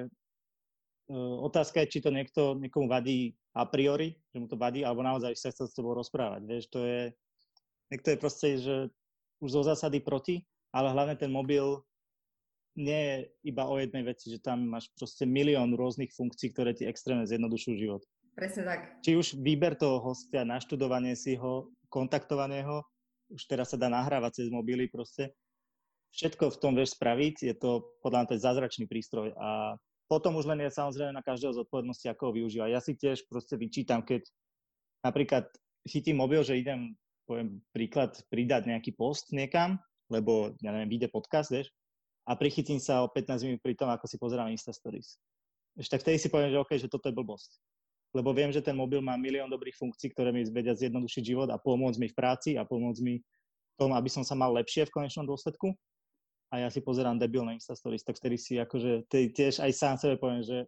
uh, 1.09 1.35
otázka 1.41 1.81
je, 1.83 1.97
či 1.97 1.99
to 2.05 2.13
niekto, 2.13 2.53
niekomu 2.61 2.85
vadí 2.85 3.33
a 3.57 3.65
priori, 3.65 4.13
že 4.29 4.37
mu 4.37 4.45
to 4.45 4.61
vadí, 4.61 4.85
alebo 4.85 5.01
naozaj 5.01 5.33
sa 5.33 5.49
chce 5.49 5.73
s 5.73 5.75
tebou 5.75 5.97
rozprávať. 5.97 6.45
Vieš, 6.45 6.63
to 6.69 6.85
je, 6.85 7.01
niekto 7.89 8.07
je 8.13 8.17
proste, 8.21 8.47
že 8.61 8.75
už 9.41 9.49
zo 9.49 9.61
zásady 9.65 9.99
proti, 10.05 10.45
ale 10.69 10.93
hlavne 10.93 11.17
ten 11.17 11.33
mobil 11.33 11.81
nie 12.75 13.01
je 13.01 13.15
iba 13.55 13.65
o 13.65 13.79
jednej 13.79 14.03
veci, 14.03 14.29
že 14.29 14.43
tam 14.43 14.67
máš 14.67 14.91
proste 14.99 15.23
milión 15.23 15.73
rôznych 15.73 16.11
funkcií, 16.11 16.51
ktoré 16.51 16.75
ti 16.75 16.85
extrémne 16.85 17.25
zjednodušujú 17.25 17.75
život. 17.79 18.03
Presne 18.35 18.67
tak. 18.67 18.99
Či 18.99 19.15
už 19.15 19.27
výber 19.39 19.79
toho 19.79 20.03
hostia, 20.03 20.43
naštudovanie 20.43 21.15
si 21.15 21.39
ho, 21.39 21.71
kontaktovanie 21.87 22.67
ho, 22.67 22.83
už 23.31 23.41
teraz 23.49 23.73
sa 23.73 23.77
dá 23.77 23.89
nahrávať 23.89 24.43
cez 24.43 24.47
mobily 24.53 24.89
proste. 24.89 25.33
Všetko 26.15 26.53
v 26.53 26.59
tom 26.61 26.73
vieš 26.77 26.95
spraviť, 26.95 27.35
je 27.43 27.55
to 27.57 27.91
podľa 27.99 28.23
mňa 28.23 28.29
to 28.31 28.35
zázračný 28.39 28.85
prístroj 28.87 29.35
a 29.35 29.75
potom 30.05 30.37
už 30.37 30.45
len 30.47 30.63
je 30.63 30.71
samozrejme 30.71 31.11
na 31.11 31.25
každého 31.25 31.65
zodpovednosti, 31.65 32.07
ako 32.07 32.29
ho 32.29 32.35
využíva. 32.37 32.71
Ja 32.71 32.79
si 32.79 32.93
tiež 32.95 33.25
proste 33.25 33.57
vyčítam, 33.57 34.05
keď 34.05 34.23
napríklad 35.01 35.49
chytím 35.89 36.21
mobil, 36.21 36.45
že 36.45 36.61
idem, 36.61 36.93
poviem 37.25 37.59
príklad, 37.73 38.15
pridať 38.29 38.69
nejaký 38.69 38.93
post 38.93 39.33
niekam, 39.33 39.81
lebo, 40.07 40.53
ja 40.61 40.71
neviem, 40.71 40.93
vyjde 40.93 41.09
podcast, 41.09 41.49
vieš, 41.49 41.73
a 42.29 42.37
prichytím 42.37 42.77
sa 42.77 43.01
o 43.01 43.09
15 43.09 43.45
minút 43.49 43.61
pri 43.65 43.73
tom, 43.73 43.89
ako 43.89 44.05
si 44.05 44.21
pozerám 44.21 44.53
Insta 44.53 44.71
Stories. 44.71 45.17
Ešte 45.75 45.99
tak 45.99 46.01
vtedy 46.05 46.17
si 46.21 46.29
poviem, 46.31 46.53
že 46.53 46.61
OK, 46.61 46.71
že 46.79 46.87
toto 46.87 47.09
je 47.09 47.17
blbosť 47.17 47.59
lebo 48.15 48.31
viem, 48.31 48.47
že 48.47 48.63
ten 48.63 48.71
mobil 48.71 49.03
má 49.03 49.19
milión 49.19 49.51
dobrých 49.51 49.75
funkcií, 49.75 50.15
ktoré 50.15 50.31
mi 50.31 50.47
vedia 50.47 50.71
zjednodušiť 50.71 51.23
život 51.27 51.51
a 51.51 51.59
pomôcť 51.59 51.99
mi 51.99 52.07
v 52.07 52.15
práci 52.15 52.55
a 52.55 52.63
pomôcť 52.63 53.01
mi 53.03 53.19
tom, 53.75 53.91
aby 53.91 54.07
som 54.07 54.23
sa 54.23 54.39
mal 54.39 54.55
lepšie 54.55 54.87
v 54.87 54.95
konečnom 54.95 55.27
dôsledku. 55.27 55.75
A 56.55 56.63
ja 56.63 56.69
si 56.71 56.79
pozerám 56.79 57.19
debilné 57.19 57.59
Insta 57.59 57.75
Stories, 57.75 58.07
tak 58.07 58.15
vtedy 58.15 58.39
si 58.39 58.55
akože 58.55 59.11
tiež 59.11 59.59
aj 59.59 59.71
sám 59.75 59.95
sebe 59.99 60.15
poviem, 60.15 60.47
že 60.47 60.63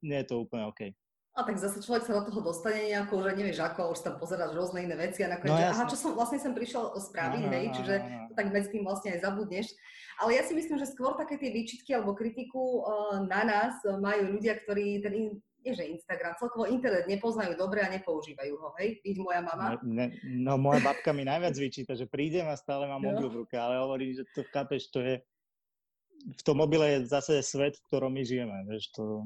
nie 0.00 0.16
je 0.24 0.28
to 0.32 0.40
úplne 0.40 0.64
OK. 0.64 0.96
A 1.34 1.42
tak 1.42 1.58
zase 1.58 1.82
človek 1.82 2.06
sa 2.06 2.22
do 2.22 2.30
toho 2.30 2.46
dostane 2.46 2.94
nejako, 2.94 3.26
že 3.26 3.34
nevieš 3.34 3.58
ako, 3.58 3.90
už 3.90 4.06
tam 4.06 4.14
pozeráš 4.22 4.54
rôzne 4.54 4.86
iné 4.86 4.94
veci 4.94 5.26
a 5.26 5.34
nakoniec, 5.34 5.50
no, 5.50 5.58
že 5.58 5.66
aha, 5.74 5.84
čo 5.90 5.98
som 5.98 6.14
vlastne 6.14 6.38
sem 6.38 6.54
prišiel 6.54 6.94
spraviť, 6.94 7.42
no, 7.42 7.50
hej, 7.50 7.66
čiže 7.74 7.94
to 8.30 8.32
tak 8.38 8.54
medzi 8.54 8.70
tým 8.70 8.86
vlastne 8.86 9.18
aj 9.18 9.26
zabudneš. 9.26 9.66
Ale 10.22 10.38
ja 10.38 10.46
si 10.46 10.54
myslím, 10.54 10.78
že 10.78 10.94
skôr 10.94 11.18
také 11.18 11.34
tie 11.34 11.50
výčitky 11.50 11.90
alebo 11.90 12.14
kritiku 12.14 12.86
uh, 12.86 13.26
na 13.26 13.42
nás 13.42 13.82
majú 13.82 14.38
ľudia, 14.38 14.62
ktorí 14.62 15.02
ten 15.02 15.42
nie 15.64 15.72
že 15.72 15.88
Instagram, 15.88 16.36
celkovo 16.36 16.68
internet 16.68 17.08
nepoznajú 17.08 17.56
dobre 17.56 17.80
a 17.80 17.88
nepoužívajú 17.88 18.54
ho, 18.60 18.68
hej? 18.76 19.00
Byť 19.00 19.16
moja 19.16 19.40
mama. 19.40 19.80
Ne, 19.80 20.12
no 20.28 20.60
moja 20.60 20.84
babka 20.84 21.16
mi 21.16 21.24
najviac 21.24 21.56
vyčíta, 21.56 21.96
že 21.96 22.04
prídem 22.04 22.44
a 22.52 22.60
stále 22.60 22.84
mám 22.84 23.00
no. 23.00 23.16
mobil 23.16 23.32
v 23.32 23.38
ruke, 23.44 23.56
ale 23.56 23.80
hovorí, 23.80 24.12
že 24.12 24.28
to 24.36 24.44
chápeš, 24.52 24.92
to 24.92 25.00
je, 25.00 25.24
v 26.28 26.42
tom 26.44 26.60
mobile 26.60 26.84
je 26.84 26.98
zase 27.08 27.40
svet, 27.40 27.80
v 27.80 27.84
ktorom 27.88 28.12
my 28.12 28.22
žijeme, 28.22 28.54
vieš, 28.68 28.92
to... 28.92 29.24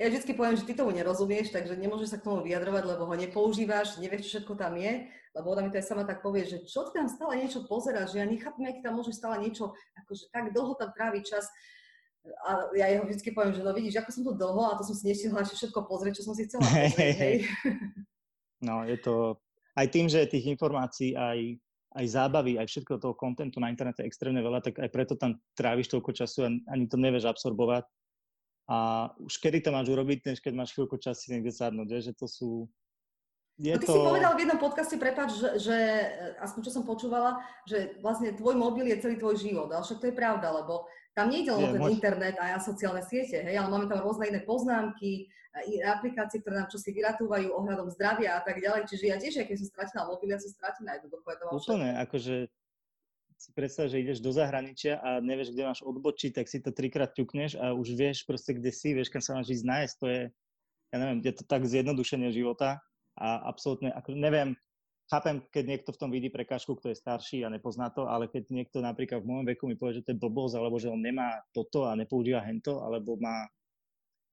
Ja 0.00 0.08
vždy 0.08 0.32
poviem, 0.32 0.56
že 0.56 0.64
ty 0.64 0.72
tomu 0.72 0.96
nerozumieš, 0.96 1.52
takže 1.52 1.76
nemôžeš 1.76 2.08
sa 2.08 2.18
k 2.18 2.24
tomu 2.24 2.40
vyjadrovať, 2.40 2.88
lebo 2.88 3.04
ho 3.04 3.14
nepoužívaš, 3.20 4.00
nevieš, 4.00 4.26
čo 4.26 4.30
všetko 4.40 4.56
tam 4.56 4.80
je, 4.80 5.12
lebo 5.36 5.46
ona 5.52 5.60
mi 5.60 5.68
to 5.68 5.76
aj 5.76 5.86
sama 5.92 6.08
tak 6.08 6.24
povie, 6.24 6.48
že 6.48 6.64
čo 6.64 6.88
ty 6.88 6.96
tam 6.96 7.06
stále 7.06 7.36
niečo 7.36 7.68
pozeráš, 7.68 8.16
že 8.16 8.24
ja 8.24 8.26
nechápem, 8.26 8.64
aký 8.64 8.80
tam 8.80 8.96
môžeš 8.96 9.20
stále 9.20 9.44
niečo, 9.44 9.76
akože 10.00 10.32
tak 10.32 10.56
dlho 10.56 10.72
tam 10.80 10.88
tráviť 10.96 11.22
čas 11.22 11.44
a 12.20 12.68
ja 12.76 12.86
jeho 12.92 13.04
vždy 13.08 13.30
poviem, 13.32 13.54
že 13.56 13.64
no 13.64 13.72
vidíš, 13.72 14.04
ako 14.04 14.10
som 14.12 14.22
tu 14.28 14.32
dlho 14.36 14.62
a 14.68 14.76
to 14.76 14.84
som 14.84 14.96
si 14.96 15.08
nestihla 15.08 15.40
všetko 15.40 15.88
pozrieť, 15.88 16.20
čo 16.20 16.26
som 16.28 16.34
si 16.36 16.44
chcela 16.44 16.62
pozrieť. 16.68 17.16
Hej. 17.16 17.36
No, 18.60 18.84
je 18.84 18.98
to 19.00 19.40
aj 19.76 19.86
tým, 19.88 20.06
že 20.12 20.28
tých 20.28 20.52
informácií, 20.52 21.16
aj, 21.16 21.56
aj 21.96 22.04
zábavy, 22.12 22.60
aj 22.60 22.68
všetko 22.68 23.00
toho 23.00 23.16
kontentu 23.16 23.56
na 23.56 23.72
internete 23.72 24.04
je 24.04 24.08
extrémne 24.12 24.44
veľa, 24.44 24.60
tak 24.60 24.76
aj 24.76 24.90
preto 24.92 25.16
tam 25.16 25.40
tráviš 25.56 25.88
toľko 25.88 26.10
času 26.12 26.38
a 26.44 26.48
ani 26.76 26.84
to 26.84 27.00
nevieš 27.00 27.24
absorbovať. 27.24 27.88
A 28.70 29.10
už 29.18 29.34
kedy 29.40 29.66
to 29.66 29.74
máš 29.74 29.90
urobiť, 29.90 30.30
než 30.30 30.38
keď 30.38 30.52
máš 30.54 30.76
chvíľku 30.76 31.00
čas 31.00 31.24
si 31.24 31.34
niekde 31.34 31.50
sadnúť, 31.50 32.04
že 32.04 32.12
to 32.14 32.30
sú... 32.30 32.70
Je 33.58 33.74
no 33.74 33.82
ty 33.82 33.88
to... 33.88 33.96
si 33.96 34.00
povedal 34.00 34.32
v 34.38 34.46
jednom 34.46 34.60
podcaste, 34.62 34.94
prepáč, 34.94 35.36
že, 35.36 35.48
že 35.58 35.76
aspoň 36.38 36.60
čo 36.70 36.72
som 36.78 36.84
počúvala, 36.86 37.42
že 37.66 37.98
vlastne 37.98 38.30
tvoj 38.36 38.54
mobil 38.54 38.86
je 38.92 39.02
celý 39.02 39.18
tvoj 39.18 39.36
život, 39.40 39.68
ale 39.72 39.82
však 39.82 39.98
to 39.98 40.08
je 40.08 40.14
pravda, 40.14 40.54
lebo 40.54 40.86
tam 41.14 41.26
nie 41.28 41.42
ide 41.42 41.52
len 41.52 41.74
ten 41.74 41.82
môj... 41.82 41.90
internet 41.98 42.38
a 42.38 42.58
sociálne 42.62 43.02
siete, 43.02 43.42
hej, 43.42 43.56
ale 43.58 43.68
máme 43.68 43.90
tam 43.90 44.00
rôzne 44.02 44.30
iné 44.30 44.40
poznámky, 44.46 45.26
aplikácie, 45.82 46.38
ktoré 46.38 46.62
nám 46.62 46.70
čosi 46.70 46.94
vyratúvajú 46.94 47.50
ohľadom 47.50 47.90
zdravia 47.90 48.38
a 48.38 48.42
tak 48.46 48.62
ďalej. 48.62 48.86
Čiže 48.86 49.04
ja 49.10 49.16
tiež, 49.18 49.42
keď 49.42 49.56
som 49.58 49.66
stratila 49.66 50.02
mobil, 50.06 50.30
ja 50.30 50.38
som 50.38 50.54
stratila 50.54 50.94
jednoducho. 50.94 51.26
Je 51.26 51.36
to 51.36 51.44
Úplne, 51.50 51.90
akože 52.06 52.34
si 53.40 53.50
predstav, 53.56 53.88
že 53.90 53.98
ideš 53.98 54.22
do 54.22 54.30
zahraničia 54.30 55.00
a 55.00 55.18
nevieš, 55.18 55.50
kde 55.50 55.66
máš 55.66 55.80
odbočiť, 55.82 56.38
tak 56.38 56.46
si 56.46 56.62
to 56.62 56.70
trikrát 56.70 57.16
ťukneš 57.16 57.58
a 57.58 57.72
už 57.74 57.98
vieš 57.98 58.28
proste, 58.28 58.54
kde 58.54 58.70
si, 58.70 58.94
vieš, 58.94 59.10
kam 59.10 59.24
sa 59.24 59.34
máš 59.34 59.50
ísť 59.50 59.66
nájsť. 59.66 59.94
To 59.98 60.06
je, 60.06 60.20
ja 60.92 60.96
neviem, 61.00 61.18
je 61.24 61.32
to 61.34 61.42
tak 61.48 61.64
zjednodušenie 61.66 62.30
života 62.30 62.78
a 63.16 63.42
absolútne, 63.48 63.90
ako 63.90 64.12
neviem, 64.14 64.54
chápem, 65.10 65.42
keď 65.50 65.64
niekto 65.66 65.90
v 65.90 66.00
tom 66.00 66.10
vidí 66.14 66.30
prekážku, 66.30 66.78
kto 66.78 66.94
je 66.94 67.00
starší 67.02 67.42
a 67.42 67.50
nepozná 67.50 67.90
to, 67.90 68.06
ale 68.06 68.30
keď 68.30 68.46
niekto 68.54 68.78
napríklad 68.78 69.20
v 69.20 69.28
môjom 69.28 69.46
veku 69.50 69.66
mi 69.66 69.74
povie, 69.74 69.98
že 69.98 70.06
to 70.06 70.14
je 70.14 70.22
blbosť, 70.22 70.54
alebo 70.54 70.78
že 70.78 70.86
on 70.86 71.02
nemá 71.02 71.42
toto 71.50 71.90
a 71.90 71.98
nepoužíva 71.98 72.46
hento, 72.46 72.78
alebo 72.86 73.18
má 73.18 73.50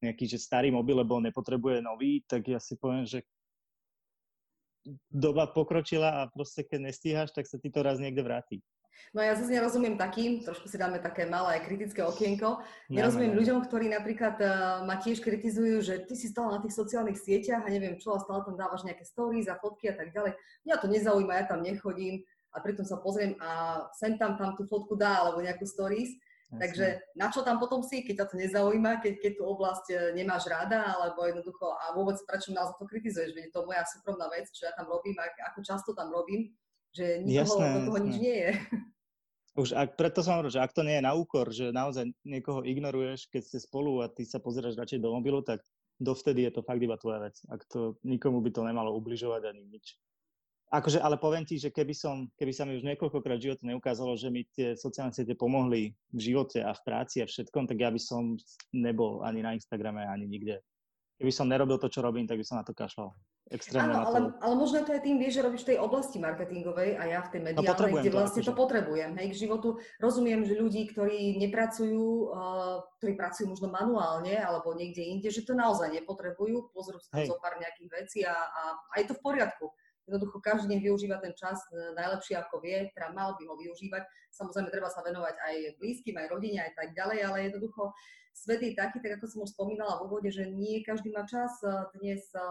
nejaký 0.05 0.29
že 0.29 0.37
starý 0.37 0.69
mobil, 0.69 1.01
lebo 1.01 1.17
nepotrebuje 1.17 1.81
nový, 1.81 2.21
tak 2.29 2.45
ja 2.45 2.61
si 2.61 2.77
poviem, 2.77 3.09
že 3.09 3.25
doba 5.09 5.49
pokročila 5.49 6.21
a 6.21 6.29
proste 6.29 6.61
keď 6.61 6.79
nestíhaš, 6.79 7.29
tak 7.33 7.49
sa 7.49 7.57
ti 7.57 7.73
to 7.73 7.81
raz 7.81 7.97
niekde 7.97 8.21
vráti. 8.21 8.61
No 9.15 9.23
ja 9.23 9.33
zase 9.33 9.53
nerozumiem 9.53 9.95
takým, 9.95 10.43
trošku 10.43 10.67
si 10.67 10.77
dáme 10.77 11.01
také 11.01 11.25
malé 11.25 11.57
kritické 11.63 12.03
okienko, 12.03 12.61
nerozumiem 12.91 13.33
no, 13.33 13.39
ľuďom, 13.41 13.57
ktorí 13.65 13.89
napríklad 13.89 14.35
uh, 14.39 14.49
ma 14.83 14.99
tiež 14.99 15.23
kritizujú, 15.23 15.81
že 15.81 16.05
ty 16.05 16.13
si 16.13 16.29
stále 16.29 16.53
na 16.53 16.61
tých 16.61 16.75
sociálnych 16.75 17.17
sieťach 17.17 17.65
a 17.65 17.73
neviem 17.73 17.97
čo, 17.97 18.13
a 18.13 18.21
stále 18.21 18.45
tam 18.45 18.59
dávaš 18.59 18.85
nejaké 18.85 19.07
stories 19.07 19.49
a 19.49 19.57
fotky 19.57 19.89
a 19.89 19.95
tak 19.95 20.13
ďalej. 20.13 20.37
Mňa 20.67 20.75
to 20.77 20.87
nezaujíma, 20.91 21.33
ja 21.39 21.45
tam 21.47 21.65
nechodím 21.65 22.21
a 22.53 22.61
pritom 22.61 22.85
sa 22.85 22.97
pozriem 22.97 23.37
a 23.41 23.83
sem 23.93 24.17
tam 24.17 24.37
tam 24.37 24.57
tú 24.57 24.65
fotku 24.65 24.97
dá 24.97 25.21
alebo 25.25 25.41
nejakú 25.41 25.65
stories. 25.65 26.15
Jasne. 26.47 26.59
Takže 26.63 26.85
na 27.19 27.27
čo 27.27 27.43
tam 27.43 27.59
potom 27.59 27.83
si, 27.83 28.07
keď 28.07 28.23
ťa 28.23 28.27
to 28.31 28.35
nezaujíma, 28.39 29.03
keď, 29.03 29.19
keď 29.19 29.31
tú 29.35 29.43
oblasť 29.51 29.85
e, 29.91 29.95
nemáš 30.15 30.47
rada, 30.47 30.95
alebo 30.95 31.27
jednoducho, 31.27 31.75
a 31.75 31.91
vôbec 31.91 32.15
prečo 32.23 32.55
za 32.55 32.71
to 32.71 32.87
kritizuješ, 32.87 33.35
veď 33.35 33.51
to 33.51 33.59
je 33.61 33.67
moja 33.67 33.83
súkromná 33.83 34.31
vec, 34.31 34.47
čo 34.55 34.63
ja 34.63 34.71
tam 34.71 34.87
robím, 34.87 35.19
ako 35.19 35.59
často 35.59 35.91
tam 35.91 36.07
robím, 36.07 36.55
že 36.93 37.05
nikoho 37.23 37.41
jasné, 37.41 37.65
do 37.67 37.79
toho 37.89 37.97
jasné. 37.97 38.07
nič 38.07 38.17
nie 38.19 38.37
je. 38.37 38.51
Už 39.57 39.73
ak, 39.73 39.97
preto 39.97 40.21
som 40.21 40.37
hovoril, 40.37 40.53
že 40.53 40.61
ak 40.61 40.69
to 40.69 40.85
nie 40.85 41.01
je 41.01 41.07
na 41.07 41.17
úkor, 41.17 41.49
že 41.49 41.73
naozaj 41.73 42.13
niekoho 42.21 42.61
ignoruješ, 42.61 43.25
keď 43.33 43.41
ste 43.41 43.57
spolu 43.57 44.05
a 44.05 44.07
ty 44.07 44.21
sa 44.21 44.37
pozeráš 44.37 44.77
radšej 44.77 45.01
do 45.01 45.09
mobilu, 45.09 45.41
tak 45.41 45.65
dovtedy 45.97 46.45
je 46.45 46.53
to 46.53 46.61
fakt 46.61 46.77
iba 46.77 46.93
tvoja 46.93 47.25
vec. 47.25 47.41
Ak 47.49 47.65
to 47.65 47.97
nikomu 48.05 48.37
by 48.45 48.53
to 48.53 48.61
nemalo 48.61 48.93
ubližovať 48.93 49.49
ani 49.49 49.65
nič. 49.65 49.97
Akože, 50.67 50.99
ale 50.99 51.15
poviem 51.15 51.47
ti, 51.47 51.55
že 51.55 51.71
keby, 51.71 51.95
som, 51.95 52.27
keby 52.35 52.51
sa 52.51 52.67
mi 52.67 52.75
už 52.75 52.83
niekoľkokrát 52.83 53.39
v 53.39 53.49
živote 53.49 53.63
neukázalo, 53.63 54.19
že 54.19 54.27
mi 54.27 54.43
tie 54.51 54.75
sociálne 54.75 55.15
siete 55.15 55.31
pomohli 55.31 55.95
v 56.11 56.19
živote 56.19 56.59
a 56.59 56.75
v 56.75 56.83
práci 56.83 57.23
a 57.23 57.25
všetkom, 57.25 57.71
tak 57.71 57.79
ja 57.79 57.87
by 57.87 57.97
som 57.97 58.35
nebol 58.75 59.23
ani 59.23 59.39
na 59.39 59.55
Instagrame, 59.55 60.03
ani 60.03 60.27
nikde. 60.27 60.59
Keby 61.17 61.33
som 61.33 61.49
nerobil 61.49 61.81
to, 61.81 61.89
čo 61.89 62.05
robím, 62.05 62.29
tak 62.29 62.37
by 62.37 62.45
som 62.45 62.61
na 62.61 62.65
to 62.65 62.77
kašľal. 62.77 63.09
Extrémne 63.47 63.95
Áno, 63.95 64.11
ale, 64.11 64.19
ale 64.43 64.53
možno 64.59 64.83
to 64.83 64.91
aj 64.91 65.07
tým, 65.07 65.17
vieš, 65.23 65.39
že 65.39 65.45
robíš 65.47 65.63
v 65.63 65.69
tej 65.73 65.79
oblasti 65.79 66.19
marketingovej 66.19 66.99
a 66.99 67.03
ja 67.07 67.19
v 67.23 67.31
tej 67.31 67.41
no, 67.41 67.45
mediálnej, 67.47 67.91
no, 67.95 67.97
kde 68.03 68.11
vlastne 68.11 68.41
to, 68.43 68.51
to 68.51 68.59
potrebujem. 68.59 69.11
Hej, 69.15 69.27
k 69.31 69.39
životu 69.47 69.79
rozumiem, 70.03 70.43
že 70.43 70.59
ľudí, 70.59 70.83
ktorí 70.91 71.39
nepracujú, 71.47 72.05
uh, 72.27 72.83
ktorí 72.99 73.15
pracujú 73.15 73.47
možno 73.49 73.71
manuálne 73.71 74.35
alebo 74.35 74.75
niekde 74.75 74.99
inde, 74.99 75.31
že 75.31 75.47
to 75.47 75.55
naozaj 75.55 75.87
nepotrebujú, 75.95 76.75
pozrú 76.75 76.99
si 76.99 77.09
zo 77.23 77.39
pár 77.39 77.55
nejakých 77.55 77.89
vecí 77.89 78.19
a, 78.27 78.35
a, 78.35 78.61
a 78.75 78.93
je 78.99 79.07
to 79.07 79.15
v 79.15 79.23
poriadku 79.23 79.71
jednoducho 80.07 80.39
každý 80.39 80.71
deň 80.71 80.79
využíva 80.87 81.19
ten 81.19 81.35
čas 81.35 81.59
e, 81.67 81.91
najlepšie 81.99 82.39
ako 82.39 82.63
vie, 82.63 82.87
teda 82.95 83.11
mal 83.11 83.35
by 83.35 83.43
ho 83.43 83.59
využívať. 83.59 84.07
Samozrejme, 84.31 84.71
treba 84.71 84.87
sa 84.87 85.03
venovať 85.03 85.35
aj 85.35 85.55
blízkym, 85.83 86.15
aj 86.15 86.31
rodine, 86.31 86.63
aj 86.63 86.73
tak 86.79 86.95
ďalej, 86.95 87.27
ale 87.27 87.37
jednoducho 87.51 87.91
svet 88.37 88.61
je 88.61 88.77
taký, 88.77 89.01
tak 89.01 89.17
ako 89.17 89.25
som 89.25 89.39
už 89.41 89.57
spomínala 89.57 89.97
v 89.97 90.05
úvode, 90.05 90.29
že 90.29 90.45
nie 90.45 90.85
každý 90.85 91.09
má 91.09 91.25
čas 91.25 91.57
e, 91.65 91.73
dnes 91.97 92.21
e, 92.37 92.41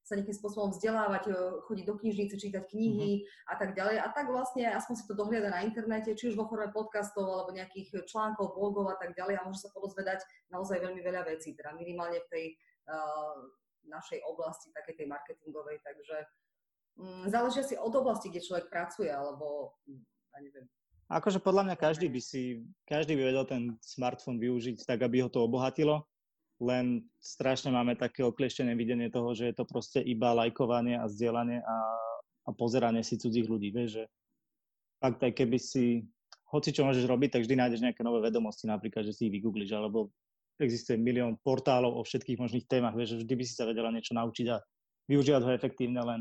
sa 0.00 0.18
nejakým 0.18 0.36
spôsobom 0.42 0.74
vzdelávať, 0.74 1.30
chodiť 1.70 1.84
do 1.86 1.94
knižnice, 1.94 2.34
čítať 2.34 2.66
knihy 2.66 3.22
mm-hmm. 3.22 3.52
a 3.52 3.54
tak 3.54 3.78
ďalej. 3.78 4.02
A 4.02 4.10
tak 4.10 4.26
vlastne 4.26 4.66
aspoň 4.74 4.94
si 4.98 5.04
to 5.06 5.14
dohliada 5.14 5.54
na 5.54 5.62
internete, 5.62 6.18
či 6.18 6.34
už 6.34 6.34
vo 6.34 6.50
forme 6.50 6.66
podcastov 6.74 7.30
alebo 7.30 7.54
nejakých 7.54 8.10
článkov, 8.10 8.58
blogov 8.58 8.90
a 8.90 8.98
tak 8.98 9.14
ďalej 9.14 9.38
a 9.38 9.46
môže 9.46 9.62
sa 9.62 9.70
podozvedať 9.70 10.26
naozaj 10.50 10.82
veľmi 10.82 10.98
veľa 10.98 11.30
vecí, 11.30 11.54
teda 11.54 11.78
minimálne 11.78 12.18
v 12.26 12.30
tej 12.32 12.44
uh, 12.90 13.38
našej 13.86 14.18
oblasti, 14.26 14.74
takej 14.74 14.98
tej 14.98 15.06
marketingovej. 15.06 15.78
Takže 15.78 16.26
Mm, 17.00 17.30
záleží 17.30 17.60
asi 17.60 17.76
od 17.78 17.94
oblasti, 17.96 18.28
kde 18.28 18.44
človek 18.44 18.66
pracuje, 18.68 19.08
alebo 19.08 19.72
mm, 19.88 20.04
ja 20.04 20.38
neviem. 20.44 20.66
Akože 21.10 21.42
podľa 21.42 21.66
mňa 21.66 21.76
každý 21.76 22.06
by 22.06 22.20
si, 22.22 22.62
každý 22.86 23.18
by 23.18 23.22
vedel 23.34 23.42
ten 23.42 23.62
smartfón 23.82 24.38
využiť 24.38 24.86
tak, 24.86 25.02
aby 25.02 25.26
ho 25.26 25.28
to 25.28 25.42
obohatilo, 25.42 26.06
len 26.62 27.02
strašne 27.18 27.74
máme 27.74 27.98
také 27.98 28.22
oklieštené 28.22 28.78
videnie 28.78 29.10
toho, 29.10 29.34
že 29.34 29.50
je 29.50 29.54
to 29.58 29.66
proste 29.66 29.98
iba 30.06 30.30
lajkovanie 30.30 30.94
a 30.94 31.10
zdieľanie 31.10 31.66
a, 31.66 31.76
a 32.46 32.50
pozeranie 32.54 33.02
si 33.02 33.18
cudzích 33.18 33.50
ľudí, 33.50 33.74
vieš, 33.74 33.98
že 33.98 34.04
fakt 35.02 35.18
aj 35.24 35.34
keby 35.34 35.58
si, 35.58 36.06
hoci 36.52 36.70
čo 36.70 36.86
môžeš 36.86 37.08
robiť, 37.10 37.34
tak 37.34 37.42
vždy 37.42 37.58
nájdeš 37.58 37.82
nejaké 37.82 38.06
nové 38.06 38.22
vedomosti, 38.22 38.70
napríklad, 38.70 39.02
že 39.08 39.16
si 39.16 39.26
ich 39.26 39.34
vygoogliš, 39.34 39.72
alebo 39.74 40.14
existuje 40.60 41.00
milión 41.00 41.40
portálov 41.40 41.96
o 41.96 42.04
všetkých 42.04 42.38
možných 42.38 42.68
témach, 42.68 42.94
vieš, 42.94 43.24
vždy 43.24 43.34
by 43.34 43.44
si 43.48 43.56
sa 43.56 43.64
vedela 43.64 43.90
niečo 43.90 44.12
naučiť 44.12 44.46
a 44.52 44.60
využívať 45.08 45.42
ho 45.42 45.50
efektívne, 45.56 45.98
len 46.04 46.20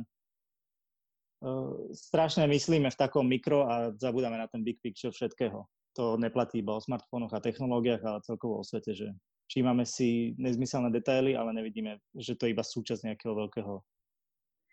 strašne 1.96 2.48
myslíme 2.48 2.92
v 2.92 3.00
takom 3.00 3.24
mikro 3.24 3.68
a 3.68 3.96
zabudáme 3.96 4.36
na 4.36 4.48
ten 4.52 4.64
big 4.64 4.80
picture 4.84 5.12
všetkého. 5.12 5.64
To 5.98 6.20
neplatí 6.20 6.60
iba 6.60 6.76
o 6.76 6.84
smartfónoch 6.84 7.34
a 7.34 7.44
technológiách, 7.44 8.04
ale 8.04 8.26
celkovo 8.28 8.60
o 8.60 8.64
svete, 8.64 8.94
že 8.94 9.08
všímame 9.50 9.88
si 9.88 10.36
nezmyselné 10.38 10.92
detaily, 10.94 11.34
ale 11.34 11.56
nevidíme, 11.56 11.98
že 12.14 12.36
to 12.36 12.46
je 12.46 12.54
iba 12.54 12.64
súčasť 12.64 13.10
nejakého 13.10 13.34
veľkého 13.34 13.74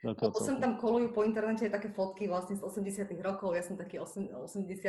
Lebo 0.05 0.39
sem 0.39 0.61
tam 0.61 0.77
kolujú 0.77 1.17
po 1.17 1.25
internete 1.25 1.73
také 1.73 1.89
fotky 1.89 2.29
vlastne 2.29 2.55
z 2.55 2.63
80 2.63 3.11
rokov, 3.25 3.57
ja 3.57 3.65
som 3.65 3.81
taký 3.81 3.97
83. 3.97 4.87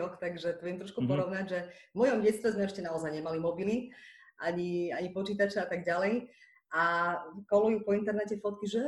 rok, 0.00 0.16
takže 0.16 0.56
to 0.56 0.62
viem 0.64 0.80
trošku 0.80 1.04
mm-hmm. 1.04 1.12
porovnať, 1.12 1.44
že 1.44 1.58
v 1.92 1.96
mojom 2.00 2.18
detstve 2.24 2.56
sme 2.56 2.64
ešte 2.64 2.80
naozaj 2.80 3.12
nemali 3.12 3.36
mobily, 3.36 3.92
ani, 4.40 4.90
ani 4.96 5.12
počítače 5.12 5.60
a 5.60 5.68
tak 5.68 5.84
ďalej 5.84 6.32
a 6.74 7.14
kolujú 7.46 7.86
po 7.86 7.94
internete 7.94 8.42
fotky, 8.42 8.66
že 8.66 8.82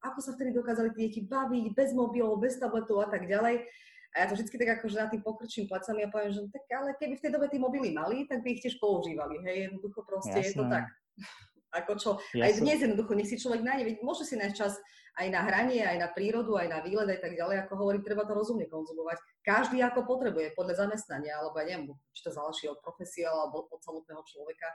ako 0.00 0.18
sa 0.24 0.32
vtedy 0.32 0.56
dokázali 0.56 0.96
tie 0.96 1.12
deti 1.12 1.20
baviť 1.24 1.76
bez 1.76 1.92
mobilov, 1.92 2.40
bez 2.40 2.56
tabletov 2.56 3.04
a 3.04 3.08
tak 3.12 3.28
ďalej. 3.28 3.68
A 4.16 4.24
ja 4.24 4.26
to 4.32 4.40
vždy 4.40 4.56
tak 4.56 4.80
akože 4.80 4.96
na 4.96 5.06
tým 5.12 5.20
pokrčím 5.20 5.68
plecami 5.68 6.08
a 6.08 6.08
poviem, 6.08 6.32
že 6.32 6.40
tak 6.48 6.64
ale 6.72 6.96
keby 6.96 7.20
v 7.20 7.22
tej 7.28 7.32
dobe 7.36 7.46
tie 7.52 7.60
mobily 7.60 7.92
mali, 7.92 8.24
tak 8.24 8.40
by 8.40 8.56
ich 8.56 8.64
tiež 8.64 8.80
používali. 8.80 9.44
Hej, 9.44 9.68
jednoducho 9.68 10.00
proste 10.08 10.40
Jasné. 10.40 10.48
je 10.48 10.52
to 10.56 10.64
tak. 10.64 10.84
Ako 11.84 11.92
čo, 12.00 12.10
Jasné. 12.32 12.44
aj 12.48 12.52
dnes 12.64 12.78
jednoducho, 12.80 13.12
nech 13.12 13.28
si 13.28 13.36
človek 13.36 13.60
nájde, 13.60 14.00
môže 14.00 14.24
si 14.24 14.40
nájsť 14.40 14.56
čas 14.56 14.80
aj 15.20 15.28
na 15.28 15.44
hranie, 15.44 15.84
aj 15.84 15.98
na 16.00 16.08
prírodu, 16.08 16.56
aj 16.56 16.68
na 16.70 16.80
výlet, 16.80 17.10
aj 17.12 17.20
tak 17.20 17.36
ďalej, 17.36 17.66
ako 17.66 17.74
hovorím, 17.76 18.06
treba 18.06 18.24
to 18.24 18.32
rozumne 18.32 18.64
konzumovať. 18.70 19.20
Každý 19.44 19.82
ako 19.84 20.08
potrebuje, 20.08 20.56
podľa 20.56 20.88
zamestnania, 20.88 21.36
alebo 21.36 21.60
ja 21.60 21.74
neviem, 21.74 21.92
či 22.16 22.24
to 22.24 22.32
záleží 22.32 22.70
od 22.72 22.80
profesie 22.80 23.28
alebo 23.28 23.68
od 23.68 23.80
samotného 23.84 24.22
človeka 24.24 24.72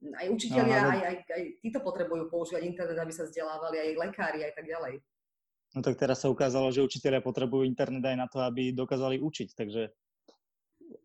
aj 0.00 0.26
učiteľia, 0.32 0.78
no, 0.80 0.90
aj, 0.96 1.00
aj, 1.04 1.16
aj 1.28 1.42
títo 1.60 1.78
potrebujú 1.84 2.32
používať 2.32 2.64
internet, 2.64 2.96
aby 2.96 3.12
sa 3.12 3.28
vzdelávali, 3.28 3.76
aj 3.76 3.90
lekári, 4.00 4.40
aj 4.48 4.52
tak 4.56 4.66
ďalej. 4.66 4.94
No 5.76 5.80
tak 5.86 6.00
teraz 6.00 6.24
sa 6.24 6.32
ukázalo, 6.32 6.72
že 6.74 6.82
učiteľia 6.82 7.22
potrebujú 7.22 7.62
internet 7.62 8.02
aj 8.02 8.16
na 8.16 8.26
to, 8.26 8.42
aby 8.42 8.74
dokázali 8.74 9.22
učiť, 9.22 9.54
takže 9.54 9.92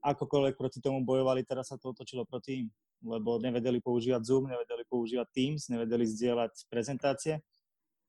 akokoľvek 0.02 0.56
proti 0.58 0.80
tomu 0.82 1.06
bojovali, 1.06 1.46
teraz 1.46 1.70
sa 1.70 1.78
to 1.78 1.94
otočilo 1.94 2.26
proti 2.26 2.66
im, 2.66 2.68
lebo 3.06 3.38
nevedeli 3.38 3.78
používať 3.84 4.26
Zoom, 4.26 4.50
nevedeli 4.50 4.82
používať 4.90 5.28
Teams, 5.30 5.70
nevedeli 5.70 6.08
zdieľať 6.10 6.66
prezentácie 6.72 7.46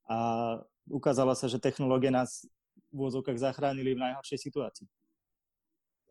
a 0.08 0.16
ukázalo 0.88 1.36
sa, 1.36 1.50
že 1.50 1.60
technológie 1.60 2.08
nás 2.08 2.48
v 2.94 3.04
úvodzovkách 3.04 3.36
zachránili 3.36 3.92
v 3.92 4.02
najhoršej 4.06 4.38
situácii 4.48 4.88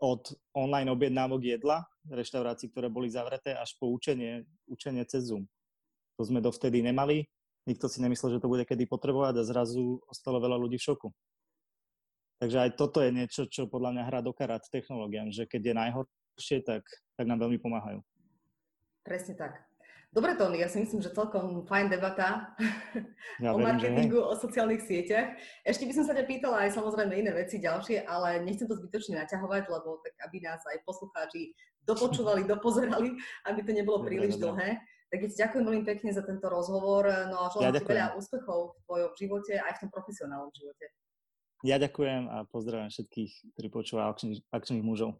od 0.02 0.22
online 0.52 0.92
objednávok 0.92 1.42
jedla, 1.44 1.84
reštaurácií, 2.12 2.70
ktoré 2.72 2.92
boli 2.92 3.08
zavreté, 3.08 3.56
až 3.56 3.76
po 3.80 3.90
učenie, 3.90 4.44
učenie 4.68 5.08
cez 5.08 5.32
Zoom. 5.32 5.48
To 6.20 6.24
sme 6.24 6.44
dovtedy 6.44 6.84
nemali, 6.84 7.28
nikto 7.68 7.88
si 7.88 8.00
nemyslel, 8.00 8.38
že 8.38 8.42
to 8.44 8.52
bude 8.52 8.64
kedy 8.64 8.88
potrebovať 8.88 9.42
a 9.42 9.48
zrazu 9.48 10.00
ostalo 10.08 10.40
veľa 10.40 10.60
ľudí 10.60 10.78
v 10.80 10.88
šoku. 10.92 11.10
Takže 12.40 12.68
aj 12.68 12.72
toto 12.76 13.00
je 13.00 13.16
niečo, 13.16 13.48
čo 13.48 13.72
podľa 13.72 13.96
mňa 13.96 14.04
hrá 14.12 14.20
do 14.20 14.36
karát 14.36 14.62
technológiám, 14.68 15.32
že 15.32 15.48
keď 15.48 15.62
je 15.72 15.74
najhoršie, 15.74 16.58
tak, 16.68 16.84
tak 17.16 17.26
nám 17.26 17.48
veľmi 17.48 17.58
pomáhajú. 17.64 18.04
Presne 19.08 19.34
tak. 19.40 19.75
Dobre, 20.16 20.32
Tony, 20.40 20.64
ja 20.64 20.72
si 20.72 20.80
myslím, 20.80 21.04
že 21.04 21.12
celkom 21.12 21.68
fajn 21.68 21.92
debata 21.92 22.56
ja 23.44 23.52
o 23.52 23.60
marketingu, 23.60 24.24
o 24.24 24.32
sociálnych 24.32 24.88
sieťach. 24.88 25.36
Ešte 25.68 25.84
by 25.84 25.92
som 25.92 26.08
sa 26.08 26.16
ťa 26.16 26.24
pýtala 26.24 26.64
aj 26.64 26.72
samozrejme 26.72 27.20
iné 27.20 27.36
veci 27.36 27.60
ďalšie, 27.60 28.08
ale 28.08 28.40
nechcem 28.48 28.64
to 28.64 28.80
zbytočne 28.80 29.20
naťahovať, 29.20 29.68
lebo 29.68 30.00
tak 30.00 30.16
aby 30.24 30.40
nás 30.40 30.64
aj 30.72 30.80
poslucháči 30.88 31.52
dopočúvali, 31.84 32.48
dopozerali, 32.56 33.12
aby 33.44 33.60
to 33.60 33.76
nebolo 33.76 34.08
príliš 34.08 34.40
dlhé. 34.40 34.80
Tak 35.12 35.20
ja 35.20 35.28
ti 35.28 35.36
ďakujem 35.36 35.64
veľmi 35.68 35.84
pekne 35.84 36.10
za 36.16 36.24
tento 36.24 36.48
rozhovor, 36.48 37.12
no 37.28 37.36
a 37.36 37.52
želám 37.52 37.66
ja 37.68 37.72
ti 37.76 37.84
veľa 37.84 38.08
úspechov 38.16 38.60
v 38.72 38.80
tvojom 38.88 39.12
živote 39.20 39.54
aj 39.60 39.72
v 39.76 39.80
tom 39.84 39.90
profesionálnom 39.92 40.52
živote. 40.56 40.96
Ja 41.68 41.76
ďakujem 41.76 42.32
a 42.32 42.48
pozdravím 42.48 42.88
všetkých, 42.88 43.60
ktorí 43.60 43.68
počúvajú 43.68 44.08
akčných, 44.16 44.40
akčných 44.48 44.84
mužov. 44.86 45.20